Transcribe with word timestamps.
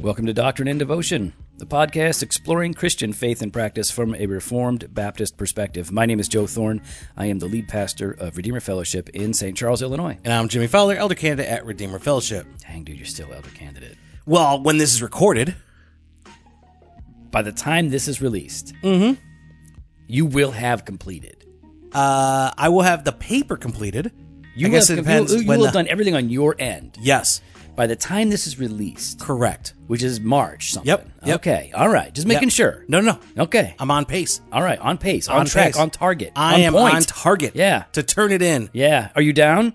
Welcome 0.00 0.26
to 0.26 0.32
Doctrine 0.32 0.66
and 0.68 0.78
Devotion, 0.78 1.32
the 1.58 1.66
podcast 1.66 2.22
exploring 2.22 2.72
Christian 2.74 3.12
faith 3.12 3.42
and 3.42 3.52
practice 3.52 3.90
from 3.90 4.14
a 4.14 4.26
Reformed 4.26 4.92
Baptist 4.94 5.36
perspective. 5.36 5.92
My 5.92 6.06
name 6.06 6.18
is 6.20 6.26
Joe 6.28 6.46
Thorne. 6.46 6.80
I 7.16 7.26
am 7.26 7.38
the 7.38 7.46
lead 7.46 7.68
pastor 7.68 8.12
of 8.12 8.36
Redeemer 8.36 8.60
Fellowship 8.60 9.10
in 9.10 9.34
St. 9.34 9.56
Charles, 9.56 9.82
Illinois. 9.82 10.18
And 10.24 10.32
I'm 10.32 10.48
Jimmy 10.48 10.68
Fowler, 10.68 10.94
elder 10.96 11.14
candidate 11.14 11.50
at 11.50 11.66
Redeemer 11.66 11.98
Fellowship. 11.98 12.46
Dang, 12.66 12.84
dude, 12.84 12.96
you're 12.96 13.04
still 13.06 13.30
elder 13.32 13.50
candidate. 13.50 13.96
Well, 14.26 14.62
when 14.62 14.78
this 14.78 14.92
is 14.94 15.02
recorded, 15.02 15.54
By 17.30 17.42
the 17.42 17.52
time 17.52 17.90
this 17.90 18.08
is 18.08 18.20
released, 18.22 18.72
mm-hmm. 18.82 19.20
you 20.08 20.26
will 20.26 20.50
have 20.52 20.84
completed. 20.84 21.44
uh, 21.92 22.50
I 22.56 22.68
will 22.70 22.82
have 22.82 23.04
the 23.04 23.12
paper 23.12 23.56
completed. 23.56 24.12
You 24.56 24.66
I 24.66 24.70
guess 24.70 24.88
will 24.88 24.98
it 24.98 25.02
depends 25.02 25.32
You, 25.32 25.40
you 25.42 25.46
when 25.46 25.58
will 25.58 25.64
the- 25.64 25.68
have 25.68 25.74
done 25.74 25.88
everything 25.88 26.14
on 26.16 26.28
your 26.30 26.56
end. 26.58 26.96
Yes, 27.00 27.40
By 27.80 27.86
the 27.86 27.96
time 27.96 28.28
this 28.28 28.46
is 28.46 28.58
released, 28.58 29.18
correct. 29.20 29.72
which 29.86 30.02
is 30.02 30.20
March 30.20 30.72
something. 30.72 30.86
Yep, 30.86 31.08
yep. 31.24 31.34
Okay. 31.36 31.72
All 31.74 31.88
right. 31.88 32.12
Just 32.14 32.26
making 32.26 32.48
Yep. 32.50 32.52
sure. 32.52 32.84
No, 32.88 33.00
no, 33.00 33.18
no. 33.34 33.44
Okay. 33.44 33.74
I'm 33.78 33.90
on 33.90 34.04
pace. 34.04 34.42
All 34.52 34.60
right. 34.62 34.78
On 34.80 34.98
pace. 34.98 35.28
On, 35.28 35.38
On 35.40 35.46
track. 35.46 35.68
pace. 35.68 35.78
On 35.78 35.88
target. 35.88 36.32
I 36.36 36.56
on 36.56 36.60
am 36.60 36.72
point. 36.74 36.94
on 36.94 37.02
target. 37.04 37.56
Yeah. 37.56 37.84
to 37.92 38.02
turn 38.02 38.32
it 38.32 38.42
in. 38.42 38.68
Yeah. 38.74 39.08
Are 39.16 39.22
you 39.22 39.32
down? 39.32 39.72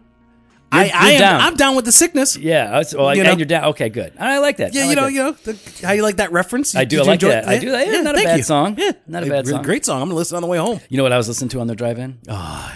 I, 0.72 0.84
You're- 0.86 0.92
I 0.94 1.06
you're 1.06 1.14
am. 1.16 1.20
down. 1.20 1.42
I'm 1.42 1.56
down 1.56 1.76
with 1.76 1.86
the 1.86 1.92
sickness. 1.92 2.38
Yeah. 2.38 2.78
Uh, 2.78 2.84
well, 2.96 3.16
You 3.16 3.22
and 3.24 3.32
know? 3.32 3.38
you're 3.38 3.48
down. 3.48 3.64
Okay. 3.72 3.90
Good. 3.90 4.14
I 4.20 4.38
like 4.38 4.58
that. 4.58 4.76
Yeah, 4.76 4.84
I 4.84 4.90
you 4.92 4.96
know, 4.96 5.08
you 5.08 5.24
know, 5.24 5.32
the, 5.32 5.58
how 5.82 5.94
you 5.94 6.04
like 6.04 6.18
that 6.18 6.32
reference? 6.32 6.76
I 6.76 6.86
do. 6.86 7.00
I 7.02 7.06
like 7.06 7.22
that. 7.22 7.46
it? 7.46 7.50
I 7.50 7.58
do. 7.58 7.72
That. 7.72 7.88
Yeah, 7.88 8.02
not 8.02 8.14
a 8.20 8.24
bad 8.24 8.38
you. 8.38 8.44
song. 8.44 8.76
Yeah, 8.78 8.92
Not 9.08 9.24
a 9.24 9.26
bad 9.26 9.32
really 9.48 9.50
song. 9.54 9.64
Great 9.64 9.84
song. 9.84 10.00
I'm 10.04 10.10
gonna 10.10 10.16
listen 10.20 10.36
on 10.36 10.44
the 10.44 10.48
way 10.48 10.60
home. 10.60 10.80
You 10.90 10.98
know 10.98 11.04
what 11.04 11.12
I 11.12 11.18
was 11.18 11.28
listening 11.28 11.50
to 11.50 11.60
on 11.60 11.66
the 11.66 11.76
drive-in? 11.76 12.20
Oh, 12.30 12.72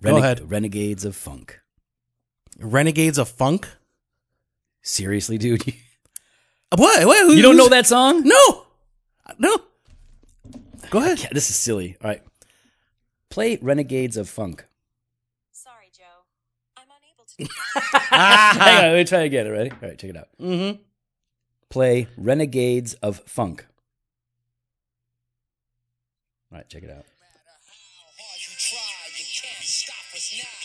Rene- 0.00 0.16
go 0.18 0.24
ahead. 0.24 0.50
Renegades 0.50 1.04
of 1.04 1.14
Funk. 1.14 1.60
Renegades 2.58 3.18
of 3.18 3.28
Funk. 3.28 3.68
Seriously, 4.82 5.38
dude. 5.38 5.62
What? 6.74 7.04
what 7.06 7.26
who, 7.26 7.34
You 7.34 7.42
don't 7.42 7.58
know 7.58 7.68
that 7.68 7.86
song? 7.86 8.22
No, 8.24 8.64
no. 9.38 9.58
Go 10.88 11.00
ahead. 11.00 11.20
Yeah, 11.20 11.28
this 11.30 11.50
is 11.50 11.56
silly. 11.56 11.98
All 12.02 12.08
right. 12.08 12.22
Play 13.28 13.58
Renegades 13.60 14.16
of 14.16 14.26
Funk. 14.26 14.64
Sorry, 15.52 15.90
Joe. 15.94 16.02
I'm 16.78 16.84
unable 16.88 17.26
to 17.26 17.36
do 17.44 17.44
that. 18.10 18.54
Hang 18.58 18.76
on, 18.78 18.82
let 18.92 18.96
me 18.96 19.04
try 19.04 19.20
again. 19.20 19.50
Ready? 19.50 19.70
All 19.70 19.76
right, 19.82 19.98
check 19.98 20.08
it 20.10 20.16
out. 20.16 20.28
Mm-hmm. 20.40 20.80
Play 21.68 22.08
Renegades 22.16 22.94
of 22.94 23.20
Funk. 23.26 23.66
All 26.50 26.56
right, 26.56 26.68
check 26.70 26.84
it 26.84 26.90
out. 26.90 27.04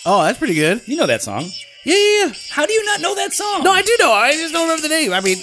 Oh, 0.06 0.24
that's 0.24 0.38
pretty 0.40 0.54
good. 0.54 0.88
You 0.88 0.96
know 0.96 1.06
that 1.08 1.22
song. 1.22 1.50
Yeah, 1.88 1.96
yeah, 1.96 2.26
yeah. 2.28 2.34
How 2.52 2.66
do 2.66 2.74
you 2.74 2.84
not 2.86 3.00
know 3.02 3.16
that 3.16 3.32
song? 3.34 3.64
No, 3.64 3.72
I 3.72 3.82
do 3.82 3.96
know. 4.00 4.12
I 4.12 4.34
just 4.34 4.52
don't 4.54 4.64
remember 4.68 4.82
the 4.88 4.90
name. 4.94 5.14
I 5.14 5.22
mean, 5.22 5.38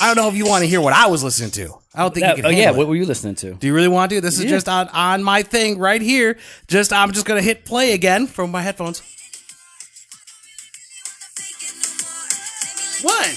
I 0.00 0.06
don't 0.12 0.16
know 0.16 0.28
if 0.28 0.34
you 0.34 0.44
want 0.44 0.62
to 0.62 0.68
hear 0.68 0.80
what 0.80 0.92
I 0.92 1.06
was 1.06 1.22
listening 1.22 1.52
to. 1.52 1.78
I 1.94 2.00
don't 2.02 2.12
think 2.12 2.26
That- 2.26 2.36
you 2.36 2.42
can. 2.42 2.46
oh, 2.46 2.54
yeah, 2.56 2.64
handle 2.64 2.78
what 2.78 2.88
were 2.88 2.96
you 2.96 3.06
listening 3.06 3.36
to? 3.36 3.54
Do 3.54 3.66
you 3.68 3.74
really 3.74 3.86
want 3.88 4.10
to? 4.10 4.20
This 4.20 4.38
is 4.38 4.44
Yeah. 4.44 4.50
just 4.50 4.68
on 4.68 4.88
on 4.88 5.22
my 5.22 5.42
thing 5.44 5.78
right 5.78 6.02
here. 6.02 6.36
Just 6.66 6.92
I'm 6.92 7.12
just 7.12 7.26
gonna 7.26 7.42
hit 7.42 7.64
play 7.64 7.92
again 7.92 8.26
from 8.26 8.50
my 8.50 8.62
headphones. 8.62 9.02
What? 13.02 13.28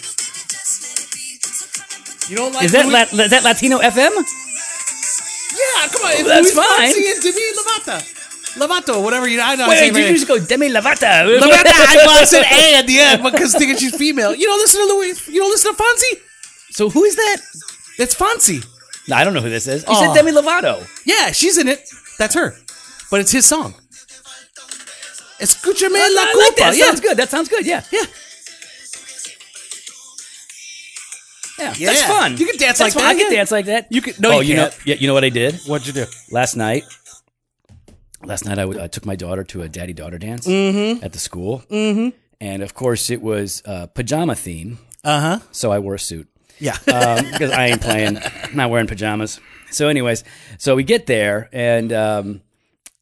You 2.29 2.35
don't 2.37 2.53
like 2.53 2.65
Is 2.65 2.71
that 2.71 2.87
La- 2.87 3.23
is 3.23 3.29
that 3.29 3.43
Latino 3.43 3.77
FM? 3.79 4.11
Yeah, 4.11 5.87
come 5.89 6.01
on. 6.05 6.11
It's 6.13 6.23
That's 6.27 6.55
Luis 6.55 6.55
fine. 6.55 6.93
Fonsi 6.93 7.11
and 7.13 7.21
Demi 7.23 7.41
Lovato. 7.57 8.16
Lovato, 8.57 9.01
whatever 9.03 9.27
you. 9.27 9.39
I 9.41 9.55
know. 9.55 9.65
I 9.65 9.69
Wait, 9.69 9.93
did 9.93 10.09
you 10.09 10.15
just 10.15 10.27
go 10.27 10.37
Demi 10.39 10.69
Lovato? 10.69 11.39
Lovato. 11.39 11.71
I, 11.71 11.95
well, 12.05 12.21
I 12.21 12.25
said 12.25 12.43
A 12.43 12.75
at 12.79 12.87
the 12.87 12.99
end 12.99 13.23
because 13.23 13.53
thinking 13.55 13.77
she's 13.77 13.95
female. 13.95 14.33
You 14.35 14.45
don't 14.47 14.59
listen 14.59 14.81
to 14.81 14.87
Louis. 14.93 15.27
You 15.27 15.41
don't 15.41 15.49
listen 15.51 15.73
to 15.75 15.81
Fonsi. 15.81 16.19
So 16.71 16.89
who 16.89 17.03
is 17.03 17.15
that? 17.15 17.37
It's 17.99 18.15
Fonsi. 18.15 18.65
No, 19.07 19.15
I 19.15 19.23
don't 19.23 19.33
know 19.33 19.41
who 19.41 19.49
this 19.49 19.67
is. 19.67 19.83
You 19.83 19.89
Oh. 19.89 20.13
said 20.13 20.13
Demi 20.13 20.31
Lovato. 20.31 20.85
Yeah, 21.05 21.31
she's 21.31 21.57
in 21.57 21.67
it. 21.67 21.87
That's 22.19 22.35
her. 22.35 22.55
But 23.09 23.21
it's 23.21 23.31
his 23.31 23.45
song. 23.45 23.73
Escúchame 25.39 25.91
la 25.91 25.99
I 25.99 26.31
culpa. 26.33 26.37
like 26.39 26.55
that. 26.57 26.75
yeah. 26.77 26.85
Sounds 26.85 26.99
good. 27.01 27.17
That 27.17 27.29
sounds 27.29 27.47
good. 27.47 27.65
Yeah. 27.65 27.83
Yeah. 27.91 28.01
Yeah. 31.59 31.73
Yeah. 31.77 31.87
That's 31.87 32.03
fun. 32.03 32.37
You 32.37 32.45
can 32.45 32.57
dance 32.57 32.77
That's 32.77 32.79
like 32.81 32.93
fun. 32.93 33.03
that, 33.03 33.09
I 33.09 33.13
can 33.15 33.31
yeah. 33.31 33.37
dance 33.37 33.51
like 33.51 33.65
that. 33.65 33.87
You 33.89 34.01
could- 34.01 34.19
no, 34.19 34.33
oh, 34.33 34.39
you 34.41 34.55
can't. 34.55 34.77
Yeah. 34.85 34.95
You 34.99 35.07
know 35.07 35.13
what 35.15 35.23
I 35.23 35.29
did 35.29 35.55
What'd 35.65 35.87
you 35.87 35.93
do? 35.93 36.05
last 36.29 36.55
night? 36.55 36.83
Last 38.27 38.45
night 38.45 38.59
I, 38.59 38.63
w- 38.63 38.81
I 38.81 38.87
took 38.87 39.05
my 39.05 39.15
daughter 39.15 39.45
to 39.45 39.61
a 39.61 39.69
daddy 39.69 39.93
daughter 39.93 40.17
dance 40.17 40.45
at 40.47 41.13
the 41.13 41.19
school, 41.19 41.63
mm-hmm. 41.69 42.09
and 42.41 42.61
of 42.61 42.73
course 42.73 43.09
it 43.09 43.21
was 43.21 43.63
uh, 43.65 43.87
pajama 43.87 44.35
theme. 44.35 44.79
Uh 45.03 45.19
huh. 45.21 45.39
So 45.51 45.71
I 45.71 45.79
wore 45.79 45.95
a 45.95 45.99
suit. 45.99 46.27
Yeah. 46.59 46.73
um, 46.93 47.31
because 47.31 47.51
I 47.51 47.67
ain't 47.67 47.81
playing, 47.81 48.17
I'm 48.17 48.55
not 48.55 48.69
wearing 48.69 48.87
pajamas. 48.87 49.39
So, 49.71 49.87
anyways, 49.87 50.23
so 50.57 50.75
we 50.75 50.83
get 50.83 51.05
there, 51.05 51.49
and 51.53 51.93
um, 51.93 52.41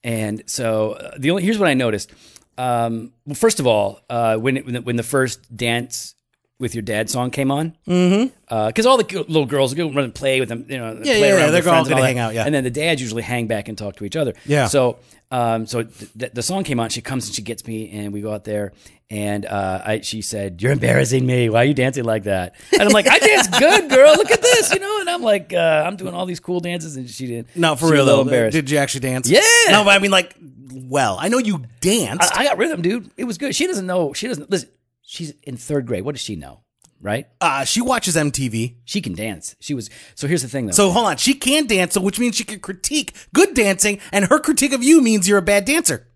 and 0.04 0.44
so 0.46 0.94
uh, 0.94 1.16
the 1.18 1.32
only 1.32 1.44
here's 1.44 1.58
what 1.58 1.70
I 1.70 1.74
noticed. 1.74 2.12
Um, 2.58 3.12
well, 3.26 3.36
first 3.36 3.60
of 3.60 3.68
all, 3.68 4.02
uh, 4.10 4.38
when 4.38 4.58
it, 4.58 4.66
when, 4.66 4.74
the, 4.76 4.82
when 4.82 4.96
the 4.96 5.04
first 5.04 5.56
dance 5.56 6.16
with 6.58 6.74
your 6.74 6.84
dad 6.84 7.10
song 7.10 7.32
came 7.32 7.52
on, 7.52 7.76
because 7.84 8.30
mm-hmm. 8.30 8.88
all 8.88 8.98
the 8.98 9.26
little 9.28 9.46
girls 9.46 9.74
go 9.74 9.88
run 9.88 10.06
and 10.06 10.16
play 10.16 10.40
with 10.40 10.48
them, 10.48 10.66
you 10.70 10.78
know, 10.78 10.94
Yeah, 10.94 11.18
play 11.18 11.20
yeah, 11.20 11.28
around 11.32 11.40
yeah, 11.40 11.52
they're 11.52 11.62
their 11.62 11.74
all 11.74 11.80
and 11.80 11.90
gonna 11.90 12.06
hang 12.06 12.18
out, 12.18 12.34
yeah. 12.34 12.46
and 12.46 12.56
then 12.56 12.64
the 12.64 12.70
dads 12.70 13.02
usually 13.02 13.24
hang 13.24 13.48
back 13.48 13.68
and 13.68 13.78
talk 13.78 13.98
to 13.98 14.06
each 14.06 14.16
other. 14.16 14.34
Yeah. 14.46 14.68
So, 14.68 15.00
um, 15.32 15.66
so 15.66 15.84
th- 15.84 16.14
th- 16.18 16.32
the 16.34 16.42
song 16.44 16.64
came 16.64 16.80
on. 16.80 16.90
She 16.90 17.02
comes 17.02 17.28
and 17.28 17.36
she 17.36 17.42
gets 17.42 17.66
me, 17.68 17.90
and 17.92 18.14
we 18.14 18.22
go 18.22 18.34
out 18.34 18.44
there. 18.44 18.74
And 19.10 19.46
uh, 19.46 19.82
I, 19.86 20.02
she 20.02 20.22
said, 20.22 20.62
"You're 20.62 20.72
embarrassing 20.72 21.26
me. 21.26 21.50
Why 21.50 21.60
are 21.62 21.66
you 21.66 21.74
dancing 21.74 22.06
like 22.06 22.24
that?" 22.24 22.56
And 22.74 22.82
I'm 22.82 22.90
like, 22.90 23.08
"I 23.08 23.20
dance 23.20 23.48
good, 23.48 23.90
girl. 23.90 24.16
Look 24.16 24.32
at 24.32 24.42
this, 24.42 24.74
you 24.74 24.80
know." 24.80 25.00
And 25.02 25.10
I'm 25.10 25.22
like, 25.22 25.54
uh, 25.54 25.84
"I'm 25.86 25.96
doing 25.96 26.14
all 26.14 26.26
these 26.26 26.40
cool 26.40 26.60
dances," 26.60 26.96
and 26.98 27.10
she 27.10 27.28
didn't. 27.28 27.56
no, 27.56 27.76
for 27.76 27.88
she 27.88 27.94
real 27.94 28.06
though. 28.06 28.22
Embarrassed. 28.22 28.54
Did 28.54 28.70
you 28.70 28.78
actually 28.78 29.02
dance? 29.02 29.30
Yeah. 29.30 29.42
No, 29.70 29.84
but 29.84 29.92
I 29.96 30.00
mean, 30.00 30.12
like, 30.12 30.36
well, 30.74 31.18
I 31.20 31.28
know 31.30 31.38
you 31.38 31.66
danced. 31.82 32.36
I, 32.36 32.42
I 32.42 32.44
got 32.46 32.58
rhythm, 32.58 32.82
dude. 32.82 33.12
It 33.16 33.26
was 33.26 33.38
good. 33.38 33.54
She 33.56 33.68
doesn't 33.68 33.86
know. 33.86 34.14
She 34.14 34.28
doesn't 34.28 34.50
listen. 34.50 34.70
She's 35.04 35.32
in 35.44 35.56
third 35.58 35.86
grade. 35.86 36.04
What 36.04 36.16
does 36.16 36.22
she 36.22 36.36
know? 36.36 36.62
Right? 37.02 37.28
Uh, 37.40 37.66
she 37.66 37.82
watches 37.82 38.16
MTV. 38.16 38.76
She 38.86 39.02
can 39.02 39.14
dance. 39.14 39.56
She 39.60 39.74
was. 39.74 39.90
So 40.16 40.28
here's 40.28 40.42
the 40.42 40.48
thing, 40.48 40.66
though. 40.68 40.72
So 40.72 40.90
hold 40.92 41.06
on, 41.08 41.18
she 41.18 41.34
can 41.36 41.68
dance, 41.68 41.94
so 41.94 42.02
which 42.02 42.20
means 42.20 42.36
she 42.36 42.44
can 42.44 42.60
critique 42.60 43.14
good 43.34 43.54
dancing, 43.54 44.00
and 44.12 44.26
her 44.26 44.40
critique 44.40 44.74
of 44.74 44.84
you 44.84 45.02
means 45.02 45.28
you're 45.28 45.38
a 45.38 45.42
bad 45.44 45.66
dancer. 45.66 46.08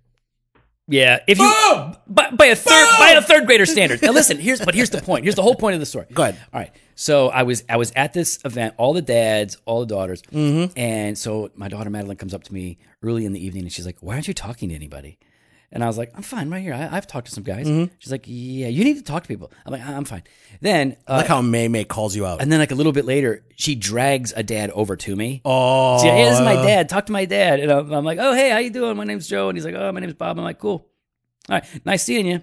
Yeah, 0.91 1.19
if 1.27 1.37
you 1.37 1.45
Boom! 1.69 1.95
by, 2.07 2.31
by 2.31 2.45
a 2.47 2.55
third 2.55 2.85
Boom! 2.89 2.95
by 2.99 3.09
a 3.11 3.21
third 3.21 3.45
grader 3.45 3.67
standard. 3.67 4.01
Now 4.01 4.11
listen, 4.11 4.39
here's 4.39 4.59
but 4.59 4.73
here's 4.73 4.89
the 4.89 4.99
point. 5.03 5.23
Here's 5.23 5.35
the 5.35 5.43
whole 5.43 5.53
point 5.53 5.75
of 5.75 5.79
the 5.79 5.85
story. 5.85 6.07
Go 6.11 6.23
ahead. 6.23 6.39
All 6.51 6.59
right. 6.59 6.71
So 6.95 7.29
I 7.29 7.43
was 7.43 7.63
I 7.69 7.77
was 7.77 7.91
at 7.95 8.13
this 8.13 8.39
event, 8.43 8.73
all 8.77 8.93
the 8.93 9.01
dads, 9.03 9.57
all 9.65 9.81
the 9.81 9.85
daughters, 9.85 10.23
Mm-hmm. 10.23 10.77
and 10.79 11.15
so 11.15 11.51
my 11.53 11.67
daughter 11.67 11.91
Madeline 11.91 12.17
comes 12.17 12.33
up 12.33 12.43
to 12.45 12.53
me 12.53 12.79
early 13.03 13.25
in 13.25 13.33
the 13.33 13.45
evening 13.45 13.63
and 13.65 13.71
she's 13.71 13.85
like, 13.85 13.97
"Why 13.99 14.15
aren't 14.15 14.27
you 14.27 14.33
talking 14.33 14.69
to 14.69 14.75
anybody?" 14.75 15.19
And 15.71 15.83
I 15.83 15.87
was 15.87 15.97
like, 15.99 16.11
"I'm 16.15 16.23
fine, 16.23 16.49
right 16.49 16.63
here. 16.63 16.73
I, 16.73 16.89
I've 16.97 17.05
talked 17.05 17.27
to 17.27 17.31
some 17.33 17.43
guys." 17.43 17.67
Mm-hmm. 17.67 17.93
She's 17.99 18.11
like, 18.11 18.23
"Yeah, 18.25 18.67
you 18.69 18.83
need 18.83 18.95
to 18.97 19.03
talk 19.03 19.21
to 19.23 19.27
people." 19.27 19.51
I'm 19.65 19.71
like, 19.71 19.81
"I'm 19.85 20.03
fine." 20.05 20.23
Then 20.61 20.97
uh, 21.07 21.11
I 21.13 21.17
like 21.17 21.27
how 21.27 21.41
May 21.43 21.67
May 21.67 21.83
calls 21.83 22.15
you 22.15 22.25
out. 22.25 22.41
and 22.41 22.51
then 22.51 22.59
like 22.59 22.71
a 22.71 22.75
little 22.75 22.91
bit 22.91 23.05
later, 23.05 23.45
she 23.55 23.75
drags 23.75 24.33
a 24.35 24.41
dad 24.41 24.71
over 24.71 24.95
to 24.95 25.15
me. 25.15 25.41
oh, 25.45 25.97
She's 25.99 26.05
like, 26.05 26.13
hey, 26.13 26.25
this 26.25 26.33
is 26.39 26.41
my 26.45 26.55
dad. 26.55 26.89
Talk 26.89 27.05
to 27.05 27.11
my 27.11 27.25
dad. 27.25 27.59
And 27.59 27.71
I'm, 27.71 27.91
I'm 27.91 28.03
like, 28.03 28.17
oh, 28.19 28.33
hey, 28.33 28.49
how 28.49 28.57
you 28.57 28.71
doing? 28.71 28.97
My 28.97 29.03
name's 29.03 29.27
Joe. 29.27 29.49
And 29.49 29.55
he's 29.57 29.63
like, 29.65 29.75
oh, 29.75 29.91
my 29.91 29.99
name's 29.99 30.15
Bob. 30.15 30.39
I'm 30.39 30.43
like, 30.43 30.57
cool. 30.59 30.88
All 31.49 31.55
right, 31.57 31.65
nice 31.85 32.03
seeing 32.03 32.27
you. 32.27 32.41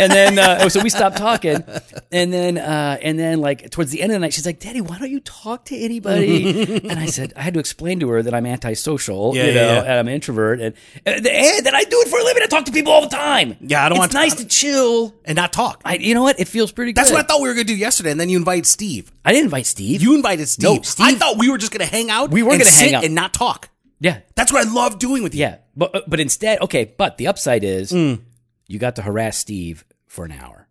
And 0.00 0.10
then, 0.10 0.38
uh, 0.38 0.68
so 0.70 0.82
we 0.82 0.88
stopped 0.88 1.18
talking, 1.18 1.62
and 2.10 2.32
then, 2.32 2.56
uh, 2.56 2.96
and 3.02 3.18
then, 3.18 3.40
like 3.40 3.70
towards 3.70 3.90
the 3.90 4.00
end 4.00 4.12
of 4.12 4.14
the 4.16 4.20
night, 4.20 4.32
she's 4.32 4.46
like, 4.46 4.60
"Daddy, 4.60 4.80
why 4.80 4.98
don't 4.98 5.10
you 5.10 5.20
talk 5.20 5.66
to 5.66 5.76
anybody?" 5.76 6.80
and 6.88 6.98
I 6.98 7.06
said, 7.06 7.32
I 7.36 7.42
had 7.42 7.54
to 7.54 7.60
explain 7.60 8.00
to 8.00 8.08
her 8.08 8.22
that 8.22 8.32
I'm 8.34 8.46
antisocial, 8.46 9.36
Yeah, 9.36 9.44
you 9.46 9.54
know, 9.54 9.60
yeah. 9.74 9.82
and 9.82 9.92
I'm 9.92 10.08
an 10.08 10.14
introvert, 10.14 10.60
and, 10.60 10.74
and 11.04 11.24
that 11.26 11.74
I 11.74 11.84
do 11.84 12.00
it 12.00 12.08
for 12.08 12.18
a 12.18 12.24
living. 12.24 12.42
I 12.42 12.46
talk 12.46 12.64
to 12.64 12.72
people 12.72 12.92
all 12.92 13.02
the 13.02 13.14
time. 13.14 13.56
Yeah, 13.60 13.84
I 13.84 13.88
don't 13.90 13.96
it's 13.96 13.98
want 14.00 14.12
to- 14.12 14.18
It's 14.22 14.34
nice 14.36 14.42
to 14.42 14.46
chill. 14.48 15.14
and 15.24 15.36
not 15.36 15.52
talk. 15.52 15.82
I, 15.84 15.96
you 15.96 16.14
know 16.14 16.22
what? 16.22 16.40
It 16.40 16.48
feels 16.48 16.72
pretty 16.72 16.92
good. 16.92 17.00
That's 17.02 17.10
what 17.12 17.20
I 17.24 17.26
thought 17.26 17.40
we 17.42 17.48
were 17.48 17.54
gonna 17.54 17.64
do 17.64 17.76
yesterday, 17.76 18.10
and 18.10 18.18
then 18.20 18.28
you 18.30 18.38
invite 18.38 18.64
Steve. 18.66 19.12
I 19.24 19.32
didn't 19.32 19.44
invite 19.46 19.66
Steve. 19.66 20.00
You 20.02 20.14
invited 20.14 20.48
Steve. 20.48 20.64
No, 20.76 20.82
Steve- 20.82 21.06
I 21.06 21.14
thought 21.14 21.36
we 21.38 21.50
were 21.50 21.58
just 21.58 21.72
gonna 21.72 21.84
hang 21.84 22.10
out. 22.10 22.30
We 22.30 22.42
were 22.42 22.52
and 22.52 22.60
gonna 22.60 22.70
hang 22.74 22.94
out. 22.94 23.04
and 23.04 23.14
not 23.14 23.34
talk. 23.34 23.68
yeah, 24.00 24.20
That's 24.34 24.52
what 24.52 24.66
I 24.66 24.72
love 24.72 24.98
doing 24.98 25.22
with 25.22 25.34
you. 25.34 25.40
Yeah, 25.42 25.56
but 25.76 26.08
but 26.08 26.20
instead, 26.20 26.60
okay. 26.62 26.92
But 26.96 27.18
the 27.18 27.26
upside 27.28 27.64
is 27.64 27.90
Hmm. 27.90 28.14
You 28.66 28.78
got 28.78 28.96
to 28.96 29.02
harass 29.02 29.36
Steve 29.38 29.84
for 30.06 30.24
an 30.24 30.32
hour. 30.32 30.68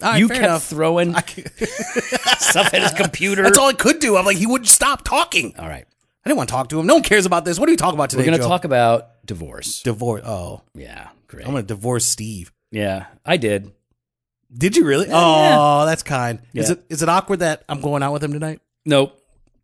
Right, 0.00 0.18
you 0.18 0.28
kept 0.28 0.40
enough. 0.40 0.64
throwing 0.64 1.14
stuff 2.38 2.72
at 2.74 2.82
his 2.82 2.92
computer. 2.92 3.42
That's 3.42 3.58
all 3.58 3.68
I 3.68 3.72
could 3.72 3.98
do. 3.98 4.16
I'm 4.16 4.24
like, 4.24 4.36
he 4.36 4.46
wouldn't 4.46 4.68
stop 4.68 5.02
talking. 5.04 5.54
All 5.58 5.66
right, 5.68 5.84
I 6.24 6.28
didn't 6.28 6.36
want 6.36 6.48
to 6.48 6.52
talk 6.52 6.68
to 6.68 6.78
him. 6.80 6.86
No 6.86 6.94
one 6.94 7.02
cares 7.02 7.26
about 7.26 7.44
this. 7.44 7.58
What 7.58 7.68
are 7.68 7.72
we 7.72 7.76
talking 7.76 7.98
about 7.98 8.10
today? 8.10 8.22
we're 8.22 8.30
gonna 8.36 8.42
talk 8.48 8.64
about 8.64 9.24
divorce. 9.26 9.82
divorce. 9.82 10.22
Oh, 10.24 10.62
Yeah, 10.74 11.08
great. 11.26 11.46
I'm 11.46 11.52
gonna 11.52 11.62
divorce 11.64 12.04
Steve. 12.06 12.52
yeah, 12.70 13.06
I 13.24 13.36
did. 13.38 13.72
Did 14.56 14.76
you 14.76 14.84
really? 14.86 15.08
yeah. 15.08 15.56
Oh, 15.58 15.84
that's 15.86 16.02
kind. 16.02 16.40
Is 16.54 16.70
it 16.70 16.82
is 16.88 17.02
it 17.02 17.08
awkward 17.08 17.40
that 17.40 17.64
I'm 17.68 17.80
going 17.80 18.02
out 18.02 18.12
with 18.12 18.22
him 18.24 18.32
tonight? 18.32 18.60
Nope, 18.86 19.20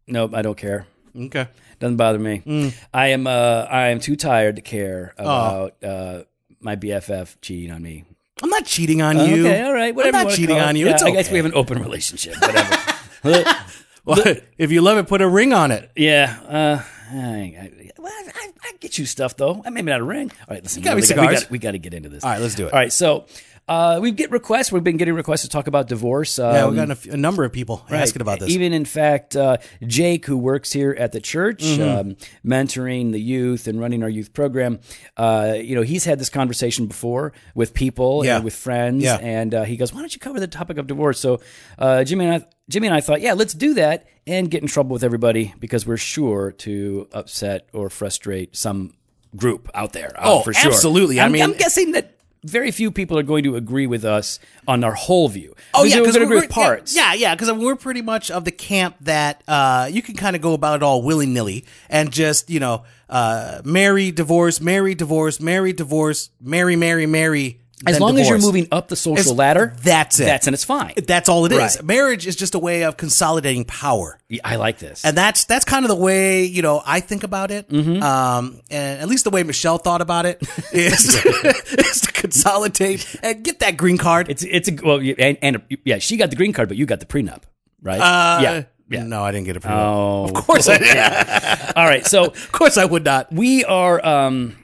nope. 0.06 0.34
I 0.34 0.42
don't 0.42 0.58
care. 0.58 0.86
Okay. 1.16 1.46
Doesn't 1.78 1.96
bother 1.96 2.18
me. 2.18 2.42
Mm. 2.44 2.74
I 2.92 3.08
am. 3.08 3.26
Uh, 3.26 3.66
I 3.70 3.88
am 3.88 4.00
too 4.00 4.16
tired 4.16 4.56
to 4.56 4.62
care 4.62 5.14
Oh. 5.18 5.22
about 5.22 5.84
uh, 5.84 6.22
my 6.64 6.76
BFF 6.76 7.36
cheating 7.40 7.70
on 7.70 7.82
me. 7.82 8.04
I'm 8.42 8.48
not 8.48 8.64
cheating 8.64 9.00
on 9.02 9.18
you. 9.18 9.46
Okay, 9.46 9.62
all 9.62 9.72
right. 9.72 9.94
Whatever. 9.94 10.16
I'm 10.16 10.24
not 10.24 10.34
cheating 10.34 10.58
on 10.58 10.74
you. 10.74 10.86
Yeah, 10.86 10.94
it's 10.94 11.02
I 11.02 11.08
okay. 11.08 11.16
guess 11.16 11.30
we 11.30 11.36
have 11.36 11.46
an 11.46 11.54
open 11.54 11.80
relationship. 11.80 12.34
Whatever. 12.40 13.54
Well, 14.06 14.22
if 14.58 14.70
you 14.70 14.82
love 14.82 14.98
it, 14.98 15.08
put 15.08 15.22
a 15.22 15.28
ring 15.28 15.54
on 15.54 15.72
it. 15.72 15.90
Yeah. 15.96 16.38
Uh, 16.46 16.82
I, 17.10 17.16
I, 17.16 17.90
well, 17.96 18.12
I, 18.12 18.30
I, 18.34 18.52
I 18.62 18.72
get 18.78 18.98
you 18.98 19.06
stuff 19.06 19.34
though. 19.34 19.62
I 19.64 19.70
maybe 19.70 19.90
not 19.90 20.00
a 20.00 20.04
ring. 20.04 20.30
All 20.40 20.54
right, 20.54 20.62
listen. 20.62 20.82
got 20.82 20.90
me 20.90 20.96
we, 20.96 21.06
cigars. 21.06 21.28
we, 21.28 21.34
got, 21.34 21.50
we 21.52 21.58
got 21.58 21.70
to 21.70 21.78
get 21.78 21.94
into 21.94 22.10
this. 22.10 22.22
All 22.22 22.30
right, 22.30 22.40
let's 22.40 22.54
do 22.54 22.66
it. 22.66 22.74
All 22.74 22.78
right, 22.78 22.92
so 22.92 23.24
uh, 23.66 23.98
we 24.02 24.10
get 24.10 24.30
requests. 24.30 24.70
We've 24.70 24.84
been 24.84 24.96
getting 24.98 25.14
requests 25.14 25.42
to 25.42 25.48
talk 25.48 25.66
about 25.66 25.88
divorce. 25.88 26.38
Um, 26.38 26.54
Yeah, 26.54 26.66
we 26.68 26.76
got 26.76 26.88
a, 26.88 26.92
f- 26.92 27.06
a 27.06 27.16
number 27.16 27.44
of 27.44 27.52
people 27.52 27.84
asking 27.90 28.20
about 28.22 28.40
this. 28.40 28.50
Even 28.50 28.72
in 28.72 28.84
fact, 28.84 29.36
uh, 29.36 29.56
Jake, 29.86 30.26
who 30.26 30.36
works 30.36 30.72
here 30.72 30.94
at 30.98 31.12
the 31.12 31.20
church, 31.20 31.62
Mm-hmm. 31.62 32.10
um, 32.10 32.16
mentoring 32.44 33.12
the 33.12 33.20
youth 33.20 33.66
and 33.66 33.80
running 33.80 34.02
our 34.02 34.08
youth 34.08 34.32
program, 34.34 34.80
uh, 35.16 35.54
you 35.56 35.74
know, 35.74 35.82
he's 35.82 36.04
had 36.04 36.18
this 36.18 36.28
conversation 36.30 36.86
before 36.86 37.32
with 37.54 37.72
people 37.74 38.24
Yeah. 38.24 38.36
and 38.36 38.44
with 38.44 38.54
friends, 38.54 39.02
Yeah. 39.04 39.16
and 39.16 39.54
uh, 39.54 39.64
he 39.64 39.76
goes, 39.76 39.92
"Why 39.92 40.00
don't 40.00 40.14
you 40.14 40.20
cover 40.20 40.38
the 40.40 40.46
topic 40.46 40.76
of 40.78 40.86
divorce?" 40.86 41.18
So 41.18 41.40
uh, 41.78 42.04
Jimmy 42.04 42.26
and 42.26 42.42
I, 42.42 42.46
Jimmy 42.68 42.86
and 42.88 42.94
I 42.96 43.00
thought, 43.00 43.20
yeah, 43.20 43.32
let's 43.34 43.54
do 43.54 43.74
that 43.74 44.06
and 44.26 44.50
get 44.50 44.62
in 44.62 44.68
trouble 44.68 44.92
with 44.94 45.04
everybody 45.04 45.54
because 45.60 45.86
we're 45.86 45.96
sure 45.98 46.52
to 46.52 47.08
upset 47.12 47.68
or 47.72 47.90
frustrate 47.90 48.56
some 48.56 48.94
group 49.36 49.68
out 49.74 49.92
there. 49.92 50.12
uh, 50.16 50.20
Oh, 50.24 50.40
for 50.42 50.52
sure. 50.54 50.70
absolutely. 50.72 51.20
I 51.20 51.24
I'm, 51.26 51.32
mean- 51.32 51.42
I'm 51.42 51.52
guessing 51.54 51.92
that. 51.92 52.13
Very 52.44 52.70
few 52.70 52.90
people 52.90 53.18
are 53.18 53.22
going 53.22 53.42
to 53.44 53.56
agree 53.56 53.86
with 53.86 54.04
us 54.04 54.38
on 54.68 54.84
our 54.84 54.92
whole 54.92 55.28
view. 55.28 55.54
Oh 55.72 55.82
We're 55.82 55.88
yeah, 55.88 56.00
because 56.00 56.14
to 56.16 56.22
agree 56.22 56.40
with 56.40 56.50
parts. 56.50 56.94
Yeah, 56.94 57.14
yeah, 57.14 57.34
because 57.34 57.50
we're 57.52 57.74
pretty 57.74 58.02
much 58.02 58.30
of 58.30 58.44
the 58.44 58.52
camp 58.52 58.96
that 59.00 59.42
uh, 59.48 59.88
you 59.90 60.02
can 60.02 60.14
kind 60.14 60.36
of 60.36 60.42
go 60.42 60.52
about 60.52 60.76
it 60.76 60.82
all 60.82 61.02
willy 61.02 61.26
nilly 61.26 61.64
and 61.88 62.12
just 62.12 62.50
you 62.50 62.60
know 62.60 62.84
uh, 63.08 63.62
marry, 63.64 64.10
divorce, 64.10 64.60
marry, 64.60 64.94
divorce, 64.94 65.40
marry, 65.40 65.72
divorce, 65.72 66.30
marry, 66.40 66.76
marry, 66.76 67.06
marry. 67.06 67.60
As 67.86 68.00
long 68.00 68.18
as 68.18 68.28
you're 68.28 68.38
moving 68.38 68.68
up 68.72 68.88
the 68.88 68.96
social 68.96 69.32
As- 69.32 69.36
ladder, 69.36 69.74
that's 69.82 70.18
it. 70.20 70.24
That's 70.24 70.46
and 70.46 70.54
it's 70.54 70.64
fine. 70.64 70.94
That's 71.06 71.28
all 71.28 71.44
it 71.44 71.52
is. 71.52 71.58
Right. 71.58 71.82
Marriage 71.84 72.26
is 72.26 72.36
just 72.36 72.54
a 72.54 72.58
way 72.58 72.84
of 72.84 72.96
consolidating 72.96 73.64
power. 73.64 74.18
Yeah, 74.28 74.40
I 74.44 74.56
like 74.56 74.78
this. 74.78 75.04
And 75.04 75.16
that's 75.16 75.44
that's 75.44 75.64
kind 75.64 75.84
of 75.84 75.88
the 75.88 75.96
way 75.96 76.44
you 76.44 76.62
know 76.62 76.82
I 76.86 77.00
think 77.00 77.24
about 77.24 77.50
it. 77.50 77.68
Mm-hmm. 77.68 78.02
Um, 78.02 78.60
and 78.70 79.00
at 79.00 79.08
least 79.08 79.24
the 79.24 79.30
way 79.30 79.42
Michelle 79.42 79.78
thought 79.78 80.00
about 80.00 80.24
it 80.24 80.40
is, 80.72 81.14
is 81.24 82.00
to 82.02 82.12
consolidate 82.12 83.16
and 83.22 83.42
get 83.44 83.58
that 83.60 83.76
green 83.76 83.98
card. 83.98 84.30
it's 84.30 84.44
it's 84.44 84.68
a 84.68 84.74
well, 84.82 85.02
yeah, 85.02 85.14
and, 85.18 85.38
and 85.42 85.62
yeah, 85.84 85.98
she 85.98 86.16
got 86.16 86.30
the 86.30 86.36
green 86.36 86.52
card, 86.52 86.68
but 86.68 86.76
you 86.76 86.86
got 86.86 87.00
the 87.00 87.06
prenup, 87.06 87.42
right? 87.82 88.00
Uh, 88.00 88.40
yeah, 88.42 88.62
yeah. 88.88 89.02
No, 89.04 89.22
I 89.24 89.32
didn't 89.32 89.46
get 89.46 89.56
a 89.56 89.60
prenup. 89.60 89.72
Oh, 89.76 90.24
of 90.26 90.34
course 90.34 90.68
I 90.68 90.78
did. 90.78 91.72
all 91.76 91.84
right. 91.84 92.06
So 92.06 92.26
Of 92.26 92.52
course 92.52 92.78
I 92.78 92.84
would 92.84 93.04
not. 93.04 93.32
we 93.32 93.64
are. 93.64 94.04
um 94.06 94.56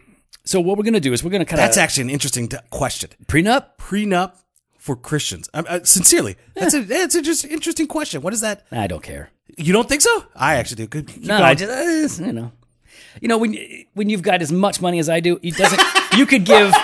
So 0.50 0.60
what 0.60 0.76
we're 0.76 0.82
gonna 0.82 0.98
do 0.98 1.12
is 1.12 1.22
we're 1.22 1.30
gonna 1.30 1.44
kind 1.44 1.60
of 1.60 1.64
That's 1.66 1.76
actually 1.76 2.02
an 2.02 2.10
interesting 2.10 2.48
t- 2.48 2.56
question. 2.70 3.10
prenup. 3.26 3.76
Prenup 3.78 4.32
for 4.78 4.96
Christians. 4.96 5.48
Uh, 5.54 5.62
uh, 5.68 5.80
sincerely, 5.84 6.34
that's 6.54 6.74
a 6.74 6.80
that's 6.82 7.14
a 7.14 7.22
just 7.22 7.44
interesting 7.44 7.86
question. 7.86 8.20
What 8.20 8.32
is 8.32 8.40
that? 8.40 8.66
I 8.72 8.88
don't 8.88 9.00
care. 9.00 9.30
You 9.56 9.72
don't 9.72 9.88
think 9.88 10.00
so? 10.00 10.24
I 10.34 10.56
actually 10.56 10.82
do. 10.82 10.86
Good. 10.88 11.06
keep 11.06 11.22
No, 11.22 11.38
going. 11.38 11.42
I 11.44 11.54
just 11.54 12.20
uh, 12.20 12.24
you 12.26 12.32
know, 12.32 12.50
you 13.20 13.28
know 13.28 13.38
when 13.38 13.56
when 13.94 14.08
you've 14.10 14.22
got 14.22 14.42
as 14.42 14.50
much 14.50 14.80
money 14.80 14.98
as 14.98 15.08
I 15.08 15.20
do, 15.20 15.38
it 15.40 15.54
doesn't. 15.56 15.80
you 16.18 16.26
could 16.26 16.44
give 16.44 16.74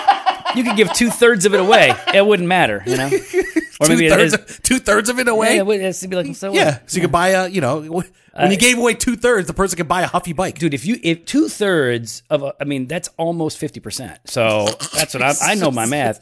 you 0.55 0.63
could 0.63 0.75
give 0.77 0.91
two 0.93 1.09
thirds 1.09 1.45
of 1.45 1.53
it 1.53 1.59
away. 1.59 1.93
It 2.13 2.25
wouldn't 2.25 2.47
matter, 2.47 2.83
you 2.85 2.97
know. 2.97 3.09
Or 3.79 3.87
maybe 3.89 4.09
two 4.09 4.15
thirds, 4.15 4.33
is. 4.33 4.59
two 4.63 4.79
thirds 4.79 5.07
of 5.07 5.19
it 5.19 5.27
Yeah, 5.27 5.33
away. 5.33 5.57
it 5.57 5.63
would 5.67 5.79
be 6.09 6.15
like 6.15 6.35
so. 6.35 6.49
what? 6.49 6.55
Yeah, 6.57 6.79
so 6.87 6.95
you 6.95 7.01
could 7.01 7.11
buy 7.11 7.27
a, 7.27 7.47
you 7.47 7.61
know, 7.61 7.81
when 8.33 8.49
you 8.51 8.57
gave 8.57 8.75
away 8.79 8.95
two 8.95 9.15
thirds, 9.15 9.45
the 9.45 9.53
person 9.53 9.77
could 9.77 9.87
buy 9.87 10.01
a 10.01 10.07
Huffy 10.07 10.33
bike. 10.33 10.57
dude 10.57 10.73
if 10.73 10.83
you 10.83 10.99
if 11.03 11.25
two 11.25 11.47
thirds 11.47 12.23
of 12.31 12.41
a, 12.41 12.55
i 12.59 12.63
mean 12.63 12.87
that's 12.87 13.07
almost 13.17 13.61
50% 13.61 14.17
so 14.25 14.65
that's 14.95 15.13
what 15.13 15.21
i 15.21 15.31
i 15.43 15.53
know 15.53 15.69
my 15.69 15.85
math 15.85 16.17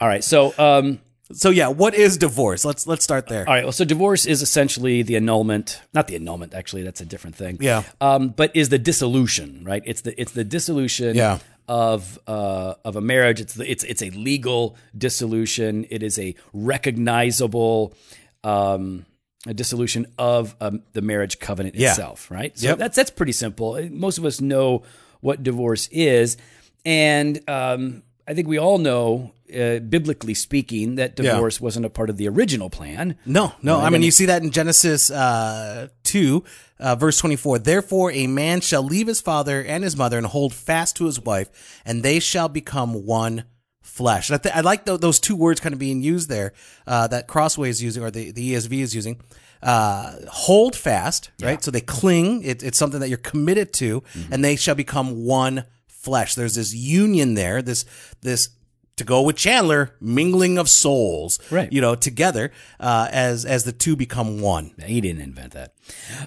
all 0.00 0.08
right 0.08 0.24
so 0.24 0.52
um 0.58 0.98
So 1.32 1.50
yeah, 1.50 1.68
what 1.68 1.94
is 1.94 2.18
divorce? 2.18 2.62
Let's 2.64 2.84
let's 2.88 3.04
start 3.04 3.28
there. 3.28 3.48
all 3.48 3.54
right 3.54 3.62
well 3.64 3.72
so 3.72 3.84
divorce 3.84 4.26
is 4.26 4.42
essentially 4.42 5.02
the 5.02 5.14
annulment 5.16 5.80
not 5.94 6.08
the 6.08 6.16
annulment 6.16 6.52
actually 6.52 6.82
that's 6.82 7.00
a 7.00 7.06
different 7.06 7.36
thing 7.36 7.58
Yeah. 7.60 7.84
um 8.00 8.30
but 8.30 8.50
is 8.56 8.70
the 8.70 8.78
dissolution 8.78 9.62
right 9.64 9.82
it's 9.86 10.00
the 10.02 10.20
it's 10.20 10.32
the 10.32 10.42
dissolution 10.44 11.14
Yeah. 11.14 11.38
Of 11.68 12.18
uh 12.26 12.74
of 12.84 12.96
a 12.96 13.00
marriage 13.00 13.40
it's 13.40 13.54
the, 13.54 13.70
it's 13.70 13.84
it's 13.84 14.02
a 14.02 14.10
legal 14.10 14.76
dissolution 14.96 15.86
it 15.90 16.02
is 16.02 16.18
a 16.18 16.34
recognizable 16.52 17.94
um 18.44 19.04
a 19.46 19.52
dissolution 19.54 20.06
of 20.18 20.54
um, 20.60 20.82
the 20.92 21.02
marriage 21.02 21.40
covenant 21.40 21.74
Yeah. 21.74 21.90
itself, 21.90 22.30
right? 22.30 22.56
So 22.56 22.68
Yep. 22.68 22.78
that's 22.78 22.94
that's 22.96 23.10
pretty 23.10 23.32
simple. 23.32 23.76
Most 23.90 24.16
of 24.18 24.24
us 24.24 24.40
know 24.40 24.84
what 25.20 25.42
divorce 25.42 25.88
is, 25.90 26.36
and 26.84 27.40
um, 27.50 28.04
I 28.26 28.34
think 28.34 28.46
we 28.48 28.58
all 28.58 28.78
know, 28.78 29.32
uh, 29.52 29.78
biblically 29.80 30.34
speaking, 30.34 30.94
that 30.96 31.18
Yeah. 31.18 31.32
divorce 31.32 31.60
wasn't 31.60 31.86
a 31.86 31.90
part 31.90 32.08
of 32.10 32.16
the 32.16 32.28
original 32.28 32.70
plan. 32.70 33.16
No, 33.26 33.52
no. 33.62 33.78
I 33.80 33.86
mean, 33.86 33.96
and- 33.96 34.04
you 34.04 34.10
see 34.10 34.26
that 34.26 34.42
in 34.42 34.50
Genesis 34.50 35.10
uh, 35.10 35.88
2, 36.04 36.44
uh, 36.78 36.94
verse 36.96 37.18
24. 37.18 37.58
Therefore, 37.58 38.12
a 38.12 38.26
man 38.26 38.60
shall 38.60 38.82
leave 38.82 39.06
his 39.08 39.20
father 39.20 39.62
and 39.62 39.82
his 39.84 39.96
mother 39.96 40.18
and 40.18 40.26
hold 40.26 40.54
fast 40.54 40.96
to 40.96 41.06
his 41.06 41.18
wife, 41.20 41.48
and 41.84 42.02
they 42.02 42.20
shall 42.20 42.48
become 42.48 43.04
one 43.06 43.44
flesh. 43.82 44.30
I, 44.30 44.36
th- 44.38 44.54
I 44.54 44.60
like 44.60 44.84
tho- 44.86 44.96
those 44.96 45.18
two 45.18 45.36
words 45.36 45.60
kind 45.60 45.72
of 45.72 45.78
being 45.78 46.02
used 46.02 46.28
there 46.28 46.52
uh, 46.86 47.08
that 47.08 47.26
Crossway 47.28 47.68
is 47.68 47.82
using, 47.82 48.02
or 48.02 48.10
the, 48.10 48.30
the 48.30 48.54
ESV 48.54 48.80
is 48.80 48.94
using. 48.94 49.20
Uh, 49.62 50.12
hold 50.28 50.74
fast, 50.74 51.30
right? 51.42 51.62
So 51.62 51.70
they 51.70 51.80
cling. 51.80 52.42
It, 52.42 52.62
it's 52.62 52.78
something 52.78 53.00
that 53.00 53.08
you're 53.08 53.18
committed 53.18 53.72
to, 53.74 54.00
Mm-hmm. 54.00 54.32
and 54.32 54.44
they 54.44 54.56
shall 54.56 54.74
become 54.74 55.24
one 55.24 55.64
flesh. 56.02 56.34
There's 56.34 56.56
this 56.56 56.74
union 56.74 57.34
there, 57.34 57.62
this, 57.62 57.84
this, 58.20 58.48
to 59.02 59.06
go 59.06 59.22
with 59.22 59.36
Chandler, 59.36 59.94
mingling 60.00 60.58
of 60.58 60.68
souls, 60.68 61.38
Right. 61.50 61.70
You 61.72 61.80
know, 61.80 61.94
together 61.94 62.52
uh, 62.80 63.08
as 63.12 63.44
as 63.44 63.64
the 63.64 63.72
two 63.72 63.96
become 63.96 64.40
one. 64.40 64.72
He 64.84 65.00
didn't 65.00 65.22
invent 65.22 65.52
that. 65.52 65.74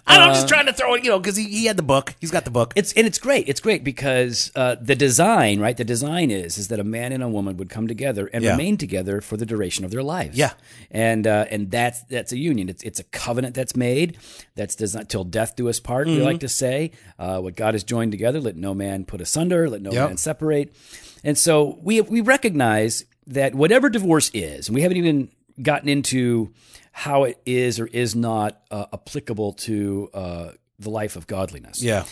I 0.05 0.17
am 0.17 0.33
just 0.33 0.47
trying 0.49 0.65
to 0.65 0.73
throw 0.73 0.95
it, 0.95 1.03
you 1.03 1.09
know, 1.09 1.17
because 1.19 1.37
he, 1.37 1.45
he 1.45 1.65
had 1.65 1.77
the 1.77 1.83
book. 1.83 2.13
He's 2.19 2.29
got 2.31 2.43
the 2.45 2.51
book. 2.51 2.73
It's 2.75 2.91
and 2.93 3.07
it's 3.07 3.17
great. 3.17 3.47
It's 3.47 3.61
great 3.61 3.83
because 3.83 4.51
uh, 4.55 4.75
the 4.81 4.95
design, 4.95 5.59
right? 5.59 5.75
The 5.77 5.85
design 5.85 6.29
is 6.29 6.57
is 6.57 6.67
that 6.67 6.79
a 6.79 6.83
man 6.83 7.11
and 7.11 7.23
a 7.23 7.29
woman 7.29 7.57
would 7.57 7.69
come 7.69 7.87
together 7.87 8.29
and 8.33 8.43
Yeah. 8.43 8.51
remain 8.51 8.77
together 8.77 9.21
for 9.21 9.37
the 9.37 9.45
duration 9.45 9.85
of 9.85 9.91
their 9.91 10.03
lives. 10.03 10.37
Yeah. 10.37 10.51
and 10.91 11.25
uh, 11.25 11.45
and 11.49 11.71
that's 11.71 12.01
that's 12.03 12.31
a 12.33 12.37
union. 12.37 12.69
It's 12.69 12.83
it's 12.83 12.99
a 12.99 13.03
covenant 13.05 13.55
that's 13.55 13.75
made. 13.75 14.17
That's 14.55 14.75
designed 14.75 15.09
till 15.09 15.23
death 15.23 15.55
do 15.55 15.69
us 15.69 15.79
part. 15.79 16.07
Mm-hmm. 16.07 16.17
We 16.19 16.23
like 16.23 16.39
to 16.41 16.49
say, 16.49 16.91
uh, 17.17 17.39
what 17.39 17.55
God 17.55 17.73
has 17.75 17.83
joined 17.83 18.11
together, 18.11 18.39
let 18.41 18.55
no 18.57 18.73
man 18.73 19.05
put 19.05 19.21
asunder. 19.21 19.69
Let 19.69 19.81
no 19.81 19.91
Yep. 19.91 20.07
man 20.09 20.17
separate. 20.17 20.75
And 21.25 21.37
so 21.37 21.77
we 21.81 21.99
we 21.99 22.21
recognize 22.21 23.03
that 23.27 23.53
whatever 23.53 23.89
divorce 23.89 24.31
is, 24.33 24.69
and 24.69 24.75
we 24.75 24.81
haven't 24.81 24.97
even 24.97 25.29
gotten 25.61 25.89
into 25.89 26.53
how 26.91 27.23
it 27.23 27.41
is 27.45 27.79
or 27.79 27.87
is 27.87 28.15
not 28.15 28.61
uh, 28.71 28.85
applicable 28.93 29.53
to 29.53 30.09
uh, 30.13 30.51
the 30.79 30.89
life 30.89 31.15
of 31.15 31.27
godliness 31.27 31.81
yeah, 31.81 32.05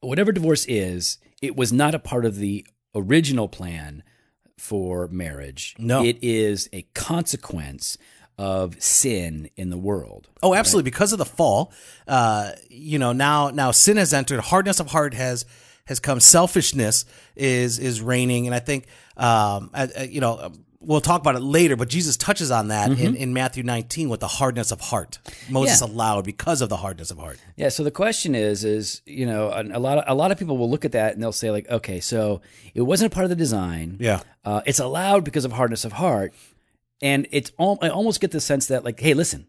whatever 0.00 0.32
divorce 0.32 0.64
is, 0.66 1.18
it 1.42 1.56
was 1.56 1.72
not 1.72 1.94
a 1.94 1.98
part 1.98 2.24
of 2.24 2.36
the 2.36 2.66
original 2.94 3.48
plan 3.48 4.02
for 4.56 5.08
marriage. 5.08 5.74
No. 5.78 6.04
It 6.04 6.18
is 6.22 6.68
a 6.72 6.82
consequence 6.94 7.96
of 8.36 8.80
sin 8.82 9.50
in 9.56 9.70
the 9.70 9.78
world. 9.78 10.28
Oh, 10.42 10.54
absolutely. 10.54 10.90
Because 10.90 11.12
of 11.12 11.18
the 11.18 11.24
fall, 11.24 11.72
uh, 12.06 12.52
you 12.68 12.98
know, 12.98 13.12
now 13.12 13.50
now 13.50 13.72
sin 13.72 13.96
has 13.96 14.14
entered. 14.14 14.40
Hardness 14.40 14.80
of 14.80 14.90
heart 14.90 15.14
has 15.14 15.44
has 15.88 15.98
come. 16.00 16.20
Selfishness 16.20 17.04
is 17.36 17.78
is 17.78 18.00
reigning, 18.00 18.46
and 18.46 18.54
I 18.54 18.60
think, 18.60 18.86
um, 19.16 19.70
uh, 19.74 19.88
uh, 19.98 20.02
you 20.02 20.20
know. 20.20 20.52
We'll 20.80 21.00
talk 21.00 21.20
about 21.20 21.34
it 21.34 21.40
later, 21.42 21.74
but 21.74 21.88
Jesus 21.88 22.16
touches 22.16 22.52
on 22.52 22.68
that 22.68 22.92
in, 23.00 23.16
in 23.16 23.32
Matthew 23.32 23.64
19 23.64 24.08
with 24.08 24.20
the 24.20 24.28
hardness 24.28 24.70
of 24.70 24.80
heart. 24.80 25.18
Moses 25.50 25.80
Yeah. 25.80 25.88
allowed 25.88 26.24
because 26.24 26.62
of 26.62 26.68
the 26.68 26.76
hardness 26.76 27.10
of 27.10 27.18
heart. 27.18 27.40
Yeah. 27.56 27.68
So 27.70 27.82
the 27.82 27.90
question 27.90 28.36
is, 28.36 28.62
is 28.64 29.02
you 29.04 29.26
know, 29.26 29.48
a, 29.48 29.64
a 29.76 29.80
lot 29.80 29.98
of 29.98 30.04
a 30.06 30.14
lot 30.14 30.30
of 30.30 30.38
people 30.38 30.56
will 30.56 30.70
look 30.70 30.84
at 30.84 30.92
that 30.92 31.14
and 31.14 31.22
they'll 31.22 31.32
say 31.32 31.50
like, 31.50 31.68
okay, 31.68 31.98
so 31.98 32.42
it 32.74 32.82
wasn't 32.82 33.12
a 33.12 33.14
part 33.14 33.24
of 33.24 33.28
the 33.30 33.36
design. 33.36 33.96
Yeah. 33.98 34.20
Uh, 34.44 34.60
it's 34.66 34.78
allowed 34.78 35.24
because 35.24 35.44
of 35.44 35.50
hardness 35.50 35.84
of 35.84 35.94
heart, 35.94 36.32
and 37.02 37.26
it's 37.32 37.50
al- 37.58 37.78
I 37.82 37.88
almost 37.88 38.20
get 38.20 38.30
the 38.30 38.40
sense 38.40 38.66
that 38.68 38.84
like, 38.84 39.00
hey, 39.00 39.14
listen, 39.14 39.48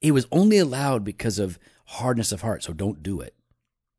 it 0.00 0.12
was 0.12 0.26
only 0.30 0.58
allowed 0.58 1.02
because 1.04 1.40
of 1.40 1.58
hardness 1.86 2.30
of 2.30 2.42
heart, 2.42 2.62
so 2.62 2.72
don't 2.72 3.02
do 3.02 3.20
it. 3.20 3.34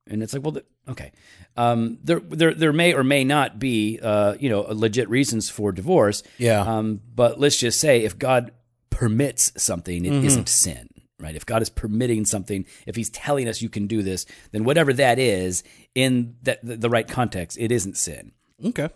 And 0.07 0.23
it's 0.23 0.31
like, 0.33 0.41
well, 0.41 0.53
th- 0.53 0.65
okay, 0.87 1.11
um, 1.57 1.97
there, 2.03 2.19
there, 2.19 2.53
there 2.53 2.73
may 2.73 2.93
or 2.93 3.03
may 3.03 3.23
not 3.23 3.59
be, 3.59 3.99
uh, 4.01 4.35
you 4.39 4.49
know, 4.49 4.61
legit 4.61 5.09
reasons 5.09 5.49
for 5.49 5.71
divorce. 5.71 6.23
Yeah. 6.37 6.61
Um, 6.61 7.01
but 7.13 7.39
let's 7.39 7.57
just 7.57 7.79
say, 7.79 8.03
if 8.03 8.17
God 8.17 8.51
permits 8.89 9.51
something, 9.61 10.05
it 10.05 10.11
Mm-hmm. 10.11 10.21
not 10.21 10.49
sin, 10.49 10.87
right? 11.19 11.35
If 11.35 11.45
God 11.45 11.61
is 11.61 11.69
permitting 11.69 12.25
something, 12.25 12.65
if 12.85 12.95
He's 12.95 13.09
telling 13.09 13.47
us 13.47 13.61
you 13.61 13.69
can 13.69 13.87
do 13.87 14.01
this, 14.01 14.25
then 14.51 14.63
whatever 14.63 14.93
that 14.93 15.19
is 15.19 15.63
in 15.95 16.35
that 16.43 16.63
the, 16.63 16.77
the 16.77 16.89
right 16.89 17.07
context, 17.07 17.57
it 17.59 17.71
isn't 17.71 17.97
sin. 17.97 18.31
Okay. 18.63 18.89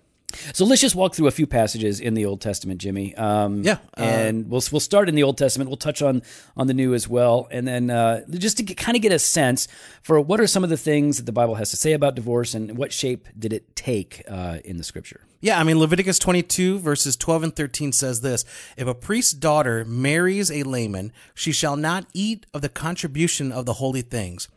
So 0.54 0.66
let's 0.66 0.82
just 0.82 0.96
walk 0.96 1.16
through 1.16 1.28
a 1.28 1.32
few 1.32 1.48
passages 1.48 2.00
in 2.00 2.14
the 2.14 2.26
Old 2.26 2.42
Testament, 2.42 2.82
Jimmy. 2.82 3.16
Um, 3.16 3.64
Yeah, 3.64 3.78
uh, 3.98 4.02
and 4.02 4.50
we'll 4.50 4.62
we'll 4.72 4.80
start 4.80 5.10
in 5.10 5.16
the 5.16 5.24
Old 5.24 5.38
Testament. 5.38 5.70
We'll 5.70 5.78
touch 5.78 6.02
on 6.02 6.22
on 6.58 6.68
the 6.68 6.74
New 6.74 6.94
as 6.94 7.08
well, 7.08 7.48
and 7.52 7.68
then 7.68 7.90
uh, 7.90 8.26
just 8.30 8.58
to 8.58 8.64
get, 8.64 8.78
kind 8.78 8.96
of 8.96 9.02
get 9.02 9.12
a 9.12 9.20
sense 9.20 9.68
for 10.02 10.20
what 10.20 10.40
are 10.40 10.48
some 10.48 10.64
of 10.64 10.70
the 10.70 10.78
things 10.78 11.18
that 11.18 11.26
the 11.26 11.32
Bible 11.32 11.56
has 11.56 11.70
to 11.72 11.78
say 11.78 11.94
about 11.94 12.16
divorce, 12.16 12.54
and 12.54 12.78
what 12.78 12.92
shape 12.92 13.28
did 13.38 13.54
it 13.54 13.76
take 13.76 14.24
uh, 14.28 14.58
in 14.66 14.78
the 14.78 14.84
Scripture. 14.84 15.22
Yeah, 15.42 15.60
I 15.60 15.64
mean, 15.64 15.78
Leviticus 15.78 16.18
22, 16.18 16.80
verses 16.80 17.16
12 17.16 17.44
and 17.44 17.56
13 17.56 17.92
says 17.92 18.22
this 18.22 18.46
If 18.78 18.88
a 18.88 18.96
priest's 18.96 19.34
daughter 19.34 19.86
marries 19.86 20.50
a 20.50 20.64
layman, 20.64 21.14
she 21.34 21.52
shall 21.52 21.76
not 21.76 22.08
eat 22.14 22.46
of 22.54 22.62
the 22.62 22.70
contribution 22.70 23.52
of 23.52 23.66
the 23.66 23.74
holy 23.74 24.02
things. 24.02 24.48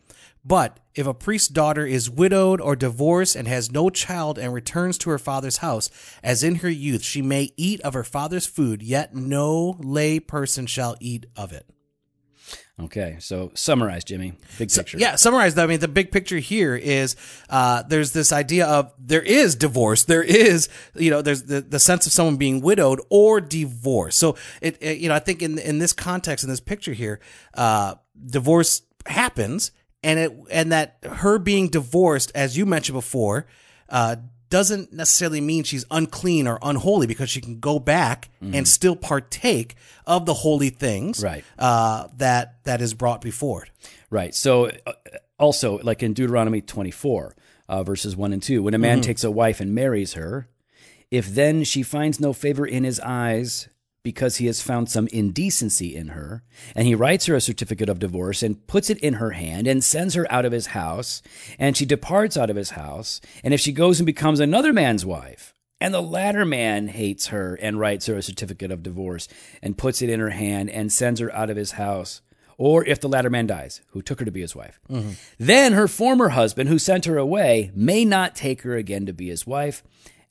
But 0.45 0.81
if 0.95 1.07
a 1.07 1.15
priest's 1.15 1.49
daughter 1.49 1.87
is 1.87 2.11
widowed 2.11 2.61
or 2.61 2.75
divorced 2.75 3.37
and 3.37 3.47
has 3.47 3.71
no 3.71 3.91
child 3.91 4.39
and 4.39 4.53
returns 4.53 4.99
to 4.99 5.11
her 5.11 5.19
father's 5.19 5.59
house, 5.59 5.91
as 6.23 6.43
in 6.43 6.57
her 6.57 6.71
youth, 6.71 7.03
she 7.03 7.23
may 7.23 7.51
eat 7.57 7.81
of 7.83 7.95
her 7.95 8.05
father's 8.05 8.47
food, 8.47 8.83
yet 8.83 9.15
no 9.15 9.77
lay 9.79 10.21
person 10.21 10.67
shall 10.67 10.97
eat 11.01 11.27
of 11.37 11.53
it. 11.53 11.67
Okay, 12.81 13.17
so 13.19 13.51
summarize, 13.55 14.05
Jimmy. 14.05 14.35
Big 14.57 14.73
picture. 14.73 14.99
Yeah, 14.99 15.17
summarize. 15.17 15.59
I 15.59 15.67
mean, 15.67 15.81
the 15.81 15.89
big 15.89 16.13
picture 16.13 16.39
here 16.39 16.77
is 16.77 17.17
uh, 17.51 17.83
there's 17.83 18.13
this 18.13 18.31
idea 18.31 18.67
of 18.67 18.93
there 18.99 19.23
is 19.23 19.57
divorce. 19.57 20.05
There 20.05 20.23
is, 20.23 20.69
you 20.95 21.11
know, 21.11 21.21
there's 21.21 21.43
the, 21.43 21.61
the 21.61 21.81
sense 21.81 22.07
of 22.07 22.13
someone 22.13 22.37
being 22.37 22.61
widowed 22.61 23.01
or 23.11 23.41
divorced. 23.41 24.19
So 24.19 24.37
it, 24.61 24.81
it 24.81 24.99
you 24.99 25.09
know, 25.09 25.15
I 25.17 25.19
think 25.19 25.43
in 25.43 25.59
in 25.59 25.79
this 25.79 25.93
context, 25.93 26.45
in 26.45 26.51
this 26.51 26.61
picture 26.61 26.93
here, 26.93 27.19
uh, 27.55 27.97
divorce 28.25 28.83
happens, 29.07 29.73
and 30.09 30.19
it 30.19 30.33
and 30.51 30.73
that 30.73 30.97
her 31.05 31.39
being 31.39 31.69
divorced, 31.69 32.33
as 32.35 32.57
you 32.57 32.65
mentioned 32.67 32.97
before, 32.97 33.47
uh, 33.89 34.17
doesn't 34.51 34.93
necessarily 34.93 35.41
mean 35.43 35.63
she's 35.65 35.85
unclean 35.91 36.47
or 36.49 36.59
unholy 36.63 37.07
because 37.07 37.29
she 37.29 37.41
can 37.41 37.61
go 37.61 37.79
back 37.79 38.31
and 38.41 38.67
still 38.67 38.97
partake 38.97 39.75
of 40.07 40.25
the 40.25 40.33
holy 40.35 40.71
things 40.71 41.23
Right. 41.23 41.45
uh, 41.59 42.09
that 42.17 42.65
that 42.65 42.81
is 42.81 42.95
brought 42.95 43.21
before. 43.21 43.67
Right. 44.11 44.35
So, 44.35 44.71
uh, 44.87 44.93
also, 45.39 45.79
like 45.83 46.03
in 46.03 46.15
Deuteronomy 46.15 46.63
24, 46.63 47.37
uh, 47.69 47.83
verses 47.85 48.17
1 48.17 48.33
and 48.33 48.43
2, 48.43 48.63
when 48.63 48.73
a 48.75 48.79
man 48.79 49.03
takes 49.03 49.23
a 49.23 49.31
wife 49.31 49.61
and 49.61 49.75
marries 49.75 50.15
her, 50.15 50.49
if 51.11 51.27
then 51.29 51.63
she 51.65 51.83
finds 51.83 52.19
no 52.19 52.33
favor 52.33 52.67
in 52.67 52.85
his 52.85 52.99
eyes 53.01 53.69
because 54.09 54.37
he 54.37 54.47
has 54.47 54.63
found 54.63 54.89
some 54.89 55.07
indecency 55.09 55.95
in 55.95 56.09
her, 56.09 56.43
and 56.75 56.87
he 56.87 56.95
writes 56.95 57.27
her 57.27 57.35
a 57.35 57.43
certificate 57.43 57.91
of 57.91 57.99
divorce 57.99 58.43
and 58.43 58.67
puts 58.67 58.89
it 58.89 58.97
in 59.01 59.13
her 59.13 59.33
hand 59.33 59.67
and 59.67 59.85
sends 59.85 60.15
her 60.15 60.27
out 60.33 60.47
of 60.47 60.53
his 60.53 60.69
house, 60.69 61.21
and 61.59 61.77
she 61.77 61.85
departs 61.85 62.35
out 62.35 62.49
of 62.49 62.57
his 62.57 62.71
house, 62.71 63.21
and 63.45 63.53
if 63.53 63.61
she 63.61 63.71
goes 63.71 64.01
and 64.01 64.07
becomes 64.07 64.41
another 64.41 64.73
man's 64.73 65.05
wife, 65.05 65.53
and 65.79 65.93
the 65.93 66.01
latter 66.01 66.47
man 66.47 66.89
hates 66.89 67.27
her 67.27 67.57
and 67.57 67.79
writes 67.79 68.07
her 68.07 68.17
a 68.17 68.23
certificate 68.23 68.71
of 68.71 68.83
divorce 68.83 69.29
and 69.63 69.77
puts 69.77 70.01
it 70.01 70.09
in 70.09 70.21
her 70.21 70.31
hand 70.31 70.71
and 70.71 70.91
sends 70.91 71.21
her 71.21 71.31
out 71.35 71.51
of 71.51 71.59
his 71.59 71.73
house, 71.73 72.23
or 72.57 72.83
if 72.87 73.03
the 73.03 73.11
latter 73.11 73.29
man 73.29 73.47
dies, 73.47 73.83
who 73.89 74.01
took 74.01 74.21
her 74.21 74.25
to 74.25 74.33
be 74.33 74.41
his 74.41 74.57
wife. 74.57 74.81
Mm-hmm. 74.89 75.11
Then 75.37 75.75
her 75.75 75.87
former 75.87 76.31
husband, 76.31 76.71
who 76.71 76.79
sent 76.79 77.05
her 77.05 77.19
away, 77.19 77.73
may 77.75 78.07
not 78.07 78.35
take 78.35 78.63
her 78.63 78.75
again 78.75 79.05
to 79.05 79.13
be 79.13 79.29
his 79.29 79.47
wife 79.47 79.83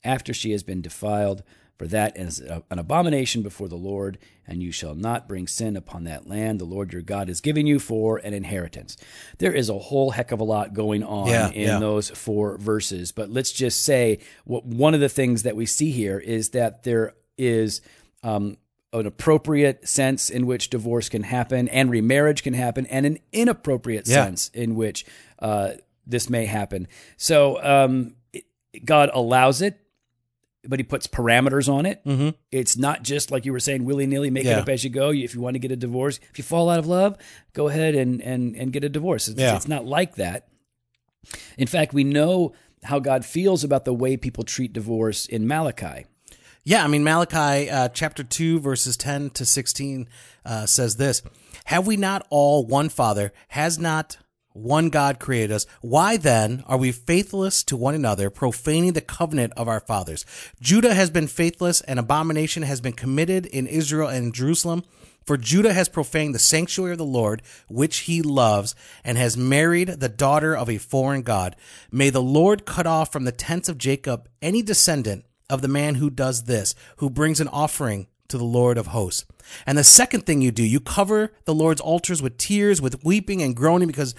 after 0.02 0.34
she 0.34 0.50
has 0.50 0.64
been 0.64 0.82
defiled. 0.82 1.44
For 1.78 1.86
that 1.86 2.18
is 2.18 2.40
an 2.40 2.78
abomination 2.78 3.42
before 3.42 3.68
the 3.68 3.76
Lord, 3.76 4.18
and 4.48 4.60
you 4.60 4.72
shall 4.72 4.96
not 4.96 5.28
bring 5.28 5.46
sin 5.46 5.76
upon 5.76 6.02
that 6.04 6.26
land 6.26 6.60
the 6.60 6.64
Lord 6.64 6.92
your 6.92 7.02
God 7.02 7.30
is 7.30 7.40
giving 7.40 7.68
you 7.68 7.78
for 7.78 8.18
an 8.18 8.34
inheritance. 8.34 8.96
There 9.38 9.52
is 9.52 9.68
a 9.68 9.78
whole 9.78 10.10
heck 10.10 10.32
of 10.32 10.40
a 10.40 10.44
lot 10.44 10.74
going 10.74 11.04
on 11.04 11.28
Yeah, 11.28 11.50
in 11.50 11.68
yeah. 11.68 11.78
those 11.78 12.10
four 12.10 12.58
verses, 12.58 13.12
but 13.12 13.30
let's 13.30 13.52
just 13.52 13.84
say 13.84 14.18
what 14.44 14.64
one 14.66 14.92
of 14.92 14.98
the 15.00 15.08
things 15.08 15.44
that 15.44 15.54
we 15.54 15.66
see 15.66 15.92
here 15.92 16.18
is 16.18 16.48
that 16.50 16.82
there 16.82 17.14
is 17.36 17.80
um, 18.24 18.56
an 18.92 19.06
appropriate 19.06 19.86
sense 19.88 20.30
in 20.30 20.46
which 20.46 20.70
divorce 20.70 21.08
can 21.08 21.22
happen 21.22 21.68
and 21.68 21.90
remarriage 21.92 22.42
can 22.42 22.54
happen, 22.54 22.86
and 22.86 23.06
an 23.06 23.18
inappropriate 23.32 24.08
Yeah. 24.08 24.24
sense 24.24 24.48
in 24.52 24.74
which 24.74 25.06
uh, 25.38 25.74
this 26.04 26.28
may 26.28 26.46
happen. 26.46 26.88
So 27.16 27.62
um, 27.62 28.16
God 28.84 29.10
allows 29.12 29.62
it, 29.62 29.78
but 30.66 30.78
He 30.78 30.82
puts 30.82 31.06
parameters 31.06 31.72
on 31.72 31.86
it. 31.86 32.04
Mm-hmm. 32.04 32.30
It's 32.50 32.76
not 32.76 33.02
just 33.02 33.30
like 33.30 33.44
you 33.46 33.52
were 33.52 33.60
saying, 33.60 33.84
willy 33.84 34.06
nilly, 34.06 34.30
make 34.30 34.44
it 34.44 34.58
up 34.58 34.68
as 34.68 34.84
you 34.84 34.90
go. 34.90 35.10
If 35.10 35.34
you 35.34 35.40
want 35.40 35.54
to 35.54 35.60
get 35.60 35.70
a 35.72 35.76
divorce, 35.76 36.18
if 36.30 36.38
you 36.38 36.44
fall 36.44 36.68
out 36.70 36.78
of 36.78 36.86
love, 36.86 37.16
go 37.52 37.68
ahead 37.68 37.94
and 37.94 38.20
and 38.22 38.56
and 38.56 38.72
get 38.72 38.84
a 38.84 38.88
divorce. 38.88 39.28
It's, 39.28 39.40
Yeah. 39.40 39.56
it's 39.56 39.68
not 39.68 39.84
like 39.86 40.16
that. 40.16 40.48
In 41.56 41.66
fact, 41.66 41.92
we 41.92 42.04
know 42.04 42.52
how 42.84 42.98
God 43.00 43.24
feels 43.24 43.64
about 43.64 43.84
the 43.84 43.92
way 43.94 44.16
people 44.16 44.44
treat 44.44 44.72
divorce 44.72 45.26
in 45.26 45.46
Malachi. 45.46 46.06
Yeah, 46.64 46.84
I 46.84 46.86
mean 46.86 47.02
Malachi 47.02 47.70
uh, 47.70 47.88
chapter 47.88 48.22
two 48.22 48.60
verses 48.60 48.96
ten 48.96 49.30
to 49.30 49.44
sixteen 49.46 50.06
uh, 50.44 50.66
says 50.66 50.96
this: 50.96 51.22
Have 51.64 51.86
we 51.86 51.96
not 51.96 52.26
all 52.30 52.66
one 52.66 52.88
Father? 52.88 53.32
Has 53.48 53.78
not 53.78 54.18
one 54.52 54.88
God 54.88 55.18
created 55.18 55.52
us? 55.52 55.66
Why 55.80 56.16
then 56.16 56.64
are 56.66 56.78
we 56.78 56.92
faithless 56.92 57.62
to 57.64 57.76
one 57.76 57.94
another, 57.94 58.30
profaning 58.30 58.92
the 58.92 59.00
covenant 59.00 59.52
of 59.56 59.68
our 59.68 59.80
fathers? 59.80 60.24
Judah 60.60 60.94
has 60.94 61.10
been 61.10 61.26
faithless, 61.26 61.80
and 61.82 61.98
abomination 61.98 62.62
has 62.62 62.80
been 62.80 62.92
committed 62.92 63.46
in 63.46 63.66
Israel 63.66 64.08
and 64.08 64.26
in 64.26 64.32
Jerusalem. 64.32 64.84
For 65.26 65.36
Judah 65.36 65.74
has 65.74 65.90
profaned 65.90 66.34
the 66.34 66.38
sanctuary 66.38 66.92
of 66.92 66.98
the 66.98 67.04
Lord, 67.04 67.42
which 67.68 67.98
he 67.98 68.22
loves, 68.22 68.74
and 69.04 69.18
has 69.18 69.36
married 69.36 69.88
the 70.00 70.08
daughter 70.08 70.56
of 70.56 70.70
a 70.70 70.78
foreign 70.78 71.20
God. 71.20 71.54
May 71.92 72.08
the 72.08 72.22
Lord 72.22 72.64
cut 72.64 72.86
off 72.86 73.12
from 73.12 73.24
the 73.24 73.32
tents 73.32 73.68
of 73.68 73.76
Jacob 73.76 74.28
any 74.40 74.62
descendant 74.62 75.26
of 75.50 75.60
the 75.60 75.68
man 75.68 75.96
who 75.96 76.08
does 76.08 76.44
this, 76.44 76.74
who 76.96 77.10
brings 77.10 77.40
an 77.40 77.48
offering 77.48 78.06
to 78.28 78.38
the 78.38 78.44
Lord 78.44 78.78
of 78.78 78.88
hosts. 78.88 79.24
And 79.66 79.78
the 79.78 79.84
second 79.84 80.26
thing 80.26 80.42
you 80.42 80.50
do, 80.50 80.62
you 80.62 80.80
cover 80.80 81.32
the 81.44 81.54
Lord's 81.54 81.80
altars 81.80 82.20
with 82.20 82.38
tears, 82.38 82.82
with 82.82 83.04
weeping 83.04 83.42
and 83.42 83.56
groaning, 83.56 83.88
because 83.88 84.14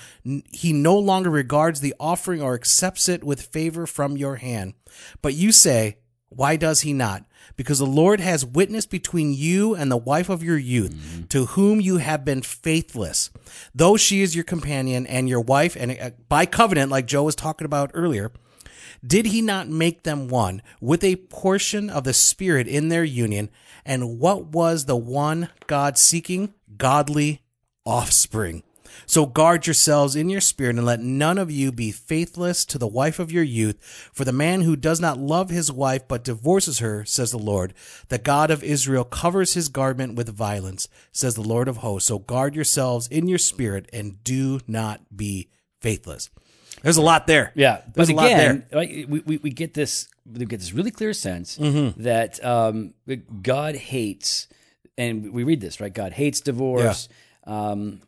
he 0.52 0.74
no 0.74 0.98
longer 0.98 1.30
regards 1.30 1.82
the 1.82 1.94
offering 2.00 2.42
or 2.42 2.56
accepts 2.56 3.08
it 3.08 3.24
with 3.24 3.42
favor 3.42 3.86
from 3.86 4.18
your 4.18 4.38
hand. 4.38 4.74
But 5.22 5.36
you 5.36 5.52
say, 5.52 6.00
why 6.30 6.56
does 6.56 6.82
he 6.82 6.94
not? 6.94 7.26
Because 7.56 7.80
the 7.80 7.86
Lord 7.86 8.20
has 8.20 8.46
witness 8.46 8.86
between 8.86 9.34
you 9.34 9.76
and 9.76 9.92
the 9.92 9.98
wife 9.98 10.30
of 10.30 10.44
your 10.44 10.58
youth, 10.58 11.26
to 11.30 11.48
whom 11.48 11.82
you 11.82 11.98
have 11.98 12.24
been 12.24 12.42
faithless. 12.42 13.32
Though 13.74 13.98
she 13.98 14.22
is 14.22 14.36
your 14.36 14.44
companion 14.44 15.08
and 15.08 15.28
your 15.28 15.42
wife, 15.42 15.76
and 15.76 15.98
uh, 16.00 16.12
by 16.28 16.46
covenant, 16.46 16.92
like 16.92 17.08
Joe 17.08 17.24
was 17.24 17.36
talking 17.36 17.66
about 17.66 17.92
earlier, 17.94 18.32
did 19.06 19.28
he 19.28 19.42
not 19.42 19.70
make 19.70 20.04
them 20.04 20.28
one 20.28 20.62
with 20.82 21.04
a 21.04 21.16
portion 21.16 21.90
of 21.90 22.04
the 22.04 22.14
Spirit 22.14 22.68
in 22.68 22.90
their 22.90 23.04
union? 23.04 23.50
And 23.86 24.20
what 24.20 24.48
was 24.48 24.86
the 24.86 24.96
one 24.96 25.50
God 25.68 25.98
seeking? 25.98 26.54
Godly 26.78 27.42
offspring. 27.86 28.64
So 29.06 29.26
guard 29.26 29.66
yourselves 29.66 30.16
in 30.16 30.30
your 30.30 30.42
spirit 30.42 30.76
and 30.76 30.86
let 30.86 31.00
none 31.00 31.38
of 31.38 31.52
you 31.52 31.72
be 31.72 31.92
faithless 31.92 32.66
to 32.66 32.78
the 32.78 32.88
wife 32.88 33.20
of 33.20 33.32
your 33.32 33.44
youth. 33.44 33.82
For 34.14 34.26
the 34.26 34.34
man 34.34 34.62
who 34.62 34.76
does 34.76 35.00
not 35.00 35.18
love 35.18 35.50
his 35.50 35.72
wife 35.72 36.08
but 36.08 36.24
divorces 36.24 36.80
her, 36.80 37.06
says 37.06 37.32
the 37.32 37.38
Lord, 37.38 37.74
the 38.10 38.18
God 38.18 38.52
of 38.52 38.64
Israel 38.64 39.04
covers 39.04 39.54
his 39.54 39.70
garment 39.70 40.16
with 40.16 40.30
violence, 40.30 40.88
says 41.12 41.36
the 41.36 41.42
Lord 41.42 41.68
of 41.68 41.78
hosts. 41.78 42.08
So 42.08 42.20
guard 42.20 42.56
yourselves 42.56 43.08
in 43.08 43.28
your 43.28 43.38
spirit 43.38 43.90
and 43.94 44.24
do 44.24 44.60
not 44.68 45.02
be 45.16 45.50
faithless. 45.82 46.30
There's 46.82 46.98
a 46.98 47.02
lot 47.02 47.28
there. 47.28 47.52
Yeah, 47.56 47.82
There's 47.94 48.10
but 48.10 48.14
a 48.14 48.16
lot 48.16 48.26
again, 48.28 48.66
there. 48.70 48.80
like, 48.80 48.90
we, 48.90 49.20
we 49.26 49.38
we 49.38 49.50
get 49.50 49.74
this 49.74 50.08
we 50.32 50.46
get 50.46 50.60
this 50.60 50.74
really 50.74 50.92
clear 50.92 51.14
sense 51.14 51.58
Mm-hmm. 51.58 52.04
that 52.04 52.44
um, 52.46 52.94
God 53.42 53.76
hates, 53.76 54.48
and 54.98 55.32
we 55.34 55.44
read 55.44 55.62
this 55.62 55.80
right. 55.82 55.94
God 55.94 56.14
hates 56.14 56.42
divorce, 56.42 57.10
um, 57.46 58.02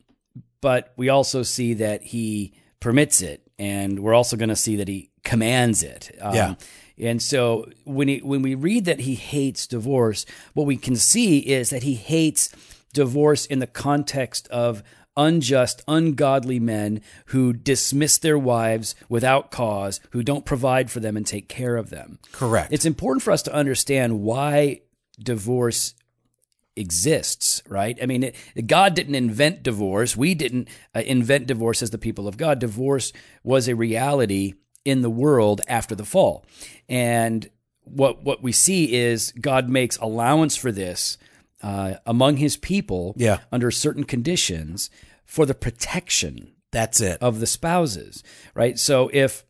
but 0.62 0.94
we 0.98 1.10
also 1.10 1.44
see 1.44 1.74
that 1.76 2.02
He 2.04 2.54
permits 2.80 3.22
it, 3.22 3.42
and 3.60 4.00
we're 4.00 4.14
also 4.14 4.38
going 4.38 4.50
to 4.50 4.56
see 4.56 4.76
that 4.78 4.88
He 4.88 5.10
commands 5.24 5.84
it. 5.84 6.16
Um, 6.22 6.36
Yeah. 6.36 6.56
And 7.00 7.20
so 7.20 7.66
when 7.84 8.08
he, 8.10 8.20
when 8.20 8.44
we 8.44 8.54
read 8.54 8.86
that 8.86 9.00
he 9.00 9.16
hates 9.16 9.66
divorce, 9.66 10.24
what 10.54 10.68
we 10.68 10.78
can 10.78 10.96
see 10.96 11.40
is 11.40 11.72
that 11.72 11.82
he 11.82 11.96
hates 11.96 12.50
divorce 12.94 13.48
in 13.48 13.58
the 13.58 13.66
context 13.66 14.48
of 14.50 14.84
unjust, 15.18 15.84
ungodly 15.88 16.60
men 16.60 17.02
who 17.28 17.54
dismiss 17.54 18.18
their 18.18 18.38
wives 18.38 18.96
without 19.10 19.52
cause, 19.52 20.00
who 20.12 20.24
don't 20.24 20.46
provide 20.46 20.90
for 20.90 21.00
them 21.00 21.18
and 21.18 21.26
take 21.26 21.48
care 21.48 21.76
of 21.76 21.90
them. 21.90 22.20
Correct. 22.32 22.72
It's 22.72 22.86
important 22.86 23.24
for 23.24 23.32
us 23.32 23.44
to 23.44 23.54
understand 23.54 24.22
why 24.22 24.82
divorce 25.20 25.94
exists, 26.76 27.62
right? 27.68 27.98
I 28.02 28.06
mean, 28.06 28.24
it, 28.24 28.36
God 28.68 28.94
didn't 28.96 29.16
invent 29.16 29.64
divorce. 29.64 30.16
We 30.16 30.34
didn't 30.34 30.70
uh, 30.96 31.02
invent 31.02 31.48
divorce 31.48 31.82
as 31.82 31.90
the 31.90 31.98
people 31.98 32.28
of 32.28 32.38
God. 32.38 32.60
Divorce 32.60 33.12
was 33.44 33.68
a 33.68 33.76
reality 33.76 34.54
in 34.86 35.02
the 35.02 35.10
world 35.10 35.62
after 35.68 35.96
the 35.96 36.06
fall. 36.06 36.46
And 36.90 37.50
what 37.84 38.24
what 38.24 38.42
we 38.42 38.52
see 38.52 38.94
is 38.94 39.32
God 39.34 39.70
makes 39.70 39.98
allowance 39.98 40.56
for 40.56 40.72
this 40.72 41.18
uh, 41.64 41.96
among 42.06 42.38
his 42.38 42.58
people 42.58 43.14
Yeah. 43.18 43.40
under 43.52 43.72
certain 43.72 44.04
conditions 44.04 44.90
for 45.26 45.46
the 45.46 45.54
protection 45.54 46.54
That's 46.72 47.00
it. 47.02 47.22
of 47.22 47.40
the 47.40 47.48
spouses, 47.48 48.24
right? 48.56 48.78
So 48.80 49.10
if 49.14 49.46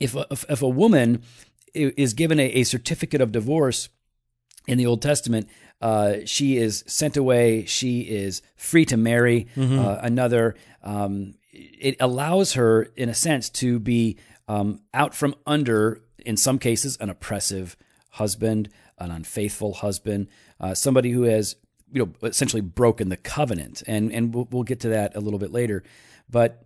if 0.00 0.14
a, 0.14 0.26
if, 0.30 0.44
if 0.48 0.62
a 0.62 0.68
woman 0.68 1.22
is 1.74 2.14
given 2.14 2.38
a, 2.40 2.44
a 2.50 2.64
certificate 2.64 3.20
of 3.20 3.32
divorce 3.32 3.88
in 4.66 4.78
the 4.78 4.86
Old 4.86 5.02
Testament, 5.02 5.48
uh, 5.80 6.16
she 6.24 6.56
is 6.56 6.84
sent 6.86 7.16
away. 7.16 7.64
She 7.66 8.00
is 8.02 8.42
free 8.56 8.84
to 8.86 8.96
marry 8.96 9.46
uh, 9.56 9.98
another. 10.02 10.54
Um, 10.82 11.34
it 11.52 11.96
allows 12.00 12.52
her, 12.54 12.84
in 12.96 13.08
a 13.08 13.14
sense, 13.14 13.48
to 13.50 13.78
be 13.80 14.16
um, 14.46 14.80
out 14.94 15.14
from 15.14 15.34
under, 15.46 16.00
in 16.18 16.36
some 16.36 16.58
cases, 16.58 16.96
an 17.00 17.10
oppressive 17.10 17.76
husband, 18.10 18.68
an 19.00 19.10
unfaithful 19.10 19.74
husband, 19.74 20.28
uh, 20.60 20.74
somebody 20.74 21.10
who 21.10 21.22
has, 21.22 21.56
you 21.92 22.04
know, 22.04 22.28
essentially 22.28 22.62
broken 22.62 23.08
the 23.08 23.16
covenant. 23.16 23.82
And 23.86 24.12
and 24.12 24.34
we'll, 24.34 24.48
we'll 24.50 24.62
get 24.62 24.80
to 24.80 24.88
that 24.90 25.16
a 25.16 25.20
little 25.20 25.38
bit 25.38 25.52
later. 25.52 25.82
But 26.28 26.64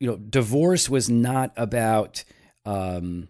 you 0.00 0.06
know, 0.06 0.16
divorce 0.16 0.90
was 0.90 1.08
not 1.08 1.52
about. 1.56 2.24
Um, 2.64 3.28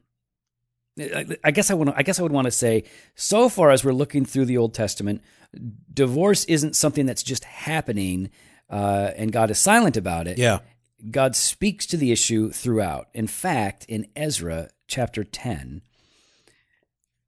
I 1.42 1.50
guess 1.50 1.70
I 1.70 1.74
want. 1.74 1.90
To, 1.90 1.98
I 1.98 2.02
guess 2.02 2.20
I 2.20 2.22
would 2.22 2.32
want 2.32 2.46
to 2.46 2.52
say, 2.52 2.84
so 3.16 3.48
far 3.48 3.70
as 3.70 3.84
we're 3.84 3.92
looking 3.92 4.24
through 4.24 4.44
the 4.44 4.58
Old 4.58 4.74
Testament, 4.74 5.22
divorce 5.92 6.44
isn't 6.44 6.76
something 6.76 7.04
that's 7.04 7.24
just 7.24 7.44
happening, 7.44 8.30
uh, 8.70 9.10
and 9.16 9.32
God 9.32 9.50
is 9.50 9.58
silent 9.58 9.96
about 9.96 10.28
it. 10.28 10.38
Yeah. 10.38 10.60
God 11.10 11.34
speaks 11.34 11.84
to 11.86 11.96
the 11.96 12.12
issue 12.12 12.50
throughout. 12.50 13.08
In 13.12 13.26
fact, 13.26 13.84
in 13.88 14.06
Ezra 14.14 14.68
chapter 14.86 15.24
ten, 15.24 15.82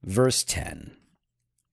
verse 0.07 0.43
ten, 0.43 0.97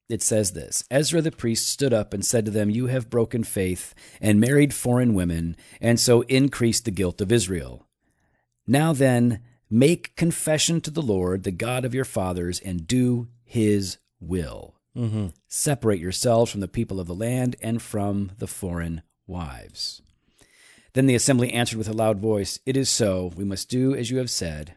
it 0.10 0.22
says 0.22 0.52
this 0.52 0.84
Ezra 0.92 1.22
the 1.22 1.32
priest 1.32 1.68
stood 1.68 1.94
up 1.94 2.13
and 2.13 2.25
said 2.25 2.46
to 2.46 2.52
them, 2.52 2.70
You 2.70 2.88
have 2.88 3.10
broken 3.10 3.44
faith 3.44 3.96
and 4.20 4.40
married 4.40 4.74
foreign 4.74 5.13
women, 5.13 5.56
and 5.80 6.00
so 6.00 6.22
increased 6.24 6.86
the 6.86 6.92
guilt 6.92 7.22
of 7.22 7.32
Israel. 7.32 7.88
Now 8.68 8.94
then, 8.94 9.40
make 9.70 10.16
confession 10.16 10.82
to 10.82 10.92
the 10.92 11.02
Lord, 11.02 11.44
the 11.44 11.52
God 11.52 11.86
of 11.86 11.96
your 11.96 12.06
fathers, 12.06 12.60
and 12.60 12.88
do 12.88 13.28
his 13.44 13.98
will. 14.20 14.75
Mm-hmm. 14.96 15.28
Separate 15.48 16.00
yourselves 16.00 16.52
from 16.52 16.62
the 16.62 16.68
people 16.68 17.00
of 17.00 17.08
the 17.08 17.16
land 17.16 17.56
and 17.62 17.82
from 17.82 18.32
the 18.38 18.48
foreign 18.48 19.02
wives. 19.25 20.02
Then 20.94 21.08
the 21.08 21.16
assembly 21.16 21.52
answered 21.52 21.78
with 21.78 21.90
a 21.90 21.94
loud 21.94 22.20
voice, 22.20 22.60
It 22.66 22.78
is 22.78 22.90
so, 22.90 23.32
we 23.36 23.44
must 23.44 23.70
do 23.70 23.96
as 23.96 24.12
you 24.12 24.18
have 24.18 24.30
said. 24.30 24.75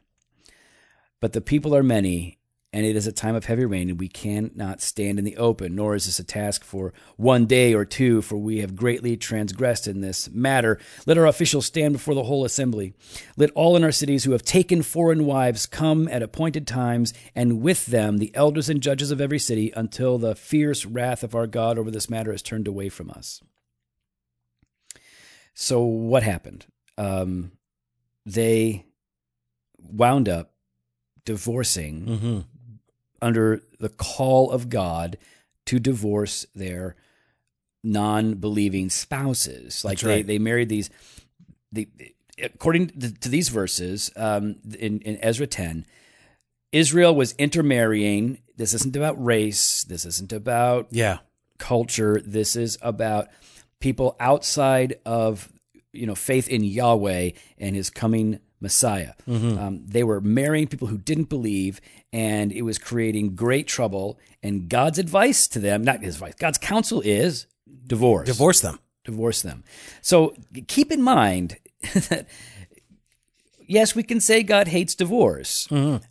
But 1.20 1.34
the 1.34 1.40
people 1.40 1.74
are 1.76 1.82
many, 1.82 2.35
and 2.76 2.84
it 2.84 2.94
is 2.94 3.06
a 3.06 3.12
time 3.12 3.34
of 3.34 3.46
heavy 3.46 3.64
rain, 3.64 3.88
and 3.88 3.98
we 3.98 4.06
cannot 4.06 4.82
stand 4.82 5.18
in 5.18 5.24
the 5.24 5.38
open, 5.38 5.74
nor 5.74 5.94
is 5.94 6.04
this 6.04 6.18
a 6.18 6.24
task 6.24 6.62
for 6.62 6.92
one 7.16 7.46
day 7.46 7.72
or 7.72 7.86
two, 7.86 8.20
for 8.20 8.36
we 8.36 8.58
have 8.58 8.76
greatly 8.76 9.16
transgressed 9.16 9.88
in 9.88 10.02
this 10.02 10.28
matter. 10.28 10.78
Let 11.06 11.16
our 11.16 11.24
officials 11.24 11.64
stand 11.64 11.94
before 11.94 12.14
the 12.14 12.24
whole 12.24 12.44
assembly. 12.44 12.92
Let 13.34 13.50
all 13.52 13.76
in 13.76 13.82
our 13.84 13.92
cities 13.92 14.24
who 14.24 14.32
have 14.32 14.42
taken 14.42 14.82
foreign 14.82 15.24
wives 15.24 15.64
come 15.64 16.06
at 16.08 16.22
appointed 16.22 16.66
times, 16.66 17.14
and 17.34 17.62
with 17.62 17.86
them 17.86 18.18
the 18.18 18.30
elders 18.34 18.68
and 18.68 18.82
judges 18.82 19.10
of 19.10 19.22
every 19.22 19.38
city, 19.38 19.72
until 19.74 20.18
the 20.18 20.34
fierce 20.34 20.84
wrath 20.84 21.22
of 21.22 21.34
our 21.34 21.46
God 21.46 21.78
over 21.78 21.90
this 21.90 22.10
matter 22.10 22.30
is 22.30 22.42
turned 22.42 22.68
away 22.68 22.90
from 22.90 23.10
us. 23.10 23.40
So, 25.54 25.80
what 25.80 26.22
happened? 26.22 26.66
Um, 26.98 27.52
they 28.26 28.84
wound 29.78 30.28
up 30.28 30.52
divorcing 31.24 32.04
Mm-hmm. 32.06 32.40
Under 33.22 33.62
the 33.78 33.88
call 33.88 34.50
of 34.50 34.68
God 34.68 35.16
to 35.66 35.78
divorce 35.78 36.46
their 36.54 36.96
non-believing 37.84 38.90
spouses. 38.90 39.84
Like 39.84 39.98
That's 39.98 40.02
they, 40.02 40.22
they 40.22 40.38
married 40.38 40.68
these. 40.68 40.90
The 41.72 41.88
according 42.42 42.88
to, 43.00 43.12
to 43.14 43.28
these 43.28 43.48
verses 43.48 44.10
um, 44.16 44.56
in, 44.78 45.00
in 45.00 45.18
Ezra 45.22 45.46
ten, 45.46 45.86
Israel 46.72 47.14
was 47.14 47.32
intermarrying. 47.38 48.38
This 48.56 48.74
isn't 48.74 48.96
about 48.96 49.22
race. 49.22 49.84
This 49.84 50.04
isn't 50.04 50.32
about 50.32 50.88
Yeah. 50.90 51.18
culture. 51.58 52.20
This 52.24 52.56
is 52.56 52.78
about 52.82 53.28
people 53.80 54.16
outside 54.20 54.98
of 55.04 55.52
you 55.92 56.06
know 56.06 56.14
faith 56.14 56.48
in 56.48 56.64
Yahweh 56.64 57.30
and 57.58 57.76
His 57.76 57.90
coming 57.90 58.40
Messiah. 58.60 59.12
Um, 59.26 59.84
they 59.86 60.02
were 60.02 60.20
marrying 60.20 60.66
people 60.66 60.88
who 60.88 60.98
didn't 60.98 61.28
believe, 61.28 61.80
and 62.12 62.52
it 62.52 62.62
was 62.62 62.78
creating 62.78 63.34
great 63.34 63.66
trouble. 63.66 64.18
And 64.42 64.68
God's 64.68 64.98
advice 64.98 65.46
to 65.48 65.58
them, 65.58 65.82
not 65.82 66.02
His 66.02 66.16
advice, 66.16 66.34
God's 66.34 66.58
counsel 66.58 67.00
is 67.04 67.46
divorce. 67.86 68.26
Divorce 68.26 68.60
them. 68.60 68.78
Divorce 69.04 69.42
them. 69.42 69.62
So 70.02 70.34
keep 70.66 70.90
in 70.90 71.02
mind 71.02 71.56
that 72.08 72.26
yes, 73.66 73.94
we 73.94 74.02
can 74.02 74.20
say 74.20 74.42
God 74.42 74.68
hates 74.68 74.94
divorce. 74.94 75.68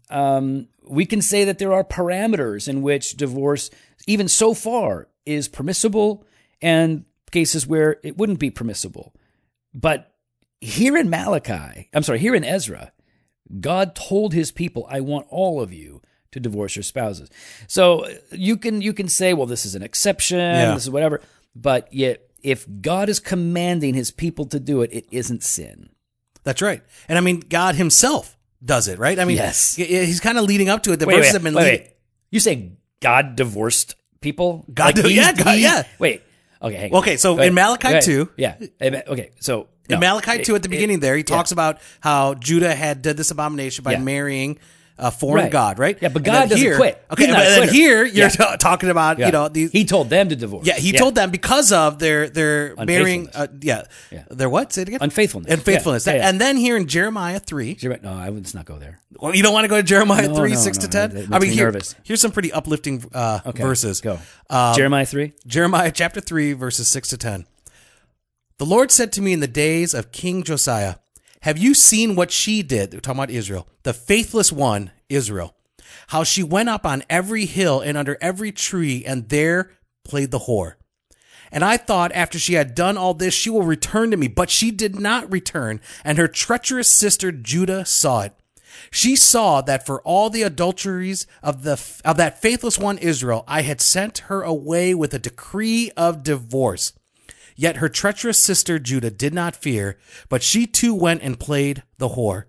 Um, 0.10 0.68
we 0.88 1.06
can 1.06 1.22
say 1.22 1.44
that 1.46 1.58
there 1.58 1.74
are 1.74 1.84
parameters 1.84 2.68
in 2.68 2.82
which 2.82 3.18
divorce, 3.18 3.70
even 4.08 4.28
so 4.28 4.54
far, 4.54 5.08
is 5.26 5.48
permissible, 5.48 6.26
and 6.62 7.06
cases 7.32 7.66
where 7.68 7.98
it 8.04 8.18
wouldn't 8.18 8.40
be 8.40 8.50
permissible. 8.50 9.14
But 9.74 10.15
here 10.62 10.98
in 10.98 11.10
Malachi, 11.10 11.90
I'm 11.94 12.04
sorry, 12.04 12.20
here 12.20 12.36
in 12.36 12.44
Ezra, 12.44 12.92
God 13.60 13.96
told 13.96 14.34
his 14.34 14.52
people, 14.52 14.86
I 14.90 15.02
want 15.02 15.28
all 15.30 15.62
of 15.62 15.74
you 15.74 16.02
to 16.32 16.40
divorce 16.40 16.76
your 16.76 16.84
spouses. 16.84 17.30
So 17.68 18.08
you 18.32 18.58
can 18.58 18.82
you 18.82 18.94
can 18.94 19.08
say, 19.08 19.34
well, 19.34 19.46
this 19.46 19.66
is 19.66 19.76
an 19.76 19.84
exception, 19.84 20.40
Yeah. 20.40 20.74
this 20.74 20.84
is 20.84 20.90
whatever. 20.90 21.22
But 21.56 21.94
yet 21.94 22.22
if 22.44 22.66
God 22.82 23.10
is 23.10 23.20
commanding 23.20 23.94
his 23.94 24.12
people 24.12 24.46
to 24.48 24.60
do 24.60 24.82
it, 24.82 24.92
it 24.94 25.06
isn't 25.12 25.44
sin. 25.44 25.90
That's 26.44 26.62
right. 26.62 26.84
And 27.08 27.18
I 27.18 27.22
mean, 27.22 27.40
God 27.40 27.76
Himself 27.76 28.38
does 28.64 28.88
it, 28.88 29.00
right? 29.00 29.18
I 29.18 29.26
mean, 29.26 29.38
Yes. 29.38 29.76
He's 29.76 30.20
kind 30.20 30.38
of 30.38 30.44
leading 30.46 30.70
up 30.70 30.84
to 30.84 30.92
it. 30.92 30.98
The 30.98 31.06
Wait, 31.08 31.16
verses 31.16 31.30
wait, 31.30 31.34
have 31.34 31.44
been 31.44 31.54
wait, 31.56 31.72
leading. 31.72 31.88
You 32.32 32.40
say 32.40 32.72
God 33.00 33.36
divorced 33.36 33.96
people? 34.22 34.66
God 34.74 34.98
he- 34.98 35.16
yeah, 35.16 35.32
God- 35.34 35.58
yeah. 35.58 35.84
Wait. 36.00 36.22
Okay, 36.62 36.76
hang 36.76 36.92
on. 36.94 37.00
Okay, 37.00 37.18
so 37.18 37.40
in 37.40 37.54
Malachi 37.54 37.88
wait, 37.88 38.04
2 38.04 38.30
Yeah. 38.38 38.56
Okay, 38.82 39.32
so 39.40 39.68
In 39.90 40.00
no. 40.00 40.08
Malachi 40.08 40.44
2 40.44 40.56
at 40.56 40.64
the 40.64 40.68
It- 40.68 40.72
beginning 40.72 41.00
there, 41.00 41.16
he 41.16 41.20
yeah. 41.20 41.36
talks 41.36 41.52
about 41.52 41.80
how 42.00 42.34
Judah 42.36 42.74
had 42.74 43.02
did 43.02 43.18
this 43.18 43.32
abomination 43.32 43.84
by 43.84 43.94
Yeah. 43.94 44.00
marrying 44.00 44.58
a 44.98 45.12
foreign 45.12 45.44
Right. 45.44 45.52
god, 45.52 45.78
right? 45.78 45.98
Yeah, 46.02 46.08
but 46.08 46.24
God 46.24 46.44
doesn't 46.48 46.58
here, 46.58 46.78
quit. 46.78 47.04
Okay, 47.12 47.28
but 47.28 47.34
then 47.36 47.68
here 47.68 48.06
you're 48.06 48.28
Yeah. 48.28 48.30
ta- 48.30 48.56
talking 48.60 48.90
about, 48.90 49.20
Yeah. 49.20 49.26
you 49.26 49.32
know, 49.34 49.50
these 49.50 49.70
he 49.74 49.84
told 49.84 50.10
them 50.10 50.30
to 50.30 50.38
divorce. 50.38 50.66
Yeah, 50.66 50.76
he 50.78 50.94
told 50.94 51.16
them 51.16 51.32
because 51.32 51.74
of 51.74 52.00
their 52.00 52.30
their 52.30 52.76
marrying. 52.78 53.28
Uh, 53.36 53.48
yeah. 53.62 53.82
Yeah. 54.10 54.24
their 54.32 54.50
what? 54.50 54.72
Say 54.72 54.84
it 54.84 54.88
again. 54.88 55.00
Unfaithfulness. 55.02 55.52
Unfaithfulness. 55.52 56.08
Yeah, 56.08 56.14
yeah, 56.14 56.20
yeah. 56.20 56.30
And 56.30 56.40
then 56.40 56.56
here 56.56 56.78
in 56.78 56.88
Jeremiah 56.88 57.40
three. 57.42 57.76
You're. 57.82 57.98
No, 58.02 58.14
I 58.14 58.30
would 58.30 58.44
let's 58.44 58.54
not 58.54 58.64
go 58.64 58.80
there. 58.80 59.00
Well, 59.20 59.36
you 59.36 59.44
don't 59.44 59.54
want 59.54 59.66
to 59.66 59.70
go 59.70 59.76
to 59.76 59.84
Jeremiah 59.84 60.30
No, 60.30 60.36
three 60.36 60.52
no, 60.54 60.58
six 60.60 60.78
no, 60.78 60.84
to 60.84 60.88
ten. 60.88 61.28
I 61.30 61.40
mean, 61.40 61.50
me 61.50 61.56
here, 61.56 61.66
nervous. 61.66 61.94
here's 62.04 62.22
some 62.22 62.32
pretty 62.32 62.54
uplifting 62.54 63.04
uh, 63.14 63.42
Okay, 63.48 63.64
verses. 63.64 64.00
Go. 64.00 64.20
Um, 64.50 64.76
Jeremiah 64.78 65.06
three. 65.06 65.34
Jeremiah 65.46 65.92
chapter 65.92 66.22
3, 66.22 66.54
verses 66.54 66.88
6 66.88 67.10
to 67.10 67.18
10. 67.18 67.46
The 68.58 68.66
Lord 68.66 68.90
said 68.90 69.12
to 69.14 69.22
me 69.22 69.34
in 69.34 69.42
the 69.42 69.48
days 69.48 69.94
of 69.94 70.14
King 70.14 70.42
Josiah, 70.42 70.96
Have 71.42 71.58
you 71.58 71.74
seen 71.74 72.16
what 72.16 72.32
she 72.32 72.64
did? 72.64 72.94
We're 72.94 73.02
talking 73.02 73.20
about 73.20 73.30
Israel, 73.30 73.68
the 73.84 73.94
faithless 73.94 74.50
one, 74.50 74.92
Israel. 75.10 75.56
How 76.08 76.24
she 76.24 76.42
went 76.42 76.70
up 76.70 76.86
on 76.86 77.04
every 77.10 77.48
hill 77.48 77.82
and 77.82 77.98
under 77.98 78.18
every 78.22 78.54
tree, 78.54 79.04
and 79.06 79.28
there 79.28 79.72
played 80.06 80.32
the 80.32 80.40
whore. 80.40 80.76
And 81.52 81.66
I 81.66 81.76
thought 81.76 82.14
after 82.14 82.40
she 82.40 82.54
had 82.54 82.76
done 82.76 82.98
all 82.98 83.14
this, 83.14 83.34
she 83.34 83.50
will 83.50 83.64
return 83.64 84.10
to 84.12 84.18
me. 84.18 84.30
But 84.30 84.50
she 84.50 84.72
did 84.72 84.98
not 84.98 85.30
return, 85.30 85.82
and 86.06 86.18
her 86.18 86.30
treacherous 86.30 86.90
sister 86.90 87.34
Judah 87.34 87.84
saw 87.84 88.22
it. 88.22 88.34
She 88.90 89.18
saw 89.18 89.60
that 89.62 89.86
for 89.86 90.02
all 90.04 90.30
the 90.30 90.44
adulteries 90.44 91.28
of 91.44 91.64
the 91.64 91.74
of 92.06 92.16
that 92.16 92.42
faithless 92.42 92.80
one 92.80 93.00
Israel, 93.00 93.44
I 93.50 93.64
had 93.64 93.82
sent 93.82 94.20
her 94.30 94.44
away 94.44 94.96
with 94.96 95.14
a 95.14 95.20
decree 95.20 95.92
of 95.98 96.24
divorce. 96.24 96.94
Yet 97.56 97.78
her 97.78 97.88
treacherous 97.90 98.38
sister 98.38 98.80
Judah 98.80 99.12
did 99.12 99.34
not 99.34 99.56
fear, 99.56 99.98
but 100.30 100.44
she 100.44 100.68
too 100.68 100.94
went 100.94 101.22
and 101.22 101.40
played 101.40 101.84
the 101.98 102.10
whore. 102.10 102.46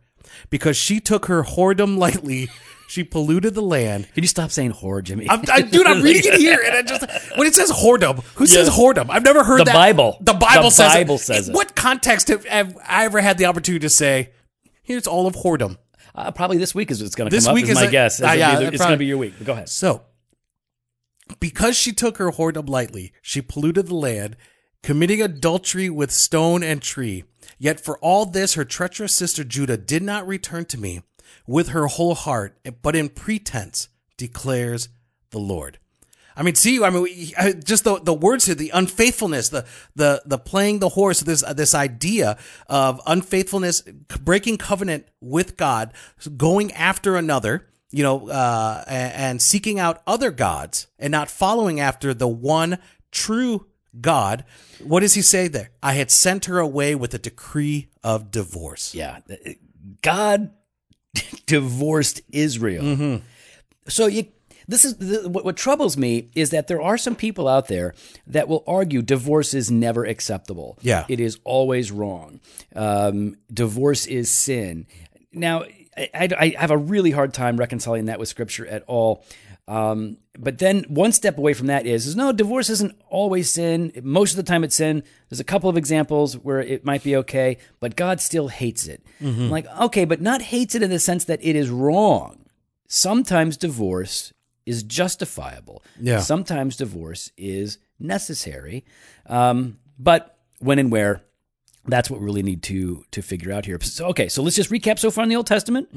Because 0.50 0.76
she 0.76 0.98
took 1.00 1.26
her 1.26 1.44
whoredom 1.44 1.96
lightly, 1.96 2.48
she 2.88 3.04
polluted 3.04 3.54
the 3.54 3.62
land. 3.62 4.08
Can 4.14 4.24
you 4.24 4.28
stop 4.28 4.50
saying 4.50 4.72
whore, 4.72 5.02
Jimmy? 5.02 5.28
I'm, 5.30 5.42
I, 5.50 5.62
dude, 5.62 5.86
I'm 5.86 6.02
reading 6.02 6.32
it 6.32 6.38
here, 6.40 6.60
and 6.66 6.74
I 6.76 6.82
just 6.82 7.06
when 7.38 7.46
it 7.46 7.54
says 7.54 7.70
whoredom, 7.70 8.22
who 8.34 8.46
says 8.46 8.68
whoredom? 8.68 9.06
I've 9.08 9.22
never 9.24 9.44
heard 9.44 9.60
The 9.60 9.64
that. 9.66 9.74
Bible. 9.74 10.18
The 10.20 10.34
Bible 10.34 10.64
The 10.64 10.70
says 10.70 10.92
Bible 10.94 11.14
it. 11.14 11.18
says 11.20 11.48
In 11.48 11.54
it. 11.54 11.56
What 11.56 11.76
context 11.76 12.28
have, 12.28 12.44
have 12.44 12.76
I 12.86 13.04
ever 13.04 13.20
had 13.20 13.38
the 13.38 13.46
opportunity 13.46 13.80
to 13.82 13.88
say? 13.90 14.32
Here's 14.82 15.06
all 15.06 15.26
of 15.28 15.34
whoredom. 15.36 15.78
Uh, 16.14 16.32
probably 16.32 16.58
this 16.58 16.74
week 16.74 16.90
is 16.90 17.00
it's 17.00 17.14
going 17.14 17.30
to 17.30 17.36
come 17.36 17.46
up. 17.48 17.54
week 17.54 17.64
is 17.64 17.70
is 17.70 17.74
my 17.76 17.84
a- 17.84 17.90
guess. 17.90 18.20
uh, 18.22 18.26
It's, 18.26 18.36
yeah, 18.38 18.58
it's 18.60 18.78
going 18.78 18.90
to 18.92 18.96
be 18.96 19.06
your 19.06 19.18
week. 19.18 19.34
Go 19.44 19.52
ahead. 19.52 19.68
So, 19.68 20.02
because 21.40 21.76
she 21.76 21.92
took 21.92 22.18
her 22.18 22.30
whoredom 22.32 22.68
lightly, 22.68 23.12
she 23.22 23.40
polluted 23.42 23.86
the 23.88 23.94
land, 23.94 24.36
committing 24.86 25.20
adultery 25.20 25.90
with 25.90 26.12
stone 26.12 26.62
and 26.62 26.80
tree. 26.80 27.24
Yet 27.58 27.80
for 27.80 27.98
all 27.98 28.24
this, 28.24 28.54
her 28.54 28.64
treacherous 28.64 29.12
sister 29.12 29.42
Judah 29.42 29.76
did 29.76 30.00
not 30.00 30.24
return 30.24 30.64
to 30.66 30.78
me 30.78 31.02
with 31.44 31.70
her 31.70 31.88
whole 31.88 32.14
heart, 32.14 32.56
but 32.82 32.94
in 32.94 33.08
pretense, 33.08 33.88
declares 34.16 34.88
the 35.30 35.40
Lord. 35.40 35.80
I 36.36 36.44
mean, 36.44 36.54
see, 36.54 36.80
I 36.84 36.90
mean, 36.90 37.08
just 37.64 37.82
the 37.82 37.98
the 37.98 38.14
words 38.14 38.46
here, 38.46 38.54
the 38.54 38.70
unfaithfulness, 38.72 39.48
the 39.48 39.66
the 39.96 40.22
the 40.24 40.38
playing 40.38 40.78
the 40.78 40.90
horse, 40.90 41.18
this 41.18 41.42
this 41.42 41.74
idea 41.74 42.38
of 42.68 43.00
unfaithfulness, 43.08 43.80
breaking 43.80 44.58
covenant 44.58 45.08
with 45.20 45.56
God, 45.56 45.94
going 46.36 46.72
after 46.74 47.16
another, 47.16 47.66
you 47.90 48.04
know, 48.04 48.28
uh, 48.28 48.84
and 48.86 49.42
seeking 49.42 49.80
out 49.80 50.00
other 50.06 50.30
gods 50.30 50.86
and 50.96 51.10
not 51.10 51.28
following 51.28 51.80
after 51.80 52.14
the 52.14 52.28
one 52.28 52.78
true 53.10 53.66
God. 54.00 54.44
What 54.82 55.00
does 55.00 55.14
he 55.14 55.22
say 55.22 55.48
there? 55.48 55.70
I 55.82 55.94
had 55.94 56.10
sent 56.10 56.46
her 56.46 56.58
away 56.58 56.94
with 56.94 57.14
a 57.14 57.18
decree 57.18 57.88
of 58.02 58.30
divorce. 58.30 58.94
Yeah. 58.94 59.20
God 60.02 60.50
divorced 61.46 62.20
Israel. 62.30 62.84
Mm-hmm. 62.84 63.16
So 63.88 64.06
you 64.06 64.26
this 64.68 64.84
is 64.84 64.96
the, 64.96 65.28
what, 65.28 65.44
what 65.44 65.56
troubles 65.56 65.96
me 65.96 66.30
is 66.34 66.50
that 66.50 66.66
there 66.66 66.82
are 66.82 66.98
some 66.98 67.14
people 67.14 67.46
out 67.48 67.68
there 67.68 67.94
that 68.26 68.48
will 68.48 68.64
argue 68.66 69.02
divorce 69.02 69.54
is 69.54 69.70
never 69.70 70.04
acceptable. 70.04 70.76
Yeah. 70.82 71.04
it 71.08 71.20
is 71.20 71.38
always 71.44 71.92
wrong. 71.92 72.40
Um, 72.74 73.36
divorce 73.52 74.06
is 74.06 74.30
sin. 74.30 74.86
Now, 75.32 75.64
I, 75.96 76.10
I, 76.14 76.28
I 76.38 76.54
have 76.58 76.70
a 76.70 76.76
really 76.76 77.12
hard 77.12 77.32
time 77.32 77.56
reconciling 77.56 78.06
that 78.06 78.18
with 78.18 78.28
Scripture 78.28 78.66
at 78.66 78.82
all. 78.86 79.24
Um, 79.68 80.18
but 80.38 80.58
then 80.58 80.84
one 80.88 81.12
step 81.12 81.38
away 81.38 81.54
from 81.54 81.66
that 81.68 81.86
is, 81.86 82.06
is 82.06 82.16
no, 82.16 82.32
divorce 82.32 82.70
isn't 82.70 82.94
always 83.08 83.50
sin. 83.50 83.92
Most 84.02 84.32
of 84.32 84.36
the 84.36 84.42
time 84.42 84.64
it's 84.64 84.74
sin. 84.76 85.02
There's 85.28 85.40
a 85.40 85.44
couple 85.44 85.70
of 85.70 85.76
examples 85.76 86.34
where 86.38 86.60
it 86.60 86.84
might 86.84 87.02
be 87.02 87.16
okay, 87.16 87.58
but 87.80 87.96
God 87.96 88.20
still 88.20 88.48
hates 88.48 88.86
it. 88.86 89.04
I'm 89.44 89.50
like, 89.50 89.66
okay, 89.80 90.04
but 90.04 90.20
not 90.20 90.42
hates 90.42 90.74
it 90.74 90.82
in 90.82 90.90
the 90.90 90.98
sense 90.98 91.24
that 91.24 91.40
it 91.42 91.56
is 91.56 91.70
wrong. 91.70 92.44
Sometimes 92.88 93.56
divorce 93.56 94.32
is 94.64 94.82
justifiable. 94.82 95.82
Yeah. 96.00 96.20
Sometimes 96.20 96.76
divorce 96.76 97.30
is 97.36 97.78
necessary. 97.98 98.84
Um, 99.26 99.78
but 99.98 100.38
when 100.58 100.78
and 100.78 100.90
where, 100.92 101.22
that's 101.86 102.10
what 102.10 102.20
we 102.20 102.26
really 102.26 102.42
need 102.42 102.62
to 102.64 103.04
to 103.12 103.22
figure 103.22 103.52
out 103.52 103.64
here. 103.64 103.78
So, 103.80 104.06
okay, 104.06 104.28
so 104.28 104.42
let's 104.42 104.56
just 104.56 104.70
recap 104.70 104.98
so 104.98 105.10
far 105.10 105.22
in 105.22 105.30
the 105.30 105.36
Old 105.36 105.46
Testament. 105.46 105.88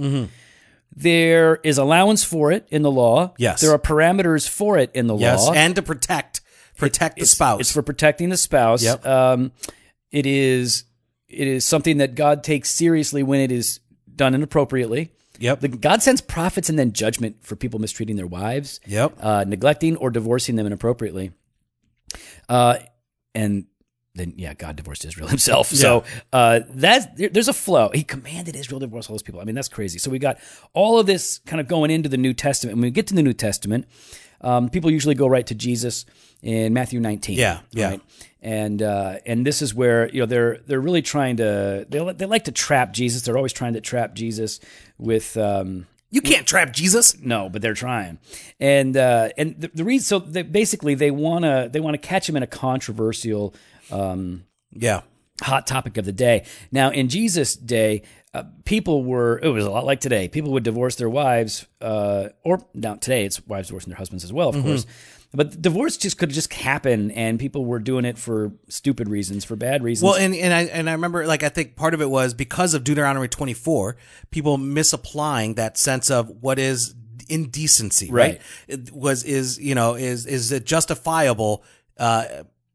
There 1.00 1.60
is 1.64 1.78
allowance 1.78 2.24
for 2.26 2.52
it 2.52 2.68
in 2.70 2.82
the 2.82 2.92
law. 2.92 3.34
Yes. 3.38 3.62
There 3.62 3.72
are 3.72 3.80
parameters 3.80 4.48
for 4.50 4.78
it 4.78 4.92
in 4.94 5.08
the 5.08 5.16
Yes, 5.16 5.46
law. 5.46 5.54
and 5.54 5.74
to 5.76 5.82
protect 5.82 6.42
protect 6.78 7.16
the 7.16 7.22
It's- 7.22 7.32
spouse. 7.32 7.60
It's 7.62 7.72
for 7.72 7.82
protecting 7.82 8.30
the 8.30 8.38
spouse. 8.38 8.84
Yep. 8.84 9.06
Um, 9.06 9.52
it 10.12 10.26
is 10.26 10.84
it 11.30 11.48
is 11.48 11.64
something 11.64 11.98
that 11.98 12.16
God 12.16 12.44
takes 12.44 12.70
seriously 12.72 13.22
when 13.24 13.40
it 13.40 13.52
is 13.52 13.80
done 14.16 14.34
inappropriately. 14.36 15.12
Yep. 15.40 15.60
The, 15.62 15.68
God 15.70 16.02
sends 16.04 16.20
prophets 16.22 16.70
and 16.70 16.78
then 16.78 16.92
judgment 16.92 17.38
for 17.42 17.56
people 17.56 17.80
mistreating 17.80 18.16
their 18.18 18.28
wives, 18.28 18.80
Yep. 18.88 19.14
uh, 19.22 19.46
neglecting 19.48 19.96
or 19.96 20.10
divorcing 20.10 20.56
them 20.58 20.66
inappropriately. 20.66 21.32
Uh, 22.50 22.78
and 23.36 23.66
then, 24.20 24.34
yeah, 24.38 24.54
God 24.54 24.76
divorced 24.76 25.06
Israel 25.06 25.28
himself. 25.36 25.68
So 25.68 26.04
uh, 26.32 26.62
that's 26.70 27.08
there, 27.16 27.30
there's 27.30 27.48
a 27.48 27.54
flow. 27.54 27.90
He 27.94 28.04
commanded 28.04 28.56
Israel 28.56 28.80
to 28.80 28.86
divorce 28.86 29.10
all 29.10 29.14
those 29.14 29.24
people. 29.24 29.42
I 29.42 29.44
mean, 29.44 29.56
that's 29.56 29.70
crazy. 29.70 29.98
So 30.00 30.12
we 30.12 30.20
got 30.20 30.38
all 30.74 31.00
of 31.00 31.06
this 31.06 31.40
kind 31.46 31.60
of 31.60 31.68
going 31.68 31.92
into 31.92 32.10
the 32.10 32.18
New 32.18 32.34
Testament. 32.34 32.78
When 32.78 32.84
we 32.84 32.92
get 32.92 33.08
to 33.08 33.16
the 33.16 33.24
New 33.24 33.34
Testament, 33.34 33.86
um, 34.42 34.70
people 34.70 34.92
usually 34.92 35.16
go 35.16 35.28
right 35.28 35.46
to 35.48 35.56
Jesus 35.56 36.06
in 36.42 36.74
Matthew 36.74 37.00
19. 37.00 37.38
Yeah, 37.38 37.60
yeah. 37.72 37.90
right? 37.90 38.02
And 38.42 38.82
uh, 38.82 39.18
and 39.26 39.46
this 39.46 39.62
is 39.62 39.74
where 39.74 40.10
you 40.10 40.22
know 40.22 40.26
they're 40.26 40.60
they're 40.66 40.80
really 40.80 41.02
trying 41.02 41.38
to 41.38 41.86
they 41.90 42.14
they 42.14 42.26
like 42.26 42.46
to 42.46 42.52
trap 42.52 42.94
Jesus. 42.94 43.24
They're 43.24 43.38
always 43.38 43.54
trying 43.54 43.74
to 43.74 43.82
trap 43.82 44.16
Jesus 44.16 44.62
with 44.98 45.36
um, 45.36 45.88
you 46.10 46.22
can't 46.22 46.48
trap 46.48 46.72
Jesus. 46.72 47.20
no, 47.20 47.50
but 47.50 47.62
they're 47.62 47.74
trying, 47.74 48.18
and 48.60 48.96
uh, 48.96 49.30
and 49.38 49.60
the, 49.60 49.72
the 49.74 49.84
reason 49.84 50.06
so 50.06 50.20
they, 50.20 50.44
basically 50.44 50.96
they 50.96 51.12
wanna 51.12 51.68
they 51.70 51.82
wanna 51.82 51.98
catch 51.98 52.30
him 52.30 52.38
in 52.38 52.44
a 52.44 52.48
controversial 52.48 53.54
um, 53.92 54.46
Yeah. 54.72 55.02
hot 55.42 55.66
topic 55.68 55.98
of 55.98 56.06
the 56.06 56.12
day. 56.12 56.46
Now, 56.72 56.90
in 56.92 57.08
Jesus' 57.10 57.56
day, 57.56 58.02
uh, 58.34 58.44
people 58.66 59.04
were 59.04 59.40
it 59.42 59.48
was 59.48 59.66
a 59.66 59.72
lot 59.72 59.86
like 59.86 60.00
today. 60.02 60.28
People 60.28 60.52
would 60.52 60.64
divorce 60.64 60.96
their 60.96 61.10
wives, 61.10 61.66
uh, 61.82 62.30
or 62.44 62.60
now 62.74 62.96
today 62.96 63.26
it's 63.26 63.46
wives 63.48 63.70
divorcing 63.70 63.90
their 63.92 63.98
husbands 63.98 64.24
as 64.24 64.32
well, 64.34 64.50
of 64.50 64.62
course. 64.64 64.86
But 65.34 65.62
divorce 65.62 65.96
just 65.98 66.18
could 66.18 66.32
just 66.32 66.52
happen, 66.54 67.12
and 67.12 67.40
people 67.40 67.64
were 67.66 67.80
doing 67.80 68.04
it 68.04 68.18
for 68.18 68.52
stupid 68.68 69.08
reasons, 69.10 69.46
for 69.46 69.56
bad 69.56 69.84
reasons. 69.84 70.04
Well, 70.10 70.16
and, 70.16 70.34
and 70.36 70.52
I 70.54 70.62
and 70.64 70.90
I 70.90 70.94
remember 70.94 71.26
like 71.28 71.44
I 71.44 71.50
think 71.50 71.76
part 71.76 71.94
of 71.94 72.02
it 72.02 72.10
was 72.10 72.34
because 72.34 72.74
of 72.74 72.84
Deuteronomy 72.84 73.28
24, 73.28 73.96
people 74.32 74.58
misapplying 74.58 75.54
that 75.56 75.78
sense 75.78 76.10
of 76.12 76.30
what 76.42 76.58
is 76.60 76.96
indecency, 77.30 78.12
right? 78.12 78.34
Right. 78.34 78.42
It 78.68 78.92
was 78.92 79.24
is 79.24 79.60
you 79.60 79.76
know 79.76 79.96
is 79.96 80.26
is 80.26 80.52
it 80.52 80.66
justifiable 80.66 81.64
uh 81.98 82.26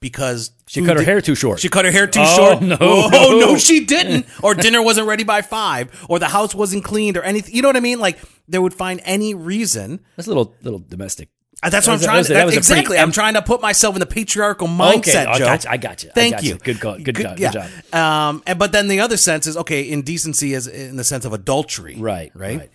because 0.04 0.50
She 0.66 0.84
cut 0.84 0.98
her 0.98 1.02
hair 1.02 1.20
too 1.22 1.34
short. 1.34 1.58
She 1.60 1.70
cut 1.70 1.86
her 1.86 1.90
hair 1.90 2.06
too 2.06 2.20
Oh, 2.22 2.36
short. 2.36 2.62
no, 2.62 2.76
Oh 2.78 3.08
no. 3.10 3.38
no, 3.40 3.58
she 3.68 3.84
didn't. 3.86 4.26
Or 4.42 4.54
dinner 4.54 4.82
wasn't 4.82 5.06
ready 5.08 5.24
by 5.24 5.40
five, 5.40 5.88
or 6.10 6.18
the 6.18 6.28
house 6.28 6.54
wasn't 6.54 6.84
cleaned, 6.84 7.16
or 7.16 7.22
anything. 7.22 7.54
You 7.54 7.62
know 7.62 7.68
what 7.68 7.76
I 7.76 7.80
mean? 7.80 7.98
Like 8.00 8.18
they 8.46 8.58
would 8.58 8.74
find 8.74 9.00
any 9.04 9.32
reason. 9.34 10.00
that's 10.16 10.26
a 10.28 10.30
little 10.30 10.54
little 10.62 10.78
domestic. 10.78 11.30
Uh, 11.62 11.70
That's 11.70 11.86
what 11.86 11.94
I'm 11.94 12.00
That 12.00 12.04
trying 12.06 12.22
to. 12.24 12.28
that 12.28 12.34
That 12.34 12.44
was 12.46 12.54
pretty- 12.54 12.58
exactly. 12.80 12.98
I'm 12.98 13.12
trying 13.12 13.34
to 13.34 13.42
put 13.42 13.62
myself 13.62 13.96
in 13.96 14.00
the 14.00 14.06
patriarchal 14.18 14.68
mindset, 14.68 15.26
I 15.28 15.38
Joe. 15.38 15.44
got 15.46 15.64
you, 15.64 15.70
I 15.70 15.76
got 15.78 16.02
you, 16.04 16.10
Thank 16.14 16.34
got 16.34 16.42
you. 16.42 16.50
you. 16.50 16.56
Good 16.58 16.78
call, 16.80 16.98
good 16.98 17.16
job, 17.16 17.38
good 17.38 17.52
job. 17.52 17.70
Um, 17.94 18.42
and, 18.46 18.58
but 18.58 18.72
then 18.72 18.88
the 18.88 19.00
other 19.00 19.16
sense 19.16 19.46
is 19.46 19.56
okay. 19.56 19.88
Indecency 19.88 20.52
is 20.52 20.66
in 20.66 20.96
the 20.96 21.04
sense 21.04 21.24
of 21.24 21.32
adultery. 21.32 21.96
Right, 21.98 22.30
Right. 22.34 22.70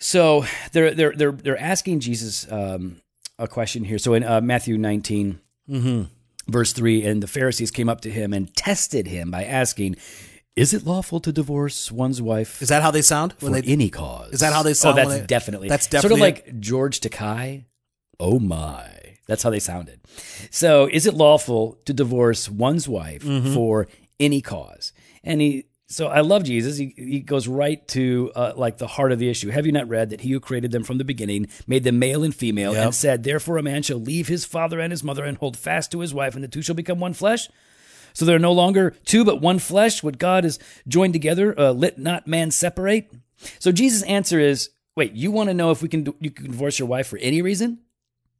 So 0.00 0.44
they're 0.72 0.92
they're 0.94 1.12
they're 1.14 1.32
they're 1.32 1.58
asking 1.60 2.00
Jesus 2.00 2.50
um, 2.50 2.96
a 3.38 3.46
question 3.46 3.84
here. 3.84 3.98
So 3.98 4.14
in 4.14 4.24
uh, 4.24 4.40
Matthew 4.40 4.76
19, 4.78 5.38
verse 6.50 6.72
three, 6.72 7.04
and 7.04 7.22
the 7.22 7.26
Pharisees 7.26 7.70
came 7.70 7.88
up 7.88 8.00
to 8.02 8.10
him 8.10 8.32
and 8.32 8.54
tested 8.56 9.06
him 9.06 9.30
by 9.30 9.44
asking, 9.44 9.96
"Is 10.56 10.72
it 10.74 10.84
lawful 10.86 11.20
to 11.20 11.32
divorce 11.32 11.90
one's 11.92 12.20
wife 12.20 12.60
Is 12.62 12.68
that 12.68 12.82
how 12.82 12.90
they 12.90 13.02
sound 13.02 13.34
when 13.40 13.52
for 13.54 13.60
they? 13.60 13.72
any 13.72 13.88
cause?" 13.90 14.32
Is 14.34 14.40
that 14.40 14.52
how 14.52 14.62
they 14.62 14.74
sound 14.74 14.98
Oh, 14.98 15.02
that's 15.08 15.20
they- 15.20 15.26
definitely 15.26 15.68
that's 15.68 15.86
definitely 15.86 16.18
sort 16.20 16.30
of 16.32 16.44
like 16.46 16.60
George 16.60 17.00
Takei. 17.00 17.64
Oh 18.18 18.38
my, 18.38 18.86
that's 19.26 19.42
how 19.42 19.50
they 19.50 19.60
sounded. 19.60 20.00
So, 20.50 20.86
is 20.92 21.06
it 21.06 21.14
lawful 21.14 21.78
to 21.86 21.92
divorce 21.94 22.48
one's 22.50 22.86
wife 22.88 23.22
Mm-hmm. 23.24 23.54
for 23.54 23.88
any 24.18 24.40
cause? 24.42 24.92
And 25.24 25.40
he, 25.40 25.64
so 25.90 26.06
I 26.06 26.20
love 26.20 26.44
Jesus. 26.44 26.78
He, 26.78 26.94
he 26.96 27.20
goes 27.20 27.48
right 27.48 27.86
to 27.88 28.30
uh, 28.36 28.52
like 28.56 28.78
the 28.78 28.86
heart 28.86 29.10
of 29.12 29.18
the 29.18 29.28
issue. 29.28 29.50
Have 29.50 29.66
you 29.66 29.72
not 29.72 29.88
read 29.88 30.10
that 30.10 30.20
he 30.20 30.30
who 30.30 30.38
created 30.40 30.70
them 30.70 30.84
from 30.84 30.98
the 30.98 31.04
beginning 31.04 31.48
made 31.66 31.82
them 31.84 31.98
male 31.98 32.22
and 32.22 32.34
female, 32.34 32.72
Yep. 32.74 32.84
and 32.84 32.94
said, 32.94 33.24
"Therefore, 33.24 33.58
a 33.58 33.62
man 33.62 33.82
shall 33.82 33.98
leave 33.98 34.28
his 34.28 34.44
father 34.44 34.78
and 34.80 34.92
his 34.92 35.02
mother 35.02 35.24
and 35.24 35.36
hold 35.38 35.56
fast 35.56 35.90
to 35.92 35.98
his 36.00 36.14
wife, 36.14 36.34
and 36.34 36.44
the 36.44 36.48
two 36.48 36.62
shall 36.62 36.76
become 36.76 37.00
one 37.00 37.12
flesh." 37.12 37.48
So 38.12 38.24
they're 38.24 38.38
no 38.38 38.52
longer 38.52 38.94
two, 39.04 39.24
but 39.24 39.40
one 39.40 39.58
flesh. 39.58 40.02
What 40.02 40.18
God 40.18 40.44
has 40.44 40.58
joined 40.88 41.12
together, 41.12 41.58
uh, 41.58 41.72
let 41.72 41.98
not 41.98 42.26
man 42.26 42.50
separate. 42.50 43.10
So 43.58 43.72
Jesus' 43.72 44.02
answer 44.04 44.38
is: 44.40 44.70
Wait, 44.96 45.12
you 45.12 45.30
want 45.30 45.48
to 45.48 45.54
know 45.54 45.70
if 45.70 45.82
we 45.82 45.88
can 45.88 46.06
you 46.20 46.30
can 46.30 46.46
divorce 46.46 46.78
your 46.78 46.88
wife 46.88 47.06
for 47.08 47.18
any 47.18 47.42
reason? 47.42 47.78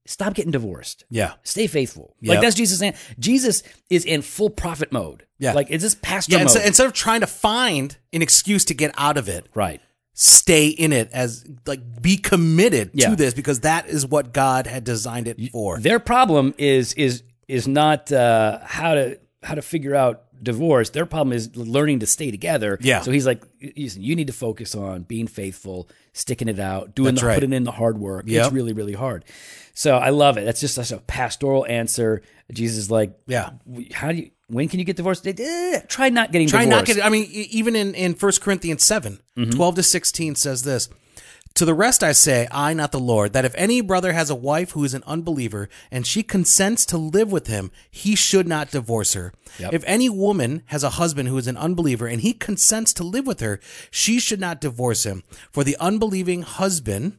Stop 0.07 0.35
getting 0.35 0.51
divorced. 0.51 1.05
Yeah. 1.11 1.35
Stay 1.43 1.67
faithful. 1.67 2.17
Yep. 2.21 2.29
Like 2.31 2.41
that's 2.43 2.57
Jesus. 2.57 2.79
saying. 2.79 2.95
Jesus 3.19 3.63
is 3.91 4.05
in 4.05 4.23
full 4.23 4.51
prophet 4.51 4.91
mode. 4.93 5.27
Yeah. 5.39 5.53
Like 5.53 5.69
it's 5.71 5.83
this 5.83 5.95
pastor 5.95 6.33
Yeah. 6.33 6.39
mode. 6.39 6.47
Instead, 6.47 6.67
instead 6.67 6.87
of 6.87 6.93
trying 6.93 7.21
to 7.21 7.27
find 7.27 7.97
an 8.13 8.23
excuse 8.23 8.65
to 8.67 8.75
get 8.75 8.93
out 8.97 9.17
of 9.17 9.29
it, 9.29 9.47
right. 9.55 9.81
stay 10.15 10.69
in 10.69 10.93
it 10.93 11.11
as 11.13 11.45
like 11.67 12.03
be 12.03 12.17
committed 12.17 12.91
Yeah. 12.95 13.11
to 13.11 13.17
this 13.17 13.35
because 13.35 13.61
that 13.61 13.89
is 13.89 14.07
what 14.07 14.33
God 14.33 14.67
had 14.67 14.85
designed 14.85 15.29
it 15.29 15.39
for. 15.53 15.79
Their 15.79 15.99
problem 15.99 16.55
is 16.59 16.93
is 16.95 17.23
is 17.47 17.69
not 17.69 18.11
uh, 18.11 18.59
how 18.65 18.95
to 18.95 19.19
how 19.43 19.55
to 19.55 19.63
figure 19.63 19.95
out 19.95 20.25
divorce. 20.42 20.90
Their 20.90 21.07
problem 21.07 21.33
is 21.33 21.55
learning 21.57 22.00
to 22.00 22.07
stay 22.07 22.31
together. 22.31 22.79
Yeah. 22.81 23.00
So 23.03 23.11
he's 23.11 23.26
like, 23.26 23.42
listen, 23.76 24.03
you 24.03 24.16
need 24.16 24.26
to 24.29 24.33
focus 24.33 24.74
on 24.74 25.03
being 25.03 25.26
faithful, 25.26 25.88
sticking 26.12 26.48
it 26.48 26.59
out, 26.59 26.94
doing 26.94 27.14
That's 27.14 27.20
the 27.22 27.26
right. 27.29 27.35
putting 27.35 27.53
in 27.53 27.64
the 27.64 27.72
hard 27.72 27.98
work. 27.98 28.24
Yep. 28.26 28.44
It's 28.46 28.53
really 28.55 28.72
really 28.72 28.94
hard. 28.94 29.24
So 29.74 29.96
I 29.96 30.11
love 30.11 30.37
it. 30.37 30.44
That's 30.44 30.61
just 30.61 30.74
such 30.74 30.92
a 30.92 30.98
pastoral 30.98 31.64
answer. 31.66 32.22
Jesus 32.53 32.79
is 32.79 32.90
like, 32.90 33.18
Yeah. 33.26 33.50
How 33.92 34.12
do 34.12 34.18
you? 34.18 34.31
When 34.48 34.66
can 34.68 34.81
you 34.81 34.85
get 34.85 34.96
divorced? 34.96 35.24
Eh, 35.29 35.81
try 35.87 36.09
not 36.09 36.33
getting 36.33 36.48
Try 36.48 36.64
divorced. 36.64 36.88
not 36.88 36.96
get. 36.96 37.05
I 37.07 37.09
mean, 37.09 37.29
even 37.31 37.76
in 37.76 37.94
in 37.94 38.14
First 38.14 38.40
Corinthians 38.40 38.83
7, 38.85 39.20
Mm-hmm. 39.38 39.50
12 39.53 39.74
to 39.76 39.83
sixteen 39.85 40.35
says 40.35 40.64
this. 40.64 40.88
To 41.61 41.66
the 41.66 41.75
rest 41.75 42.03
I 42.03 42.12
say, 42.12 42.49
I 42.51 42.73
not 42.73 42.90
the 42.90 42.99
Lord, 42.99 43.35
that 43.35 43.44
if 43.44 43.55
any 43.55 43.83
brother 43.83 44.14
has 44.14 44.31
a 44.31 44.35
wife 44.35 44.70
who 44.70 44.83
is 44.83 44.94
an 44.94 45.03
unbeliever 45.07 45.68
and 45.90 46.07
she 46.07 46.23
consents 46.23 46.87
to 46.87 46.96
live 46.96 47.31
with 47.31 47.49
him, 47.49 47.70
he 47.90 48.14
should 48.14 48.49
not 48.49 48.70
divorce 48.70 49.12
her. 49.12 49.35
Yep. 49.59 49.75
If 49.75 49.85
any 49.87 50.09
woman 50.09 50.62
has 50.68 50.83
a 50.83 50.96
husband 50.96 51.29
who 51.29 51.37
is 51.37 51.46
an 51.46 51.59
unbeliever 51.59 52.07
and 52.07 52.23
he 52.23 52.33
consents 52.33 52.94
to 52.94 53.05
live 53.05 53.27
with 53.27 53.40
her, 53.40 53.61
she 53.90 54.18
should 54.18 54.40
not 54.40 54.62
divorce 54.62 55.05
him. 55.05 55.23
For 55.53 55.62
the 55.62 55.77
unbelieving 55.79 56.40
husband 56.40 57.18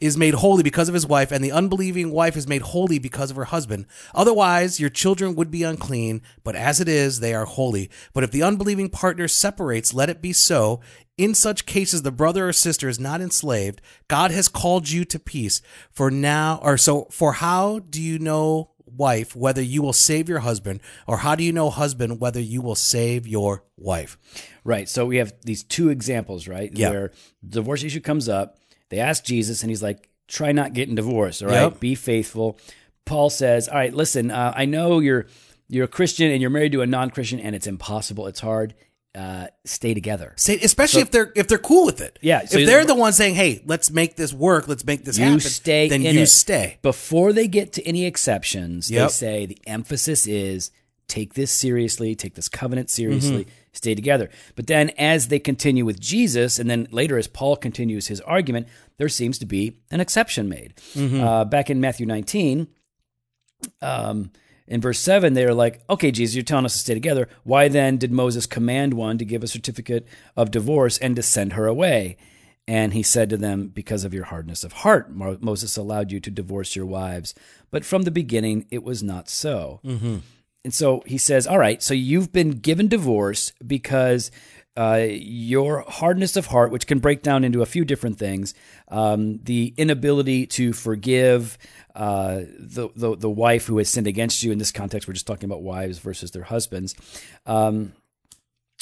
is 0.00 0.16
made 0.16 0.34
holy 0.34 0.62
because 0.62 0.88
of 0.88 0.94
his 0.94 1.06
wife, 1.06 1.30
and 1.30 1.44
the 1.44 1.52
unbelieving 1.52 2.10
wife 2.10 2.36
is 2.36 2.48
made 2.48 2.62
holy 2.62 2.98
because 2.98 3.30
of 3.30 3.36
her 3.36 3.44
husband. 3.44 3.84
Otherwise, 4.14 4.80
your 4.80 4.88
children 4.88 5.34
would 5.34 5.50
be 5.50 5.62
unclean, 5.62 6.22
but 6.42 6.56
as 6.56 6.80
it 6.80 6.88
is, 6.88 7.20
they 7.20 7.34
are 7.34 7.44
holy. 7.44 7.90
But 8.14 8.24
if 8.24 8.30
the 8.30 8.42
unbelieving 8.42 8.88
partner 8.88 9.28
separates, 9.28 9.92
let 9.92 10.08
it 10.08 10.22
be 10.22 10.32
so. 10.32 10.80
In 11.20 11.34
such 11.34 11.66
cases, 11.66 12.00
the 12.00 12.10
brother 12.10 12.48
or 12.48 12.52
sister 12.54 12.88
is 12.88 12.98
not 12.98 13.20
enslaved. 13.20 13.82
God 14.08 14.30
has 14.30 14.48
called 14.48 14.88
you 14.88 15.04
to 15.04 15.18
peace. 15.18 15.60
For 15.90 16.10
now, 16.10 16.58
or 16.62 16.78
so, 16.78 17.08
for 17.10 17.34
how 17.34 17.80
do 17.80 18.00
you 18.00 18.18
know, 18.18 18.70
wife, 18.86 19.36
whether 19.36 19.60
you 19.60 19.82
will 19.82 19.92
save 19.92 20.28
your 20.30 20.38
husband, 20.38 20.80
or 21.06 21.18
how 21.18 21.34
do 21.34 21.44
you 21.44 21.52
know, 21.52 21.68
husband, 21.68 22.20
whether 22.20 22.40
you 22.40 22.62
will 22.62 22.74
save 22.74 23.26
your 23.26 23.64
wife? 23.76 24.16
Right. 24.64 24.88
So 24.88 25.04
we 25.04 25.18
have 25.18 25.34
these 25.44 25.62
two 25.62 25.90
examples, 25.90 26.48
right? 26.48 26.70
Yeah. 26.72 26.88
Where 26.90 27.12
the 27.42 27.50
divorce 27.60 27.84
issue 27.84 28.00
comes 28.00 28.26
up. 28.26 28.56
They 28.88 28.98
ask 28.98 29.22
Jesus, 29.22 29.62
and 29.62 29.70
he's 29.70 29.82
like, 29.82 30.08
"Try 30.26 30.52
not 30.52 30.72
getting 30.72 30.94
divorced. 30.94 31.42
All 31.42 31.48
right, 31.50 31.62
Yep. 31.64 31.80
be 31.80 31.94
faithful." 31.94 32.58
Paul 33.04 33.28
says, 33.28 33.68
"All 33.68 33.74
right, 33.76 33.92
listen. 33.94 34.30
Uh, 34.30 34.52
I 34.56 34.64
know 34.64 35.00
you're 35.00 35.26
you're 35.68 35.84
a 35.84 35.88
Christian 35.88 36.30
and 36.32 36.40
you're 36.40 36.50
married 36.50 36.72
to 36.72 36.80
a 36.82 36.86
non-Christian, 36.86 37.38
and 37.38 37.54
it's 37.54 37.66
impossible. 37.68 38.26
It's 38.26 38.40
hard. 38.40 38.74
Uh, 39.14 39.48
stay 39.64 39.92
together." 39.94 40.32
Say, 40.36 40.58
especially 40.60 41.02
if 41.02 41.10
they're 41.10 41.32
if 41.34 41.48
they're 41.48 41.58
cool 41.58 41.84
with 41.86 42.00
it. 42.00 42.18
Yeah, 42.22 42.44
so 42.44 42.58
if 42.58 42.66
they're 42.66 42.84
the 42.84 42.94
ones 42.94 43.16
saying, 43.16 43.34
"Hey, 43.34 43.62
let's 43.66 43.90
make 43.90 44.16
this 44.16 44.32
work. 44.32 44.68
Let's 44.68 44.84
make 44.84 45.04
this 45.04 45.18
You 45.18 45.24
happen," 45.24 45.40
stay 45.40 45.88
then 45.88 46.02
you 46.02 46.10
it. 46.20 46.26
stay. 46.28 46.78
Before 46.82 47.32
they 47.32 47.48
get 47.48 47.72
to 47.74 47.86
any 47.86 48.04
exceptions, 48.06 48.90
Yep. 48.90 49.08
they 49.08 49.12
say 49.12 49.46
the 49.46 49.58
emphasis 49.66 50.26
is 50.26 50.70
take 51.08 51.34
this 51.34 51.50
seriously, 51.50 52.14
take 52.14 52.34
this 52.36 52.48
covenant 52.48 52.88
seriously, 52.88 53.48
stay 53.72 53.96
together. 53.96 54.30
But 54.54 54.68
then 54.68 54.90
as 54.90 55.26
they 55.26 55.40
continue 55.40 55.84
with 55.84 55.98
Jesus, 55.98 56.60
and 56.60 56.70
then 56.70 56.86
later 56.92 57.18
as 57.18 57.26
Paul 57.26 57.56
continues 57.56 58.06
his 58.06 58.20
argument, 58.20 58.68
there 58.96 59.08
seems 59.08 59.36
to 59.40 59.46
be 59.46 59.78
an 59.90 59.98
exception 59.98 60.48
made. 60.48 60.74
Uh, 60.96 61.44
back 61.44 61.68
in 61.68 61.80
Matthew 61.80 62.06
19, 62.06 62.68
um, 63.82 64.30
in 64.70 64.80
verse 64.80 65.00
7, 65.00 65.34
they're 65.34 65.52
like, 65.52 65.80
okay, 65.90 66.12
Jesus, 66.12 66.36
you're 66.36 66.44
telling 66.44 66.64
us 66.64 66.74
to 66.74 66.78
stay 66.78 66.94
together. 66.94 67.28
Why 67.42 67.66
then 67.66 67.96
did 67.96 68.12
Moses 68.12 68.46
command 68.46 68.94
one 68.94 69.18
to 69.18 69.24
give 69.24 69.42
a 69.42 69.48
certificate 69.48 70.06
of 70.36 70.52
divorce 70.52 70.96
and 70.98 71.16
to 71.16 71.22
send 71.22 71.54
her 71.54 71.66
away? 71.66 72.16
And 72.68 72.94
he 72.94 73.02
said 73.02 73.30
to 73.30 73.36
them, 73.36 73.66
Because 73.68 74.04
of 74.04 74.14
your 74.14 74.26
hardness 74.26 74.62
of 74.62 74.72
heart, 74.72 75.10
Moses 75.12 75.76
allowed 75.76 76.12
you 76.12 76.20
to 76.20 76.30
divorce 76.30 76.76
your 76.76 76.86
wives. 76.86 77.34
But 77.72 77.84
from 77.84 78.02
the 78.02 78.12
beginning, 78.12 78.66
it 78.70 78.84
was 78.84 79.02
not 79.02 79.28
so. 79.28 79.80
Mm-hmm. 79.84 80.18
And 80.62 80.72
so 80.72 81.02
he 81.04 81.18
says, 81.18 81.48
All 81.48 81.58
right, 81.58 81.82
so 81.82 81.92
you've 81.92 82.32
been 82.32 82.50
given 82.50 82.86
divorce 82.86 83.52
because 83.66 84.30
uh, 84.76 85.06
your 85.10 85.80
hardness 85.88 86.36
of 86.36 86.46
heart, 86.46 86.70
which 86.70 86.86
can 86.86 87.00
break 87.00 87.22
down 87.22 87.44
into 87.44 87.60
a 87.62 87.66
few 87.66 87.84
different 87.84 88.18
things, 88.18 88.54
um, 88.88 89.38
the 89.42 89.74
inability 89.76 90.46
to 90.46 90.72
forgive 90.72 91.58
uh, 91.94 92.42
the, 92.58 92.88
the 92.94 93.16
the 93.16 93.30
wife 93.30 93.66
who 93.66 93.78
has 93.78 93.88
sinned 93.90 94.06
against 94.06 94.42
you. 94.42 94.52
In 94.52 94.58
this 94.58 94.72
context, 94.72 95.08
we're 95.08 95.14
just 95.14 95.26
talking 95.26 95.48
about 95.50 95.62
wives 95.62 95.98
versus 95.98 96.30
their 96.30 96.44
husbands, 96.44 96.94
um, 97.46 97.92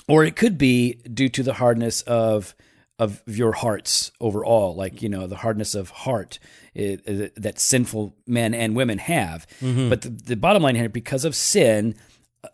or 0.06 0.24
it 0.24 0.36
could 0.36 0.58
be 0.58 0.94
due 1.12 1.28
to 1.30 1.42
the 1.42 1.54
hardness 1.54 2.02
of 2.02 2.54
of 2.98 3.22
your 3.26 3.52
hearts 3.52 4.10
overall, 4.20 4.74
like 4.74 5.02
you 5.02 5.08
know 5.08 5.26
the 5.26 5.36
hardness 5.36 5.74
of 5.74 5.90
heart 5.90 6.38
it, 6.74 7.00
it- 7.08 7.34
that 7.42 7.58
sinful 7.58 8.14
men 8.26 8.52
and 8.54 8.74
women 8.76 8.98
have. 8.98 9.46
But 9.88 10.02
the, 10.02 10.08
the 10.10 10.36
bottom 10.36 10.62
line 10.62 10.74
here, 10.76 10.88
because 10.88 11.24
of 11.24 11.34
sin, 11.34 11.94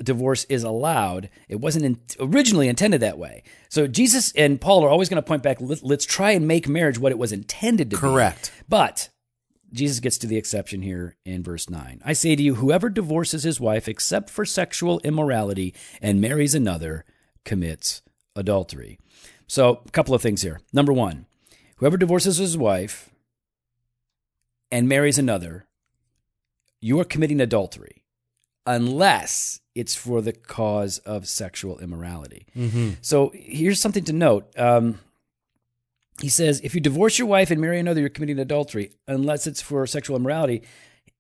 divorce 0.03 0.45
is 0.45 0.65
allowed. 0.65 1.31
It 1.49 1.61
wasn't 1.61 1.85
in, 1.85 2.01
originally 2.21 2.69
intended 2.69 3.01
that 3.01 3.19
way. 3.19 3.43
So 3.69 3.87
Jesus 3.87 4.33
and 4.33 4.61
Paul 4.61 4.85
are 4.85 4.89
always 4.89 5.09
going 5.09 5.23
to 5.23 5.27
point 5.27 5.43
back. 5.43 5.61
Let, 5.61 5.83
let's 5.83 6.07
try 6.07 6.33
and 6.33 6.49
make 6.49 6.69
marriage 6.69 6.99
what 6.99 7.13
it 7.13 7.19
was 7.19 7.33
intended 7.33 7.91
to 7.91 7.97
be. 7.97 8.01
Correct. 8.01 8.51
But 8.69 9.11
Jesus 9.73 10.01
gets 10.01 10.19
to 10.19 10.27
the 10.27 10.37
exception 10.37 10.83
here 10.83 11.17
in 11.25 11.43
verse 11.43 11.69
9. 11.69 12.01
I 12.05 12.13
say 12.13 12.37
to 12.37 12.43
you, 12.43 12.57
whoever 12.57 12.89
divorces 12.89 13.43
his 13.43 13.61
wife 13.61 13.89
except 13.89 14.31
for 14.31 14.45
sexual 14.45 15.01
immorality 15.01 15.75
and 16.01 16.21
marries 16.21 16.55
another 16.55 17.05
commits 17.45 18.03
adultery. 18.37 18.99
So, 19.47 19.83
a 19.87 19.91
couple 19.91 20.15
of 20.15 20.23
things 20.23 20.43
here. 20.43 20.61
Number 20.73 20.93
one, 20.93 21.27
whoever 21.77 21.97
divorces 21.97 22.39
his 22.39 22.57
wife 22.57 23.11
and 24.71 24.89
marries 24.89 25.19
another, 25.19 25.67
you 26.81 26.99
are 27.01 27.05
committing 27.05 27.41
adultery 27.41 28.04
unless 28.67 29.61
it's 29.75 29.95
for 29.95 30.23
the 30.23 30.33
cause 30.33 30.99
of 30.99 31.27
sexual 31.27 31.79
immorality. 31.81 32.47
So, 33.03 33.33
here's 33.35 33.81
something 33.81 34.05
to 34.05 34.13
note. 34.13 34.51
Um, 34.59 35.01
he 36.21 36.29
says, 36.29 36.61
if 36.63 36.75
you 36.77 36.81
divorce 36.81 37.19
your 37.19 37.27
wife 37.27 37.51
and 37.51 37.61
marry 37.61 37.81
another, 37.81 38.01
you're 38.01 38.09
committing 38.09 38.39
adultery, 38.39 38.93
unless 39.09 39.49
it's 39.49 39.61
for 39.61 39.85
sexual 39.87 40.17
immorality. 40.17 40.63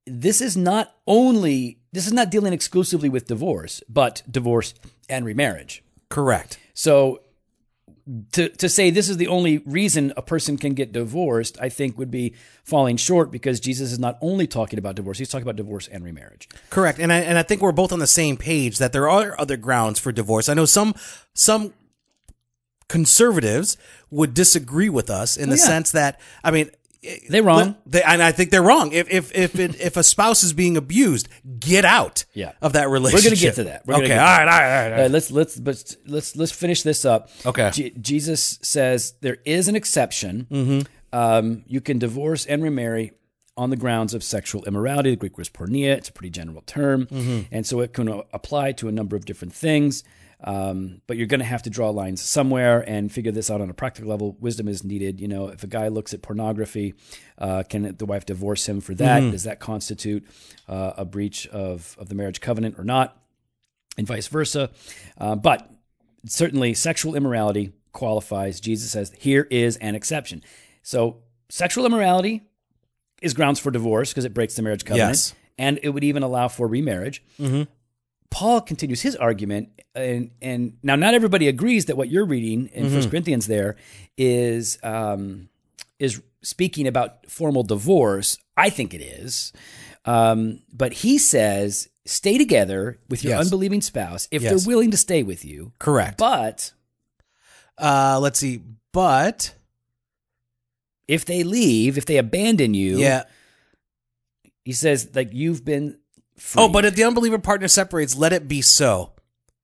This 0.06 0.40
is 0.40 0.56
not 0.56 0.94
only, 1.06 1.80
this 1.92 2.06
is 2.06 2.12
not 2.12 2.30
dealing 2.30 2.52
exclusively 2.52 3.08
with 3.08 3.26
divorce, 3.26 3.82
but 3.88 4.22
divorce 4.30 4.72
and 5.08 5.24
remarriage. 5.24 5.82
Correct. 6.10 6.58
So 6.74 7.22
to, 8.32 8.50
to 8.50 8.68
say 8.68 8.90
this 8.90 9.08
is 9.08 9.16
the 9.16 9.28
only 9.28 9.58
reason 9.58 10.12
a 10.16 10.22
person 10.22 10.58
can 10.58 10.74
get 10.74 10.92
divorced, 10.92 11.56
I 11.60 11.70
think 11.70 11.96
would 11.96 12.10
be 12.10 12.34
falling 12.62 12.98
short 12.98 13.30
because 13.30 13.60
Jesus 13.60 13.92
is 13.92 13.98
not 13.98 14.18
only 14.20 14.46
talking 14.46 14.78
about 14.78 14.94
divorce, 14.96 15.18
he's 15.18 15.30
talking 15.30 15.44
about 15.44 15.56
divorce 15.56 15.88
and 15.88 16.04
remarriage. 16.04 16.48
Correct. 16.68 16.98
And 16.98 17.12
I 17.12 17.20
and 17.20 17.38
I 17.38 17.42
think 17.42 17.62
we're 17.62 17.72
both 17.72 17.92
on 17.92 18.00
the 18.00 18.06
same 18.06 18.36
page 18.36 18.76
that 18.78 18.92
there 18.92 19.08
are 19.08 19.38
other 19.40 19.56
grounds 19.56 19.98
for 19.98 20.12
divorce. 20.12 20.48
I 20.50 20.54
know 20.54 20.66
some 20.66 20.94
some 21.32 21.72
conservatives 22.88 23.76
would 24.10 24.34
disagree 24.34 24.90
with 24.90 25.08
us 25.08 25.36
in 25.36 25.44
oh, 25.48 25.52
the 25.52 25.60
Oh, 25.60 25.64
yeah. 25.64 25.66
sense 25.66 25.90
that 25.92 26.20
I 26.42 26.50
mean 26.50 26.70
They're 27.28 27.42
wrong. 27.42 27.76
They, 27.86 28.02
and 28.02 28.22
I 28.22 28.32
think 28.32 28.50
they're 28.50 28.62
wrong. 28.62 28.92
If 28.92 29.10
if 29.10 29.34
if 29.34 29.58
it, 29.58 29.80
if 29.80 29.96
a 29.96 30.02
spouse 30.02 30.42
is 30.42 30.52
being 30.52 30.76
abused, 30.76 31.28
get 31.58 31.84
out 31.84 32.24
Yeah. 32.34 32.52
of 32.62 32.72
that 32.74 32.88
relationship. 32.88 33.24
We're 33.24 33.30
going 33.30 33.36
to 33.36 33.42
get 33.42 33.54
to 33.56 33.64
that. 33.64 33.86
We're 33.86 33.94
okay. 34.04 34.12
all 34.18 34.24
right. 34.24 34.40
All 34.40 34.46
right. 34.46 34.62
All 34.64 34.82
right. 34.82 34.92
All 34.92 34.98
right, 35.02 35.10
let's 35.10 35.30
let's 35.30 35.58
let's 35.60 35.96
let's 36.06 36.36
let's 36.36 36.52
finish 36.52 36.82
this 36.82 37.04
up. 37.04 37.30
Okay. 37.44 37.70
Je- 37.72 37.90
Jesus 37.90 38.58
says 38.62 39.14
there 39.20 39.38
is 39.44 39.68
an 39.68 39.76
exception. 39.76 40.46
Mm-hmm. 40.50 40.80
Um, 41.16 41.64
you 41.66 41.80
can 41.80 41.98
divorce 41.98 42.44
and 42.46 42.62
remarry 42.62 43.12
on 43.56 43.70
the 43.70 43.76
grounds 43.76 44.14
of 44.14 44.24
sexual 44.24 44.64
immorality. 44.64 45.10
The 45.10 45.16
Greek 45.16 45.38
was 45.38 45.48
porneia. 45.48 45.96
It's 45.96 46.08
a 46.08 46.12
pretty 46.12 46.30
general 46.30 46.62
term, 46.66 47.06
Mm-hmm. 47.06 47.40
and 47.54 47.64
so 47.66 47.80
it 47.80 47.92
can 47.92 48.08
apply 48.32 48.72
to 48.72 48.88
a 48.88 48.92
number 48.92 49.14
of 49.14 49.24
different 49.24 49.54
things. 49.54 50.02
Um, 50.42 51.00
but 51.06 51.16
you're 51.16 51.26
going 51.26 51.40
to 51.40 51.46
have 51.46 51.62
to 51.62 51.70
draw 51.70 51.90
lines 51.90 52.20
somewhere 52.22 52.80
and 52.88 53.10
figure 53.10 53.32
this 53.32 53.50
out 53.50 53.60
on 53.60 53.70
a 53.70 53.74
practical 53.74 54.10
level. 54.10 54.36
Wisdom 54.40 54.68
is 54.68 54.84
needed. 54.84 55.20
You 55.20 55.28
know, 55.28 55.48
if 55.48 55.62
a 55.62 55.66
guy 55.66 55.88
looks 55.88 56.12
at 56.12 56.22
pornography, 56.22 56.94
uh, 57.38 57.62
can 57.68 57.96
the 57.96 58.06
wife 58.06 58.26
divorce 58.26 58.68
him 58.68 58.80
for 58.80 58.94
that? 58.96 59.20
Does 59.30 59.44
that 59.44 59.60
constitute 59.60 60.26
uh, 60.68 60.92
a 60.96 61.04
breach 61.04 61.46
of, 61.48 61.96
of 61.98 62.08
the 62.08 62.14
marriage 62.14 62.40
covenant 62.40 62.78
or 62.78 62.84
not? 62.84 63.16
and 63.96 64.08
vice 64.08 64.26
versa. 64.26 64.70
Uh, 65.16 65.36
but 65.36 65.70
certainly, 66.26 66.74
sexual 66.74 67.14
immorality 67.14 67.70
qualifies. 67.92 68.58
Jesus 68.58 68.90
says 68.90 69.12
here 69.16 69.46
is 69.52 69.76
an 69.76 69.94
exception. 69.94 70.42
So, 70.82 71.18
sexual 71.48 71.86
immorality 71.86 72.42
is 73.22 73.34
grounds 73.34 73.60
for 73.60 73.70
divorce 73.70 74.10
because 74.10 74.24
it 74.24 74.34
breaks 74.34 74.56
the 74.56 74.62
marriage 74.62 74.84
covenant, 74.84 75.10
Yes. 75.10 75.34
and 75.58 75.78
it 75.84 75.90
would 75.90 76.02
even 76.02 76.24
allow 76.24 76.48
for 76.48 76.66
remarriage. 76.66 77.22
Paul 78.30 78.60
continues 78.60 79.00
his 79.02 79.14
argument, 79.16 79.68
and 79.94 80.30
and 80.42 80.76
now 80.82 80.96
not 80.96 81.14
everybody 81.14 81.46
agrees 81.48 81.86
that 81.86 81.96
what 81.96 82.08
you're 82.10 82.24
reading 82.26 82.66
in 82.72 82.90
First 82.90 83.10
Corinthians 83.10 83.46
there 83.46 83.76
is 84.18 84.78
um, 84.82 85.48
is 85.98 86.20
speaking 86.42 86.86
about 86.88 87.30
formal 87.30 87.62
divorce. 87.62 88.38
I 88.56 88.70
think 88.70 88.92
it 88.92 89.00
is, 89.02 89.52
um, 90.04 90.60
but 90.72 90.92
he 90.92 91.18
says 91.18 91.88
stay 92.06 92.36
together 92.36 92.98
with 93.08 93.24
your 93.24 93.34
Yes. 93.34 93.44
unbelieving 93.46 93.80
spouse 93.80 94.28
if 94.30 94.42
Yes. 94.42 94.50
they're 94.64 94.68
willing 94.68 94.90
to 94.90 94.96
stay 94.96 95.22
with 95.22 95.44
you. 95.44 95.72
Correct. 95.78 96.18
But 96.18 96.72
Uh, 97.78 98.18
let's 98.22 98.38
see. 98.38 98.62
But 98.92 99.54
if 101.08 101.24
they 101.24 101.42
leave, 101.44 101.98
if 101.98 102.04
they 102.06 102.16
abandon 102.18 102.74
you, 102.74 102.98
yeah. 102.98 103.24
he 104.64 104.72
says 104.72 105.08
like 105.14 105.30
you've 105.32 105.64
been. 105.64 105.98
Free. 106.36 106.62
Oh, 106.62 106.68
but 106.68 106.84
if 106.84 106.94
the 106.94 107.04
unbeliever 107.04 107.38
partner 107.38 107.68
separates, 107.68 108.16
let 108.16 108.32
it 108.32 108.48
be 108.48 108.60
so. 108.62 109.12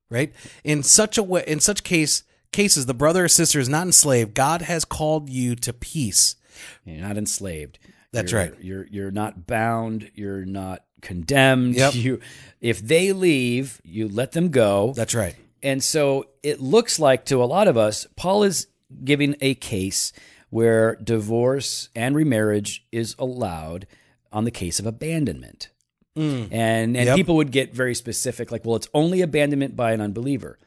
Right? 0.08 0.32
In 0.64 0.82
such 0.82 1.18
a 1.18 1.22
way, 1.22 1.44
in 1.46 1.60
such 1.60 1.84
case 1.84 2.24
cases, 2.52 2.86
the 2.86 2.94
brother 2.94 3.24
or 3.24 3.28
sister 3.28 3.60
is 3.60 3.68
not 3.68 3.86
enslaved. 3.86 4.34
God 4.34 4.62
has 4.62 4.84
called 4.84 5.30
you 5.30 5.54
to 5.56 5.72
peace. 5.72 6.36
You're 6.84 7.00
not 7.06 7.16
enslaved. 7.16 7.78
That's 8.12 8.32
You're- 8.32 8.44
right. 8.50 8.54
You're 8.60 8.86
you're 8.90 9.10
not 9.12 9.46
bound. 9.46 10.10
You're 10.14 10.44
not 10.44 10.84
condemned. 11.00 11.76
Yep. 11.76 11.94
You, 11.94 12.20
if 12.60 12.80
they 12.80 13.12
leave, 13.12 13.80
you 13.84 14.08
let 14.08 14.32
them 14.32 14.48
go. 14.48 14.92
That's 14.96 15.14
right. 15.14 15.36
And 15.62 15.82
so 15.82 16.26
it 16.42 16.60
looks 16.60 16.98
like 16.98 17.24
to 17.26 17.42
a 17.42 17.46
lot 17.46 17.68
of 17.68 17.76
us, 17.76 18.06
Paul 18.16 18.42
is 18.42 18.66
giving 19.04 19.36
a 19.40 19.54
case 19.54 20.12
where 20.50 20.96
divorce 20.96 21.88
and 21.94 22.16
remarriage 22.16 22.84
is 22.90 23.14
allowed 23.18 23.86
on 24.32 24.44
the 24.44 24.50
case 24.50 24.80
of 24.80 24.86
abandonment. 24.86 25.68
And 26.16 26.52
and 26.52 26.96
Yep. 26.96 27.16
people 27.16 27.36
would 27.36 27.50
get 27.52 27.74
very 27.74 27.94
specific, 27.94 28.50
like, 28.52 28.64
well, 28.64 28.76
it's 28.76 28.88
only 28.94 29.20
abandonment 29.22 29.76
by 29.76 29.92
an 29.92 30.00
unbeliever. 30.00 30.58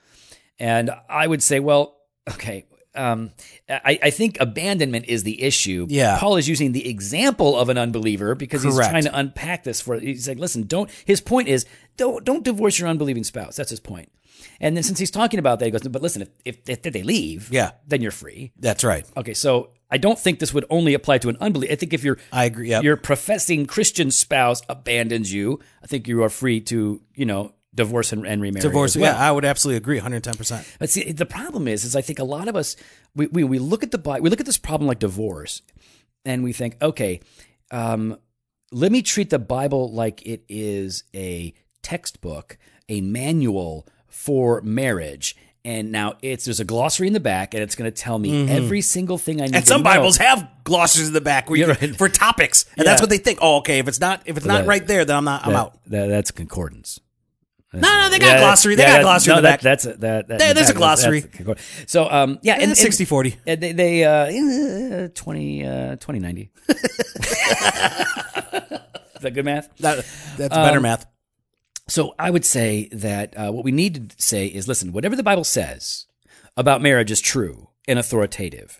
And 0.59 0.89
I 1.09 1.27
would 1.27 1.43
say, 1.43 1.59
well, 1.59 1.97
okay. 2.31 2.65
Um, 2.95 3.31
I, 3.67 3.97
I 4.03 4.09
think 4.11 4.37
abandonment 4.39 5.05
is 5.07 5.23
the 5.23 5.41
issue. 5.41 5.87
Yeah. 5.89 6.19
Paul 6.19 6.37
is 6.37 6.47
using 6.47 6.73
the 6.73 6.87
example 6.87 7.57
of 7.57 7.69
an 7.69 7.77
unbeliever 7.79 8.35
because 8.35 8.61
he's 8.61 8.75
trying 8.77 9.03
to 9.05 9.17
unpack 9.17 9.63
this 9.63 9.81
for. 9.81 9.99
He's 9.99 10.27
like, 10.27 10.37
listen, 10.37 10.67
don't. 10.67 10.89
His 11.05 11.19
point 11.19 11.47
is, 11.47 11.65
don't 11.97 12.23
don't 12.23 12.43
divorce 12.43 12.77
your 12.77 12.87
unbelieving 12.87 13.23
spouse. 13.23 13.55
That's 13.55 13.71
his 13.71 13.79
point. 13.79 14.11
And 14.59 14.75
then 14.77 14.83
since 14.83 14.99
he's 14.99 15.09
talking 15.09 15.39
about 15.39 15.57
that, 15.59 15.65
he 15.65 15.71
goes, 15.71 15.81
but 15.81 16.01
listen, 16.03 16.21
if 16.21 16.29
if, 16.45 16.85
if 16.85 16.93
they 16.93 17.01
leave, 17.03 17.49
Yeah. 17.51 17.71
then 17.87 18.01
you're 18.03 18.11
free. 18.11 18.51
That's 18.59 18.83
right. 18.83 19.05
Okay, 19.17 19.33
so 19.33 19.71
I 19.93 19.97
don't 19.97 20.17
think 20.17 20.39
this 20.39 20.55
would 20.55 20.65
only 20.71 20.95
apply 20.95 21.19
to 21.19 21.29
an 21.29 21.37
unbeliever. 21.39 21.71
I 21.71 21.75
think 21.75 21.93
if 21.93 22.03
your 22.03 22.17
I 22.31 22.45
agree, 22.45 22.69
yep. 22.69 22.81
your 22.81 22.97
professing 22.97 23.67
Christian 23.67 24.09
spouse 24.09 24.63
abandons 24.67 25.31
you, 25.31 25.59
I 25.83 25.85
think 25.85 26.07
you 26.07 26.23
are 26.23 26.29
free 26.29 26.61
to 26.61 26.99
you 27.13 27.25
know 27.27 27.53
divorce 27.75 28.11
and, 28.11 28.25
and 28.25 28.41
remarry. 28.41 28.63
Divorce. 28.63 28.95
well. 28.95 29.13
Yeah, 29.13 29.19
I 29.19 29.31
would 29.31 29.45
absolutely 29.45 29.77
agree. 29.77 29.99
110%. 29.99 30.77
But 30.79 30.89
see, 30.89 31.11
the 31.11 31.27
problem 31.27 31.67
is, 31.67 31.83
is 31.83 31.95
I 31.95 32.01
think 32.01 32.17
a 32.17 32.23
lot 32.23 32.47
of 32.47 32.55
us 32.55 32.75
we 33.15 33.27
we, 33.27 33.43
we 33.43 33.59
look 33.59 33.83
at 33.83 33.91
the 33.91 34.19
we 34.19 34.31
look 34.31 34.39
at 34.39 34.47
this 34.47 34.57
problem 34.57 34.87
like 34.87 34.97
divorce, 34.97 35.61
and 36.25 36.43
we 36.43 36.53
think, 36.53 36.75
okay, 36.81 37.19
um, 37.69 38.17
let 38.71 38.91
me 38.91 39.03
treat 39.03 39.29
the 39.29 39.37
Bible 39.37 39.93
like 39.93 40.25
it 40.25 40.43
is 40.49 41.03
a 41.13 41.53
textbook, 41.83 42.57
a 42.89 43.01
manual 43.01 43.87
for 44.07 44.59
marriage. 44.63 45.35
And 45.65 45.93
now 45.93 46.15
it's 46.21 46.43
there's 46.43 46.59
a 46.59 46.65
glossary 46.65 47.07
in 47.07 47.13
the 47.13 47.21
back, 47.21 47.53
and 47.53 47.63
it's 47.63 47.75
going 47.75 47.89
to 47.89 47.95
tell 47.95 48.19
me 48.19 48.49
every 48.49 48.81
single 48.81 49.17
thing 49.17 49.39
I 49.39 49.45
need. 49.45 49.51
Mm-hmm. 49.51 49.55
And 49.55 49.65
some 49.67 49.81
know. 49.81 49.91
Bibles 49.91 50.17
have 50.17 50.45
glossaries 50.65 51.07
in 51.07 51.13
the 51.13 51.21
back 51.21 51.49
where 51.49 51.57
you 51.57 51.65
Yeah, 51.67 51.75
right. 51.79 51.95
for 51.95 52.09
topics, 52.09 52.65
and 52.77 52.85
that's 52.85 52.99
what 53.01 53.09
they 53.09 53.17
think. 53.17 53.39
Oh, 53.41 53.59
okay. 53.59 53.79
If 53.79 53.87
it's 53.87 54.01
not, 54.01 54.23
if 54.25 54.35
it's 54.35 54.45
not 54.45 54.63
That- 54.63 54.67
right 54.67 54.85
there, 54.85 55.05
then 55.05 55.15
I'm 55.15 55.23
not. 55.23 55.45
I'm 55.45 55.53
That- 55.53 55.59
out. 55.59 55.79
that- 55.87 56.07
that's 56.07 56.31
concordance. 56.31 56.99
No, 57.75 57.79
no, 57.79 58.09
they 58.09 58.19
got 58.19 58.27
Yeah, 58.27 58.39
glossary. 58.39 58.75
They 58.75 58.83
yeah, 58.83 58.97
got 58.97 59.03
glossary 59.03 59.31
no, 59.31 59.37
in 59.37 59.43
the 59.43 59.49
back. 59.49 59.61
That's 59.61 59.85
a, 59.85 59.93
that. 59.93 60.27
that 60.27 60.37
There- 60.39 60.53
there's 60.53 60.69
a 60.69 60.73
glossary. 60.75 61.23
So, 61.87 62.07
um, 62.11 62.37
yeah, 62.43 62.53
and, 62.55 62.63
and 62.63 62.77
60 62.77 63.05
40. 63.05 63.35
and 63.47 63.61
they, 63.61 63.71
they 63.71 64.03
uh, 64.03 64.25
eh, 65.05 65.07
20, 65.15 65.65
uh, 65.65 65.95
2090. 65.95 66.51
Is 66.69 66.75
that 69.21 69.33
good 69.33 69.45
math? 69.45 69.69
That, 69.79 70.05
that's 70.37 70.53
better 70.55 70.77
Um, 70.77 70.83
math. 70.83 71.05
So 71.87 72.15
I 72.17 72.29
would 72.29 72.45
say 72.45 72.87
that 72.91 73.37
uh, 73.37 73.51
what 73.51 73.65
we 73.65 73.71
need 73.71 74.11
to 74.11 74.21
say 74.21 74.47
is 74.47 74.67
listen, 74.67 74.91
whatever 74.91 75.15
the 75.15 75.23
Bible 75.23 75.43
says 75.43 76.05
about 76.55 76.81
marriage 76.81 77.11
is 77.11 77.21
true 77.21 77.69
and 77.87 77.99
authoritative. 77.99 78.79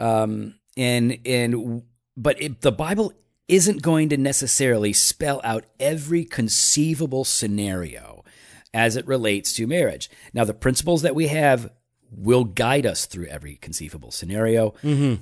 Um, 0.00 0.54
and, 0.76 1.18
and, 1.24 1.82
but 2.16 2.40
it, 2.42 2.60
the 2.62 2.72
Bible 2.72 3.12
isn't 3.46 3.82
going 3.82 4.08
to 4.08 4.16
necessarily 4.16 4.92
spell 4.92 5.40
out 5.44 5.64
every 5.78 6.24
conceivable 6.24 7.24
scenario 7.24 8.24
as 8.72 8.96
it 8.96 9.06
relates 9.06 9.52
to 9.54 9.66
marriage. 9.66 10.10
Now, 10.32 10.44
the 10.44 10.54
principles 10.54 11.02
that 11.02 11.14
we 11.14 11.28
have 11.28 11.70
will 12.18 12.44
guide 12.44 12.86
us 12.86 13.06
through 13.06 13.26
every 13.26 13.56
conceivable 13.56 14.10
scenario. 14.10 14.74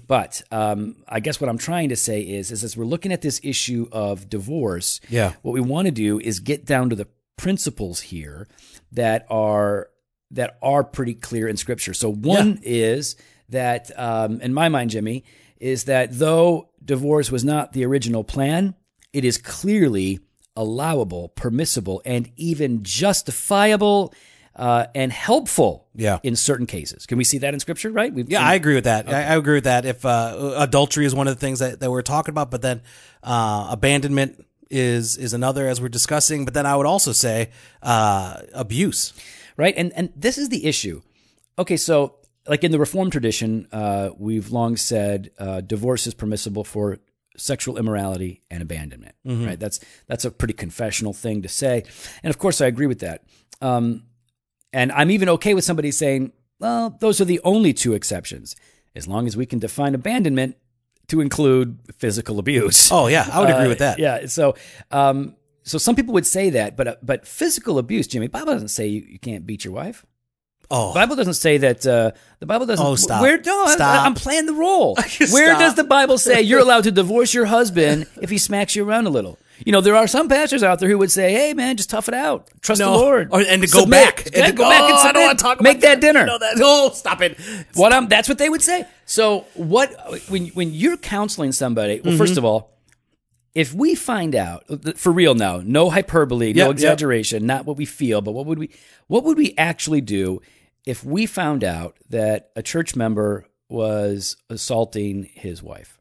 But 0.07 0.43
um, 0.51 0.97
I 1.09 1.21
guess 1.21 1.41
what 1.41 1.49
I'm 1.51 1.59
trying 1.59 1.89
to 1.91 1.97
say 1.97 2.21
is, 2.23 2.51
is 2.53 2.63
as 2.65 2.77
we're 2.77 2.85
looking 2.85 3.13
at 3.13 3.23
this 3.23 3.41
issue 3.43 3.89
of 3.93 4.29
divorce, 4.29 5.01
Yeah. 5.09 5.33
what 5.43 5.53
we 5.53 5.61
want 5.61 5.87
to 5.87 5.93
do 5.93 6.19
is 6.21 6.41
get 6.41 6.65
down 6.65 6.91
to 6.91 6.97
the 6.97 7.07
principles 7.37 8.01
here 8.01 8.47
that 8.93 9.27
are 9.31 9.89
that 10.31 10.57
are 10.63 10.83
pretty 10.85 11.15
clear 11.15 11.47
in 11.49 11.57
Scripture. 11.57 11.93
So 11.93 12.11
one 12.11 12.59
is 12.63 13.17
that, 13.51 13.91
um, 13.99 14.41
in 14.41 14.55
my 14.55 14.71
mind, 14.71 14.89
Jimmy, 14.91 15.25
is 15.59 15.85
that 15.85 16.09
though 16.19 16.71
divorce 16.83 17.31
was 17.31 17.45
not 17.45 17.73
the 17.75 17.85
original 17.85 18.25
plan, 18.25 18.75
it 19.13 19.25
is 19.27 19.37
clearly 19.37 20.21
allowable, 20.57 21.29
permissible, 21.31 22.01
and 22.07 22.31
even 22.37 22.83
justifiable 22.83 24.13
uh, 24.57 24.87
and 24.95 25.13
helpful 25.13 25.87
Yeah. 25.95 26.19
in 26.23 26.37
certain 26.37 26.67
cases. 26.67 27.07
Can 27.07 27.19
we 27.19 27.25
see 27.25 27.39
that 27.39 27.55
in 27.55 27.61
Scripture? 27.61 27.91
Right? 27.91 28.13
We've, 28.13 28.29
Yeah, 28.31 28.41
I 28.47 28.55
agree 28.55 28.75
with 28.75 28.85
that. 28.85 29.09
I, 29.09 29.19
I 29.23 29.37
agree 29.37 29.55
with 29.55 29.65
that. 29.65 29.85
If 29.87 30.05
uh, 30.05 30.55
adultery 30.57 31.07
is 31.07 31.15
one 31.15 31.27
of 31.29 31.35
the 31.35 31.41
things 31.41 31.59
that, 31.61 31.81
that 31.81 31.91
we're 31.91 32.03
talking 32.03 32.33
about, 32.33 32.51
but 32.51 32.63
then 32.63 32.83
uh, 33.23 33.69
abandonment 33.71 34.45
is 34.71 35.17
is 35.19 35.33
another, 35.35 35.69
as 35.69 35.81
we're 35.81 35.89
discussing. 35.89 36.45
But 36.45 36.55
then 36.55 36.67
I 36.67 36.77
would 36.77 36.87
also 36.87 37.13
say 37.13 37.51
uh, 37.83 38.41
abuse. 38.55 39.13
right? 39.57 39.75
And 39.77 39.93
and 39.95 40.13
this 40.17 40.39
is 40.39 40.49
the 40.49 40.65
issue. 40.67 41.03
Okay, 41.59 41.77
so 41.77 42.17
like 42.49 42.65
in 42.65 42.73
the 42.73 42.79
Reformed 42.79 43.13
tradition, 43.13 43.69
uh, 43.73 44.11
we've 44.19 44.51
long 44.51 44.77
said 44.77 45.31
uh, 45.39 45.61
divorce 45.61 46.07
is 46.07 46.15
permissible 46.15 46.65
for 46.65 46.99
sexual 47.37 47.79
immorality 47.79 48.43
and 48.51 48.63
abandonment. 48.63 49.15
Right? 49.25 49.59
That's 49.61 49.81
that's 50.07 50.25
a 50.25 50.31
pretty 50.31 50.55
confessional 50.55 51.13
thing 51.13 51.43
to 51.43 51.49
say, 51.49 51.85
and 52.23 52.31
of 52.31 52.39
course 52.39 52.61
I 52.61 52.67
agree 52.67 52.87
with 52.87 53.01
that. 53.01 53.25
Um, 53.61 54.05
and 54.73 54.91
I'm 54.93 55.11
even 55.11 55.29
okay 55.31 55.55
with 55.55 55.65
somebody 55.65 55.91
saying, 55.91 56.33
well, 56.59 56.97
those 57.01 57.21
are 57.21 57.25
the 57.25 57.41
only 57.45 57.73
two 57.73 57.93
exceptions, 57.95 58.57
as 58.95 59.07
long 59.09 59.27
as 59.27 59.37
we 59.37 59.47
can 59.47 59.59
define 59.59 59.95
abandonment 59.95 60.57
to 61.09 61.21
include 61.21 61.79
physical 61.99 62.39
abuse. 62.39 62.91
Oh 62.93 63.07
yeah, 63.09 63.29
I 63.33 63.41
would 63.41 63.51
agree 63.51 63.65
Uh, 63.67 63.69
with 63.69 63.79
that. 63.79 63.99
Yeah. 63.99 64.27
So, 64.27 64.55
um, 64.91 65.37
so 65.65 65.79
some 65.79 65.95
people 65.97 66.15
would 66.15 66.27
say 66.27 66.51
that, 66.51 66.77
but 66.77 66.89
uh, 66.89 66.97
but 67.03 67.27
physical 67.27 67.79
abuse, 67.79 68.07
Jimmy. 68.07 68.29
Bible 68.29 68.53
doesn't 68.53 68.69
say 68.69 68.87
you, 68.87 69.03
you 69.03 69.19
can't 69.19 69.47
beat 69.47 69.65
your 69.65 69.75
wife. 69.75 70.05
Oh, 70.71 70.89
The 70.89 71.01
Bible 71.01 71.17
doesn't 71.17 71.35
say 71.35 71.59
that. 71.59 71.85
Uh, 71.85 72.13
the 72.41 72.47
Bible 72.47 72.65
doesn't. 72.65 72.85
Oh, 72.87 72.95
stop. 72.95 73.21
Where? 73.21 73.39
No, 73.39 73.65
I- 73.67 73.75
Stop. 73.75 74.07
I'm 74.07 74.15
playing 74.15 74.47
the 74.47 74.55
role. 74.55 74.97
Where 75.31 75.59
does 75.59 75.75
the 75.75 75.85
Bible 75.85 76.17
say 76.17 76.41
you're 76.41 76.61
allowed 76.61 76.85
to 76.85 76.91
divorce 76.91 77.35
your 77.35 77.45
husband 77.45 78.07
if 78.23 78.31
he 78.31 78.39
smacks 78.39 78.75
you 78.75 78.89
around 78.89 79.07
a 79.07 79.11
little? 79.11 79.39
You 79.65 79.73
know, 79.73 79.81
there 79.81 79.95
are 79.97 80.07
some 80.07 80.29
pastors 80.29 80.63
out 80.63 80.79
there 80.81 80.89
who 80.89 80.99
would 80.99 81.11
say, 81.11 81.33
"Hey, 81.33 81.55
man, 81.55 81.77
just 81.77 81.91
tough 81.91 82.09
it 82.09 82.15
out, 82.15 82.49
trust 82.63 82.81
no, 82.81 82.93
the 82.93 82.99
Lord, 82.99 83.29
Or- 83.31 83.41
and 83.41 83.63
to 83.63 83.69
go 83.69 83.81
Submit. 83.81 84.05
back, 84.17 84.25
Yeah, 84.33 84.45
and 84.45 84.47
to 84.49 84.53
go 84.57 84.69
back 84.69 84.83
and 84.83 84.93
Oh, 84.93 84.95
I 84.95 84.99
submit. 84.99 85.15
don't 85.15 85.25
want 85.25 85.39
to 85.39 85.43
talk 85.43 85.61
about 85.61 85.65
Make 85.71 85.81
that 85.83 86.01
dinner." 86.01 86.27
No, 86.27 86.39
that, 86.39 86.55
oh, 86.61 86.91
stop 86.91 87.21
it. 87.23 87.39
What 87.75 87.93
I'm 87.93 88.09
that's 88.09 88.29
what 88.29 88.39
they 88.39 88.49
would 88.49 88.63
say. 88.63 88.87
So 89.07 89.47
what 89.55 89.93
when 90.31 90.47
when 90.49 90.73
you're 90.73 90.97
counseling 90.97 91.53
somebody, 91.53 92.01
well, 92.01 92.13
Mm-hmm. 92.13 92.19
first 92.19 92.37
of 92.39 92.45
all, 92.45 92.71
if 93.55 93.75
we 93.75 93.95
find 93.95 94.35
out 94.35 94.65
for 94.97 95.13
real 95.13 95.35
now, 95.35 95.61
no 95.65 95.91
hyperbole, 95.91 96.49
Yep, 96.49 96.57
no 96.57 96.63
yep. 96.65 96.71
exaggeration, 96.73 97.47
not 97.47 97.67
what 97.67 97.77
we 97.77 97.85
feel, 97.85 98.21
but 98.21 98.33
what 98.33 98.47
would 98.47 98.59
we 98.59 98.71
what 99.09 99.25
would 99.25 99.37
we 99.37 99.55
actually 99.59 100.01
do 100.01 100.41
if 100.87 101.05
we 101.05 101.27
found 101.27 101.63
out 101.63 101.97
that 102.11 102.51
a 102.57 102.63
church 102.63 102.97
member 102.97 103.45
was 103.69 104.37
assaulting 104.51 105.29
his 105.35 105.63
wife? 105.63 105.99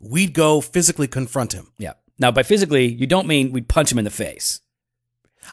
We'd 0.00 0.32
go 0.34 0.60
physically 0.60 1.06
confront 1.08 1.52
him. 1.52 1.72
Yeah. 1.78 1.94
Now 2.18 2.30
by 2.30 2.42
physically, 2.42 2.86
you 2.92 3.06
don't 3.06 3.26
mean 3.26 3.52
we'd 3.52 3.68
punch 3.68 3.90
him 3.90 3.98
in 3.98 4.04
the 4.04 4.10
face. 4.10 4.60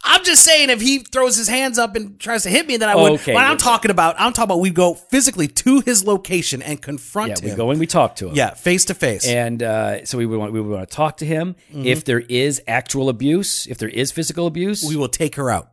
I'm 0.06 0.24
just 0.24 0.44
saying, 0.46 0.70
if 0.70 0.80
he 0.80 1.00
throws 1.00 1.36
his 1.36 1.50
hands 1.50 1.78
up 1.78 1.98
and 1.98 2.18
tries 2.18 2.44
to 2.44 2.50
hit 2.50 2.66
me, 2.66 2.78
then 2.78 2.88
I 2.88 2.96
would. 2.96 3.12
Okay, 3.14 3.34
what 3.34 3.44
I'm 3.44 3.58
talking 3.58 3.92
about, 3.92 4.16
I'm 4.18 4.32
talking 4.32 4.46
about 4.46 4.60
we 4.62 4.70
go 4.70 4.94
physically 4.94 5.48
to 5.50 5.82
his 5.82 6.06
location 6.06 6.62
and 6.62 6.82
confront 6.82 7.30
Yeah, 7.30 7.40
him. 7.44 7.50
we 7.50 7.56
go 7.58 7.72
and 7.72 7.80
we 7.80 7.88
talk 7.88 8.16
to 8.18 8.30
him. 8.30 8.36
yeah, 8.36 8.54
face 8.54 8.86
to 8.86 8.94
face. 8.94 9.28
And 9.28 9.62
uh, 9.62 10.06
so 10.06 10.18
we 10.18 10.26
would 10.26 10.40
want 10.40 10.54
we 10.54 10.62
would 10.62 10.72
want 10.78 10.90
to 10.90 10.96
talk 10.96 11.18
to 11.18 11.26
him. 11.26 11.56
Mm-hmm. 11.72 11.86
If 11.86 12.06
there 12.06 12.22
is 12.22 12.62
actual 12.68 13.10
abuse, 13.10 13.68
if 13.68 13.78
there 13.80 13.90
is 13.90 14.12
physical 14.14 14.48
abuse, 14.48 14.84
we 14.88 14.96
will 14.96 15.10
take 15.10 15.36
her 15.36 15.52
out. 15.52 15.72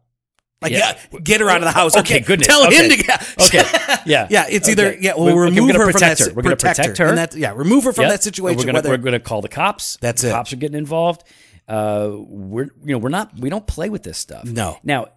Like, 0.61 0.73
Yeah. 0.73 0.99
yeah, 1.13 1.19
get 1.21 1.41
her 1.41 1.49
out 1.49 1.59
of 1.59 1.65
the 1.67 1.71
house. 1.71 1.97
Okay, 1.97 2.17
Okay, 2.17 2.25
goodness. 2.27 2.49
Tell 2.49 2.69
him 2.69 2.89
to 2.91 2.97
get. 2.97 3.35
Okay. 3.43 3.63
Yeah. 4.07 4.27
yeah. 4.31 4.47
It's 4.49 4.69
either 4.69 4.97
yeah. 5.01 5.13
We'll 5.17 5.27
We- 5.27 5.31
okay, 5.33 5.37
we're 5.37 5.45
remove 5.45 5.77
her 5.77 5.93
from 5.93 6.01
that. 6.01 6.19
her. 6.19 6.33
We're 6.35 6.43
gonna 6.43 6.57
protect 6.57 6.99
her. 6.99 7.07
And 7.07 7.19
that, 7.19 7.35
yeah, 7.35 7.53
remove 7.55 7.85
her 7.85 7.93
from 7.93 8.05
Yeah. 8.05 8.11
that 8.11 8.23
situation. 8.23 8.59
We're 8.67 8.73
gonna, 8.73 8.89
we're 8.89 8.97
gonna 8.99 9.21
call 9.21 9.41
the 9.43 9.49
cops. 9.49 9.99
That's 10.01 10.23
the 10.23 10.29
it. 10.29 10.33
Cops 10.33 10.53
are 10.53 10.57
getting 10.57 10.79
involved. 10.79 11.23
Uh, 11.69 12.11
we're 12.17 12.65
you 12.85 12.93
know 12.93 12.99
we're 12.99 13.09
not 13.11 13.39
we 13.39 13.51
don't 13.51 13.67
play 13.67 13.89
with 13.91 14.03
this 14.03 14.19
stuff. 14.19 14.45
No. 14.47 14.79
Now, 14.83 15.09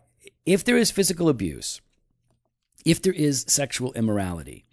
if 0.46 0.64
there 0.66 0.78
is 0.78 0.92
physical 0.92 1.30
abuse, 1.30 1.80
if 2.86 3.02
there 3.02 3.14
is 3.14 3.46
sexual 3.48 3.94
immorality, 3.94 4.66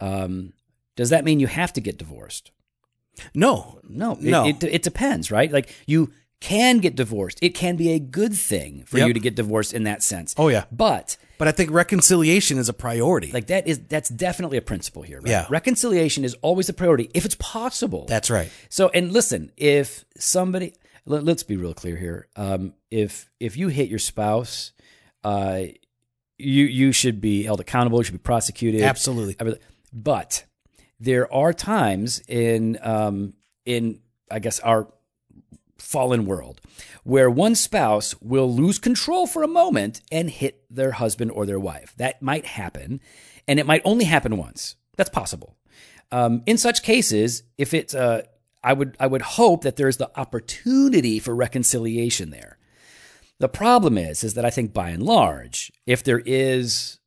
um, 0.00 0.52
does 0.96 1.10
that 1.10 1.24
mean 1.24 1.38
you 1.40 1.46
have 1.46 1.72
to 1.74 1.80
get 1.80 1.96
divorced? 1.98 2.50
no, 3.34 3.80
No, 3.88 4.12
it, 4.12 4.22
No. 4.22 4.46
It, 4.46 4.62
it 4.64 4.82
depends, 4.82 5.30
right? 5.30 5.50
Like 5.52 5.74
you 5.86 6.10
can 6.40 6.78
get 6.78 6.96
divorced. 6.96 7.38
It 7.42 7.50
can 7.54 7.76
be 7.76 7.92
a 7.92 7.98
good 7.98 8.34
thing 8.34 8.82
for 8.86 8.98
Yep. 8.98 9.08
you 9.08 9.14
to 9.14 9.20
get 9.20 9.34
divorced 9.34 9.74
in 9.74 9.84
that 9.84 10.02
sense. 10.02 10.34
Oh, 10.38 10.48
yeah. 10.48 10.64
but 10.72 11.16
but 11.38 11.48
I 11.48 11.52
think 11.52 11.70
reconciliation 11.70 12.58
is 12.58 12.68
a 12.68 12.74
priority. 12.74 13.30
like 13.32 13.46
that 13.46 13.66
is 13.66 13.78
that's 13.88 14.10
definitely 14.10 14.58
a 14.58 14.62
principle 14.62 15.02
here. 15.02 15.18
Right? 15.20 15.30
Yeah. 15.30 15.46
reconciliation 15.48 16.24
is 16.24 16.34
always 16.42 16.68
a 16.68 16.72
priority 16.74 17.10
if 17.14 17.24
it's 17.24 17.36
possible. 17.36 18.04
That's 18.08 18.30
right. 18.30 18.50
So, 18.68 18.88
and 18.90 19.10
listen, 19.12 19.50
if 19.56 20.04
somebody, 20.18 20.74
let, 21.06 21.26
us 21.26 21.42
be 21.42 21.56
real 21.56 21.72
clear 21.74 21.96
here. 21.96 22.28
Um, 22.36 22.74
if 22.90 23.30
if 23.40 23.56
you 23.56 23.68
hit 23.68 23.88
your 23.88 23.98
spouse, 23.98 24.72
uh, 25.24 25.62
you 26.38 26.64
you 26.64 26.92
should 26.92 27.20
be 27.20 27.42
held 27.42 27.60
accountable. 27.60 27.98
You 27.98 28.04
should 28.04 28.14
be 28.14 28.18
prosecuted. 28.18 28.82
Absolutely. 28.82 29.36
But 29.92 30.44
there 30.98 31.32
are 31.32 31.52
times 31.52 32.20
in 32.28 32.78
um, 32.82 33.32
in 33.64 34.00
I 34.30 34.38
guess 34.40 34.60
our 34.60 34.88
fallen 35.80 36.26
world 36.26 36.60
where 37.04 37.30
one 37.30 37.54
spouse 37.54 38.14
will 38.20 38.52
lose 38.52 38.78
control 38.78 39.26
for 39.26 39.42
a 39.42 39.48
moment 39.48 40.00
and 40.12 40.30
hit 40.30 40.62
their 40.70 40.92
husband 40.92 41.30
or 41.30 41.46
their 41.46 41.58
wife. 41.58 41.94
That 41.96 42.20
might 42.22 42.44
happen, 42.44 43.00
and 43.48 43.58
it 43.58 43.66
might 43.66 43.82
only 43.84 44.04
happen 44.04 44.36
once. 44.36 44.76
That's 44.96 45.10
possible. 45.10 45.56
Um, 46.12 46.42
in 46.46 46.58
such 46.58 46.82
cases, 46.82 47.42
if 47.56 47.72
it's, 47.72 47.94
uh, 47.94 48.22
I 48.62 48.72
would, 48.74 48.96
I 49.00 49.06
would 49.06 49.22
hope 49.22 49.62
that 49.62 49.76
there's 49.76 49.96
the 49.96 50.10
opportunity 50.18 51.18
for 51.18 51.34
reconciliation 51.34 52.30
there. 52.30 52.58
The 53.38 53.48
problem 53.48 53.96
is, 53.96 54.22
is 54.22 54.34
that 54.34 54.44
I 54.44 54.50
think 54.50 54.74
by 54.74 54.90
and 54.90 55.02
large, 55.02 55.72
if 55.86 56.04
there 56.04 56.20
is 56.26 56.98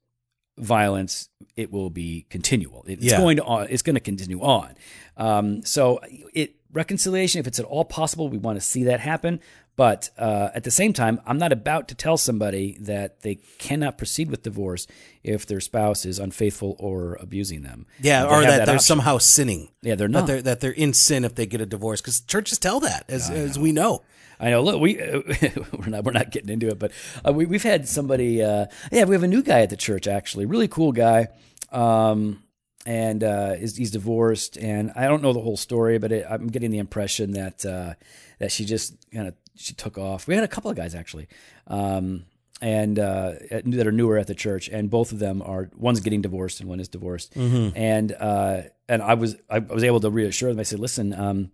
violence, 0.58 1.30
it 1.56 1.72
will 1.72 1.90
be 1.90 2.26
continual. 2.30 2.84
It's 2.88 3.04
Yeah. 3.04 3.18
going 3.18 3.38
to 3.38 3.44
on, 3.44 3.68
it's 3.70 3.82
going 3.84 3.96
to 3.96 4.00
continue 4.00 4.42
on. 4.42 4.76
Um, 5.18 5.64
so 5.64 6.00
it 6.34 6.56
reconciliation, 6.74 7.40
if 7.40 7.48
it's 7.48 7.60
at 7.60 7.66
all 7.66 7.86
possible, 7.86 8.28
we 8.30 8.38
want 8.38 8.58
to 8.58 8.62
see 8.66 8.84
that 8.86 9.00
happen. 9.00 9.40
But 9.76 10.12
uh, 10.20 10.50
at 10.54 10.64
the 10.64 10.70
same 10.72 10.94
time, 10.94 11.20
I'm 11.26 11.40
not 11.40 11.52
about 11.52 11.88
to 11.88 11.96
tell 11.96 12.16
somebody 12.16 12.78
that 12.82 13.22
they 13.22 13.36
cannot 13.58 13.98
proceed 13.98 14.30
with 14.30 14.44
divorce 14.44 14.86
if 15.24 15.48
their 15.48 15.60
spouse 15.60 16.06
is 16.06 16.20
unfaithful 16.20 16.76
or 16.78 17.16
abusing 17.20 17.64
them. 17.64 17.88
Yeah, 18.00 18.26
or 18.26 18.36
have 18.36 18.44
that, 18.44 18.56
they're 18.68 18.76
option. 18.76 18.80
somehow 18.82 19.18
sinning. 19.18 19.70
Yeah, 19.82 19.96
they're 19.96 20.08
That 20.08 20.12
not. 20.14 20.28
they're 20.28 20.42
that 20.44 20.60
they're 20.62 20.72
in 20.72 20.94
sin 20.94 21.26
if 21.26 21.34
they 21.34 21.48
get 21.48 21.60
a 21.60 21.66
divorce 21.66 22.02
because 22.02 22.22
churches 22.22 22.60
tell 22.60 22.82
that 22.82 23.06
as 23.08 23.32
as 23.32 23.58
we 23.58 23.72
know. 23.72 24.04
I 24.40 24.52
know. 24.52 24.62
Look, 24.62 24.80
we 24.80 24.96
we're 25.74 25.88
not 25.88 26.04
we're 26.04 26.12
not 26.12 26.30
getting 26.30 26.50
into 26.50 26.68
it, 26.68 26.78
but 26.78 26.92
uh, 27.28 27.34
we 27.34 27.48
we've 27.48 27.64
had 27.64 27.88
somebody. 27.88 28.44
Uh, 28.44 28.68
yeah, 28.92 29.06
we 29.06 29.16
have 29.16 29.24
a 29.24 29.28
new 29.28 29.42
guy 29.42 29.62
at 29.62 29.72
the 29.72 29.78
church. 29.78 30.08
Actually, 30.08 30.46
really 30.46 30.68
cool 30.68 30.92
guy. 30.92 31.30
Um, 31.72 32.43
and 32.86 33.24
uh, 33.24 33.54
he's, 33.54 33.76
he's 33.78 33.92
divorced, 33.92 34.58
and 34.58 34.92
I 34.96 35.08
don't 35.08 35.22
know 35.24 35.34
the 35.34 35.40
whole 35.42 35.58
story, 35.58 35.98
but 36.00 36.12
it, 36.12 36.26
I'm 36.30 36.48
getting 36.48 36.72
the 36.72 36.80
impression 36.80 37.32
that 37.34 37.66
uh, 37.66 37.94
that 38.40 38.52
she 38.52 38.66
just 38.66 38.96
kind 39.14 39.28
of 39.28 39.36
she 39.56 39.74
took 39.74 39.98
off. 39.98 40.28
We 40.28 40.36
had 40.36 40.44
a 40.44 40.48
couple 40.48 40.70
of 40.72 40.76
guys 40.78 40.94
actually, 40.96 41.28
um, 41.68 42.26
and 42.62 42.98
uh, 43.00 43.34
that 43.52 43.88
are 43.88 43.92
newer 43.92 44.18
at 44.18 44.28
the 44.28 44.36
church, 44.36 44.68
and 44.70 44.90
both 44.90 45.12
of 45.12 45.20
them 45.20 45.42
are 45.42 45.70
one's 45.78 46.00
getting 46.02 46.22
divorced 46.22 46.60
and 46.60 46.68
one 46.70 46.80
is 46.80 46.88
divorced, 46.90 47.36
and 47.36 48.12
uh, 48.20 48.62
and 48.90 49.02
I 49.02 49.14
was 49.14 49.36
I 49.50 49.60
was 49.60 49.84
able 49.84 50.00
to 50.02 50.10
reassure 50.10 50.50
them. 50.50 50.60
I 50.60 50.64
said, 50.64 50.80
listen. 50.80 51.14
Um, 51.14 51.52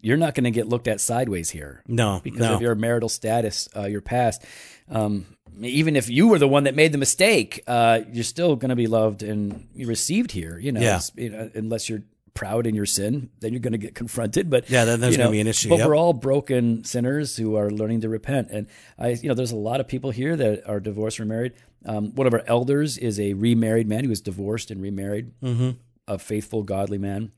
you're 0.00 0.16
not 0.16 0.34
going 0.36 0.44
to 0.44 0.52
get 0.52 0.68
looked 0.68 0.86
at 0.86 1.00
sideways 1.00 1.50
here 1.50 1.82
No, 1.88 2.20
because 2.22 2.38
no. 2.38 2.54
of 2.54 2.62
your 2.62 2.76
marital 2.76 3.08
status, 3.08 3.68
uh, 3.76 3.86
your 3.86 4.00
past. 4.00 4.44
Um, 4.88 5.26
even 5.60 5.96
if 5.96 6.08
you 6.08 6.28
were 6.28 6.38
the 6.38 6.48
one 6.48 6.64
that 6.64 6.74
made 6.74 6.92
the 6.92 6.98
mistake, 6.98 7.62
uh, 7.66 8.00
you're 8.10 8.24
still 8.24 8.56
going 8.56 8.70
to 8.70 8.76
be 8.76 8.86
loved 8.86 9.22
and 9.22 9.68
received 9.76 10.32
here. 10.32 10.58
You 10.58 10.72
know, 10.72 10.80
Yeah. 10.80 11.00
You 11.16 11.30
know, 11.30 11.50
unless 11.54 11.88
you're 11.88 12.02
proud 12.34 12.66
in 12.66 12.74
your 12.74 12.86
sin, 12.86 13.30
then 13.40 13.52
you're 13.52 13.60
going 13.60 13.72
to 13.72 13.78
get 13.78 13.94
confronted. 13.94 14.48
But 14.48 14.70
Yeah, 14.70 14.84
then 14.84 15.00
there's 15.00 15.14
you 15.14 15.18
gonna 15.18 15.30
be 15.30 15.40
an 15.40 15.46
issue, 15.46 15.68
But 15.68 15.78
yep. 15.78 15.88
we're 15.88 15.96
all 15.96 16.12
broken 16.12 16.84
sinners 16.84 17.36
who 17.36 17.56
are 17.56 17.70
learning 17.70 18.00
to 18.02 18.08
repent. 18.08 18.48
And 18.50 18.66
I, 18.98 19.10
you 19.10 19.28
know, 19.28 19.34
there's 19.34 19.52
a 19.52 19.56
lot 19.56 19.80
of 19.80 19.88
people 19.88 20.10
here 20.10 20.36
that 20.36 20.66
are 20.66 20.80
divorced 20.80 21.20
or 21.20 21.24
married. 21.24 21.52
Um, 21.84 22.14
one 22.14 22.26
of 22.26 22.32
our 22.32 22.42
elders 22.46 22.96
is 22.96 23.18
a 23.18 23.34
remarried 23.34 23.88
man 23.88 24.04
who 24.04 24.10
was 24.10 24.20
divorced 24.20 24.70
and 24.70 24.80
remarried, 24.80 25.32
mm-hmm. 25.42 25.70
a 26.08 26.18
faithful, 26.18 26.62
godly 26.62 26.98
man. 26.98 27.32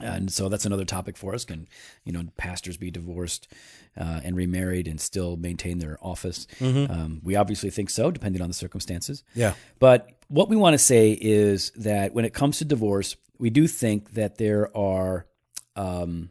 And 0.00 0.32
so 0.32 0.48
that's 0.48 0.66
another 0.66 0.84
topic 0.84 1.16
for 1.16 1.34
us. 1.34 1.44
Can 1.44 1.66
you 2.04 2.12
know 2.12 2.24
pastors 2.36 2.76
be 2.76 2.90
divorced 2.90 3.48
uh, 3.98 4.20
and 4.24 4.36
remarried 4.36 4.88
and 4.88 5.00
still 5.00 5.36
maintain 5.36 5.78
their 5.78 5.98
office? 6.00 6.46
Um, 6.60 7.20
we 7.22 7.36
obviously 7.36 7.70
think 7.70 7.90
so, 7.90 8.10
depending 8.10 8.40
on 8.42 8.48
the 8.48 8.54
circumstances. 8.54 9.24
Yeah. 9.34 9.54
But 9.78 10.08
what 10.28 10.48
we 10.48 10.56
want 10.56 10.74
to 10.74 10.78
say 10.78 11.12
is 11.20 11.70
that 11.76 12.14
when 12.14 12.24
it 12.24 12.32
comes 12.34 12.58
to 12.58 12.64
divorce, 12.64 13.16
we 13.38 13.50
do 13.50 13.66
think 13.66 14.12
that 14.14 14.38
there 14.38 14.76
are 14.76 15.26
um, 15.76 16.30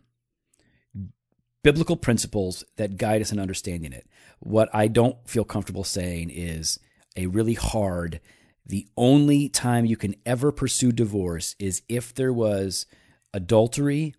biblical 1.63 1.97
principles 1.97 2.63
that 2.77 2.97
guide 2.97 3.21
us 3.21 3.31
in 3.31 3.39
understanding 3.39 3.93
it. 3.93 4.07
What 4.39 4.69
I 4.73 4.87
don't 4.87 5.17
feel 5.27 5.43
comfortable 5.43 5.83
saying 5.83 6.29
is 6.29 6.79
a 7.15 7.27
really 7.27 7.55
hard, 7.55 8.19
the 8.65 8.87
only 8.95 9.49
time 9.49 9.85
you 9.85 9.97
can 9.97 10.15
ever 10.25 10.51
pursue 10.51 10.91
divorce 10.91 11.55
is 11.59 11.81
if 11.89 12.13
there 12.13 12.33
was 12.33 12.85
adultery 13.33 14.15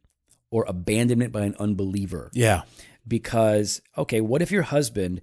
or 0.51 0.65
abandonment 0.67 1.33
by 1.33 1.43
an 1.43 1.55
unbeliever 1.59 2.31
Yeah. 2.33 2.63
Because 3.09 3.81
okay 3.97 4.21
what 4.21 4.43
if 4.43 4.51
your 4.51 4.63
husband 4.63 5.21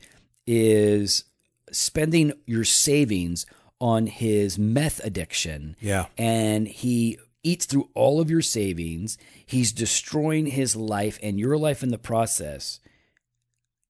is 0.48 1.24
spending 1.72 2.34
your 2.46 2.64
savings 2.64 3.46
on 3.80 4.08
his 4.08 4.58
meth 4.58 5.04
addiction? 5.04 5.76
Yeah. 5.80 6.06
and 6.18 6.68
he 6.68 7.20
eats 7.44 7.66
through 7.68 7.90
all 7.94 8.20
of 8.20 8.32
your 8.32 8.42
savings. 8.42 9.18
He's 9.46 9.72
destroying 9.72 10.48
his 10.48 10.76
life 10.76 11.20
and 11.22 11.40
your 11.40 11.58
life 11.58 11.84
in 11.84 11.90
the 11.90 12.00
process 12.00 12.80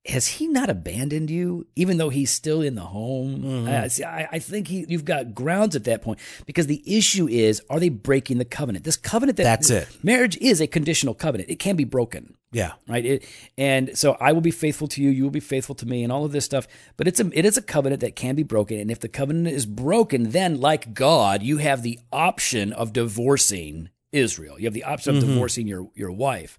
has 0.08 0.28
he 0.28 0.48
not 0.48 0.70
abandoned 0.70 1.30
you 1.30 1.66
even 1.76 1.98
though 1.98 2.10
he's 2.10 2.30
still 2.32 2.62
in 2.62 2.76
the 2.76 2.82
home 2.82 3.68
I, 3.68 3.88
see, 3.88 4.04
I, 4.04 4.28
I 4.34 4.40
think 4.40 4.68
he, 4.68 4.86
you've 4.88 5.06
got 5.06 5.34
grounds 5.34 5.76
at 5.76 5.84
that 5.86 6.02
point 6.02 6.20
because 6.46 6.68
the 6.68 6.82
issue 6.86 7.28
is 7.28 7.62
are 7.70 7.80
they 7.80 7.90
breaking 7.90 8.38
the 8.38 8.46
covenant 8.46 8.86
this 8.86 8.98
covenant 8.98 9.38
that 9.38 9.44
That's 9.44 9.70
it. 9.70 9.88
marriage 10.04 10.38
is 10.38 10.62
a 10.62 10.68
conditional 10.68 11.14
covenant 11.14 11.50
it 11.50 11.58
can 11.60 11.76
be 11.76 11.84
broken 11.86 12.36
Yeah. 12.52 12.74
right? 12.88 13.06
It, 13.06 13.26
and 13.58 13.98
so 13.98 14.16
I 14.20 14.32
will 14.32 14.42
be 14.42 14.52
faithful 14.52 14.88
to 14.90 15.02
you, 15.02 15.10
you 15.10 15.24
will 15.24 15.32
be 15.32 15.40
faithful 15.40 15.76
to 15.76 15.86
me, 15.86 16.04
and 16.04 16.12
all 16.12 16.24
of 16.26 16.32
this 16.32 16.46
stuff. 16.46 16.68
But 16.98 17.08
it's 17.08 17.20
a 17.20 17.30
it 17.38 17.44
is 17.46 17.58
a 17.58 17.62
covenant 17.62 18.02
that 18.02 18.16
can 18.16 18.36
be 18.36 18.44
broken, 18.44 18.80
and 18.80 18.90
if 18.92 19.00
the 19.00 19.10
covenant 19.10 19.48
is 19.48 19.66
broken, 19.66 20.30
then 20.32 20.62
like 20.62 20.94
God, 20.94 21.42
you 21.44 21.58
have 21.58 21.82
the 21.84 22.00
option 22.14 22.72
of 22.74 22.94
divorcing 22.94 23.90
Israel. 24.12 24.58
You 24.60 24.66
have 24.68 24.74
the 24.74 24.84
option 24.86 25.16
of 25.16 25.22
divorcing 25.24 25.68
your 25.68 25.90
your 25.96 26.12
wife. 26.12 26.58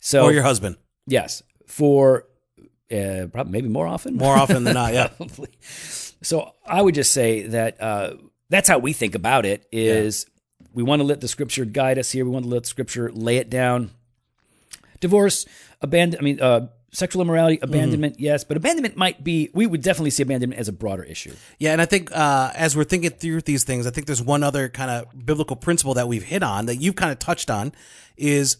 So 0.00 0.18
Mm-hmm. 0.18 0.28
Or 0.28 0.32
your 0.32 0.42
husband. 0.42 0.76
yes, 1.06 1.42
for 1.66 2.26
uh, 2.92 3.26
probably 3.32 3.52
maybe 3.52 3.68
more 3.68 3.86
often, 3.86 4.16
More 4.16 4.36
often 4.36 4.64
than 4.64 4.74
not. 4.74 4.92
Yeah. 4.92 5.08
probably. 5.16 5.48
So 6.22 6.52
I 6.66 6.80
would 6.80 6.94
just 6.94 7.12
say 7.12 7.46
that 7.48 7.80
uh, 7.80 8.14
that's 8.48 8.68
how 8.68 8.78
we 8.78 8.92
think 8.92 9.14
about 9.14 9.46
it. 9.46 9.66
Is 9.72 10.26
we 10.72 10.82
want 10.82 11.00
to 11.00 11.04
let 11.04 11.20
the 11.20 11.28
scripture 11.28 11.64
guide 11.64 11.98
us 11.98 12.10
here. 12.10 12.24
We 12.24 12.30
want 12.30 12.44
to 12.44 12.50
let 12.50 12.66
scripture 12.66 13.10
lay 13.12 13.36
it 13.36 13.50
down. 13.50 13.90
Divorce, 15.00 15.46
abandon. 15.80 16.20
I 16.20 16.22
mean, 16.22 16.40
uh, 16.40 16.68
sexual 16.92 17.22
immorality, 17.22 17.58
abandonment. 17.60 18.18
Yes, 18.18 18.44
but 18.44 18.56
abandonment 18.56 18.96
might 18.96 19.22
be. 19.22 19.50
We 19.52 19.66
would 19.66 19.82
definitely 19.82 20.10
see 20.10 20.22
abandonment 20.22 20.60
as 20.60 20.68
a 20.68 20.72
broader 20.72 21.02
issue. 21.02 21.34
Yeah, 21.58 21.72
and 21.72 21.82
I 21.82 21.84
think 21.86 22.10
uh, 22.12 22.52
as 22.54 22.76
we're 22.76 22.84
thinking 22.84 23.10
through 23.10 23.42
these 23.42 23.64
things, 23.64 23.86
I 23.86 23.90
think 23.90 24.06
there's 24.06 24.22
one 24.22 24.42
other 24.42 24.68
kind 24.68 24.90
of 24.90 25.26
biblical 25.26 25.56
principle 25.56 25.94
that 25.94 26.08
we've 26.08 26.22
hit 26.22 26.42
on 26.42 26.66
that 26.66 26.76
you've 26.76 26.96
kind 26.96 27.12
of 27.12 27.18
touched 27.18 27.50
on 27.50 27.72
is 28.16 28.58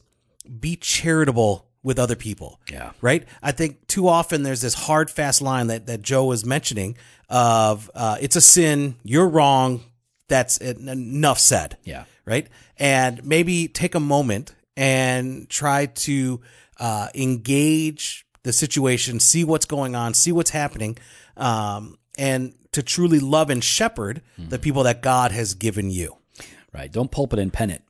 be 0.61 0.77
charitable 0.77 1.67
with 1.85 1.99
other 2.01 2.17
people. 2.17 2.59
Yeah. 2.69 2.91
Right? 3.01 3.25
I 3.41 3.53
think 3.53 3.87
too 3.87 4.09
often 4.09 4.43
there's 4.43 4.63
this 4.63 4.75
hard, 4.75 5.11
fast 5.11 5.41
line 5.41 5.69
that, 5.69 5.87
that 5.87 6.03
Joe 6.03 6.25
was 6.25 6.45
mentioning 6.45 6.97
of 7.29 7.89
uh, 7.95 8.17
it's 8.21 8.35
a 8.35 8.41
sin, 8.41 8.97
you're 9.05 9.29
wrong, 9.29 9.85
that's 10.27 10.59
it, 10.59 10.79
enough 10.79 11.39
said. 11.39 11.77
Yeah. 11.85 12.05
Right? 12.25 12.49
And 12.79 13.25
maybe 13.25 13.69
take 13.69 13.95
a 13.95 14.01
moment 14.01 14.55
and 14.77 15.49
try 15.49 15.87
to 15.87 16.41
uh, 16.81 17.09
engage 17.15 18.27
the 18.43 18.53
situation, 18.53 19.21
see 19.21 19.45
what's 19.45 19.67
going 19.67 19.95
on, 19.95 20.15
see 20.15 20.33
what's 20.33 20.51
happening, 20.51 20.99
um, 21.37 21.99
and 22.19 22.55
to 22.73 22.83
truly 22.83 23.21
love 23.21 23.51
and 23.51 23.63
shepherd 23.63 24.21
the 24.37 24.59
people 24.59 24.83
that 24.83 25.01
God 25.01 25.31
has 25.31 25.55
given 25.55 25.91
you. 25.91 26.17
Right. 26.73 26.91
Don't 26.91 27.11
pulpit 27.11 27.39
and 27.39 27.53
pen 27.53 27.71
it. 27.71 27.83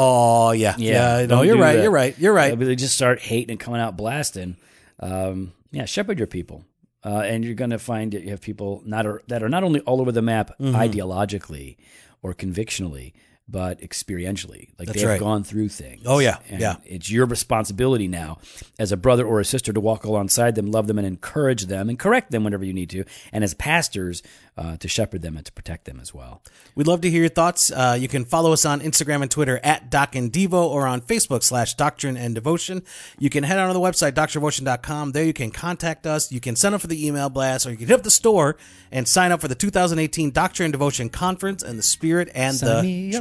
Oh 0.00 0.52
yeah, 0.52 0.76
yeah. 0.78 1.26
no, 1.26 1.42
you're 1.42 1.58
right. 1.58 1.74
that. 1.76 1.82
You're 1.82 1.90
right. 1.90 2.18
You're 2.18 2.32
right. 2.32 2.56
They 2.58 2.76
just 2.76 2.94
start 2.94 3.18
hating 3.20 3.50
and 3.50 3.58
coming 3.60 3.80
out 3.80 3.96
blasting. 3.96 4.56
Um, 5.00 5.52
yeah, 5.72 5.84
shepherd 5.86 6.18
your 6.18 6.26
people, 6.28 6.64
uh, 7.04 7.22
and 7.24 7.44
you're 7.44 7.54
going 7.54 7.70
to 7.70 7.78
find 7.80 8.12
that 8.12 8.22
you 8.22 8.30
have 8.30 8.40
people 8.40 8.80
not 8.86 9.06
are, 9.06 9.22
that 9.26 9.42
are 9.42 9.48
not 9.48 9.64
only 9.64 9.80
all 9.80 10.00
over 10.00 10.12
the 10.12 10.22
map 10.22 10.52
Mm-hmm. 10.60 10.74
ideologically 10.76 11.76
or 12.22 12.32
convictionally, 12.34 13.12
but 13.48 13.80
experientially. 13.80 14.68
Like 14.78 14.88
That's 14.88 14.98
they've 15.00 15.08
right. 15.08 15.20
gone 15.20 15.42
through 15.44 15.68
things. 15.70 16.02
Oh, 16.04 16.18
yeah. 16.18 16.38
And 16.50 16.60
Yeah. 16.60 16.76
It's 16.84 17.10
your 17.10 17.26
responsibility 17.26 18.06
now, 18.08 18.38
as 18.78 18.92
a 18.92 18.96
brother 18.96 19.24
or 19.26 19.40
a 19.40 19.44
sister, 19.44 19.72
to 19.72 19.80
walk 19.80 20.04
alongside 20.04 20.54
them, 20.54 20.70
love 20.70 20.86
them, 20.86 20.98
and 20.98 21.06
encourage 21.06 21.66
them, 21.66 21.88
and 21.88 21.98
correct 21.98 22.30
them 22.30 22.44
whenever 22.44 22.64
you 22.64 22.72
need 22.74 22.90
to, 22.90 23.04
and 23.32 23.42
as 23.44 23.54
pastors, 23.54 24.22
uh, 24.58 24.76
to 24.78 24.88
shepherd 24.88 25.22
them 25.22 25.36
and 25.36 25.46
to 25.46 25.52
protect 25.52 25.84
them 25.84 26.00
as 26.00 26.12
well. 26.12 26.42
We'd 26.74 26.88
love 26.88 27.00
to 27.02 27.10
hear 27.10 27.20
your 27.20 27.28
thoughts. 27.28 27.70
Uh, 27.70 27.96
you 27.98 28.08
can 28.08 28.24
follow 28.24 28.52
us 28.52 28.64
on 28.64 28.80
Instagram 28.80 29.22
and 29.22 29.30
Twitter 29.30 29.60
at 29.62 29.88
Doc 29.88 30.16
and 30.16 30.32
Devo 30.32 30.68
or 30.68 30.86
on 30.86 31.00
Facebook 31.00 31.44
slash 31.44 31.74
Doctrine 31.74 32.16
and 32.16 32.34
Devotion. 32.34 32.82
You 33.18 33.30
can 33.30 33.44
head 33.44 33.58
on 33.58 33.68
to 33.68 33.72
the 33.74 33.80
website, 33.80 34.12
drdevotion.com. 34.12 35.12
There 35.12 35.24
you 35.24 35.32
can 35.32 35.52
contact 35.52 36.06
us. 36.06 36.32
You 36.32 36.40
can 36.40 36.56
sign 36.56 36.74
up 36.74 36.80
for 36.80 36.88
the 36.88 37.06
email 37.06 37.30
blast 37.30 37.66
or 37.66 37.70
you 37.70 37.76
can 37.76 37.86
hit 37.86 37.94
up 37.94 38.02
the 38.02 38.10
store 38.10 38.56
and 38.90 39.06
sign 39.06 39.30
up 39.30 39.40
for 39.40 39.48
the 39.48 39.54
2018 39.54 40.32
Doctrine 40.32 40.66
and 40.66 40.72
Devotion 40.72 41.08
Conference 41.08 41.62
and 41.62 41.78
the 41.78 41.82
Spirit 41.84 42.28
and 42.34 42.56
Sign 42.56 42.84
the 42.84 43.16
up. 43.16 43.20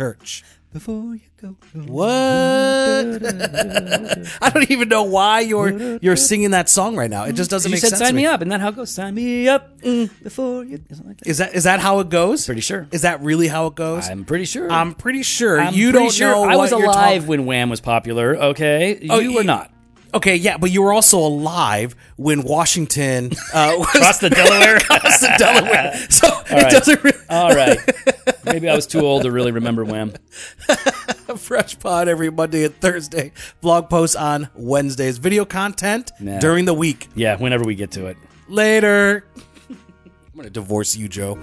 Church. 0.79 0.85
Before 0.85 1.15
you 1.15 1.21
go. 1.41 1.55
What? 1.91 2.07
I 4.41 4.49
don't 4.49 4.69
even 4.71 4.89
know 4.89 5.03
why 5.03 5.41
you're 5.41 5.97
you're 6.01 6.15
singing 6.15 6.51
that 6.51 6.69
song 6.69 6.95
right 6.95 7.09
now. 7.09 7.23
It 7.25 7.33
just 7.33 7.49
doesn't 7.49 7.69
You 7.69 7.75
make 7.75 7.81
said 7.81 7.89
sense. 7.89 7.99
sign 7.99 8.09
to 8.09 8.15
me 8.15 8.25
up, 8.25 8.41
and 8.41 8.51
that 8.51 8.61
how 8.61 8.69
it 8.69 8.75
goes? 8.75 8.91
Sign 8.91 9.15
me 9.15 9.47
up 9.47 9.79
before 9.81 10.63
you. 10.63 10.79
Something 10.89 11.07
like 11.07 11.17
that. 11.17 11.27
Is 11.27 11.37
that 11.39 11.55
is 11.55 11.63
that 11.65 11.79
how 11.79 11.99
it 11.99 12.09
goes? 12.09 12.45
Pretty 12.45 12.61
sure. 12.61 12.87
Is 12.91 13.01
that 13.01 13.21
really 13.21 13.47
how 13.47 13.67
it 13.67 13.75
goes? 13.75 14.09
I'm 14.09 14.25
pretty 14.25 14.45
sure. 14.45 14.71
I'm 14.71 14.93
pretty 14.93 15.23
sure 15.23 15.59
I'm 15.59 15.73
you 15.73 15.91
pretty 15.91 16.05
don't 16.05 16.13
sure 16.13 16.31
know. 16.31 16.43
I 16.43 16.55
was 16.55 16.71
what 16.71 16.79
you're 16.79 16.89
alive 16.89 17.21
talking- 17.23 17.27
when 17.27 17.45
Wham 17.45 17.69
was 17.69 17.81
popular. 17.81 18.35
Okay, 18.37 18.97
you 19.01 19.19
you- 19.21 19.33
were 19.35 19.43
not. 19.43 19.71
Okay, 20.13 20.37
yeah, 20.37 20.57
but 20.57 20.71
you 20.71 20.81
were 20.81 20.93
also 20.93 21.19
alive 21.19 21.93
when 22.15 22.41
Washington 22.43 23.29
uh, 23.53 23.73
was 23.77 23.87
Across 23.95 24.19
the 24.19 24.29
Delaware. 24.29 24.77
across 24.89 25.19
the 25.19 25.35
Delaware. 25.37 25.93
So 26.09 26.27
it 26.49 26.63
right. 26.63 26.71
doesn't 26.71 27.03
really 27.03 27.17
All 27.29 27.53
right. 27.53 27.77
Maybe 28.47 28.69
I 28.69 28.75
was 28.75 28.87
too 28.87 29.01
old 29.01 29.23
to 29.23 29.31
really 29.31 29.51
remember 29.51 29.83
Wham. 29.85 30.13
fresh 31.37 31.77
pod 31.79 32.07
every 32.07 32.29
Monday 32.31 32.63
and 32.65 32.75
Thursday. 32.79 33.31
Blog 33.61 33.89
posts 33.89 34.15
on 34.15 34.49
Wednesdays. 34.55 35.17
Video 35.17 35.45
content 35.45 36.11
Nah. 36.19 36.39
during 36.39 36.65
the 36.65 36.73
week. 36.73 37.07
Yeah, 37.15 37.35
whenever 37.37 37.63
we 37.63 37.75
get 37.75 37.91
to 37.91 38.07
it. 38.07 38.17
Later. 38.47 39.25
I'm 39.69 39.77
gonna 40.35 40.49
divorce 40.49 40.95
you, 40.95 41.07
Joe. 41.07 41.35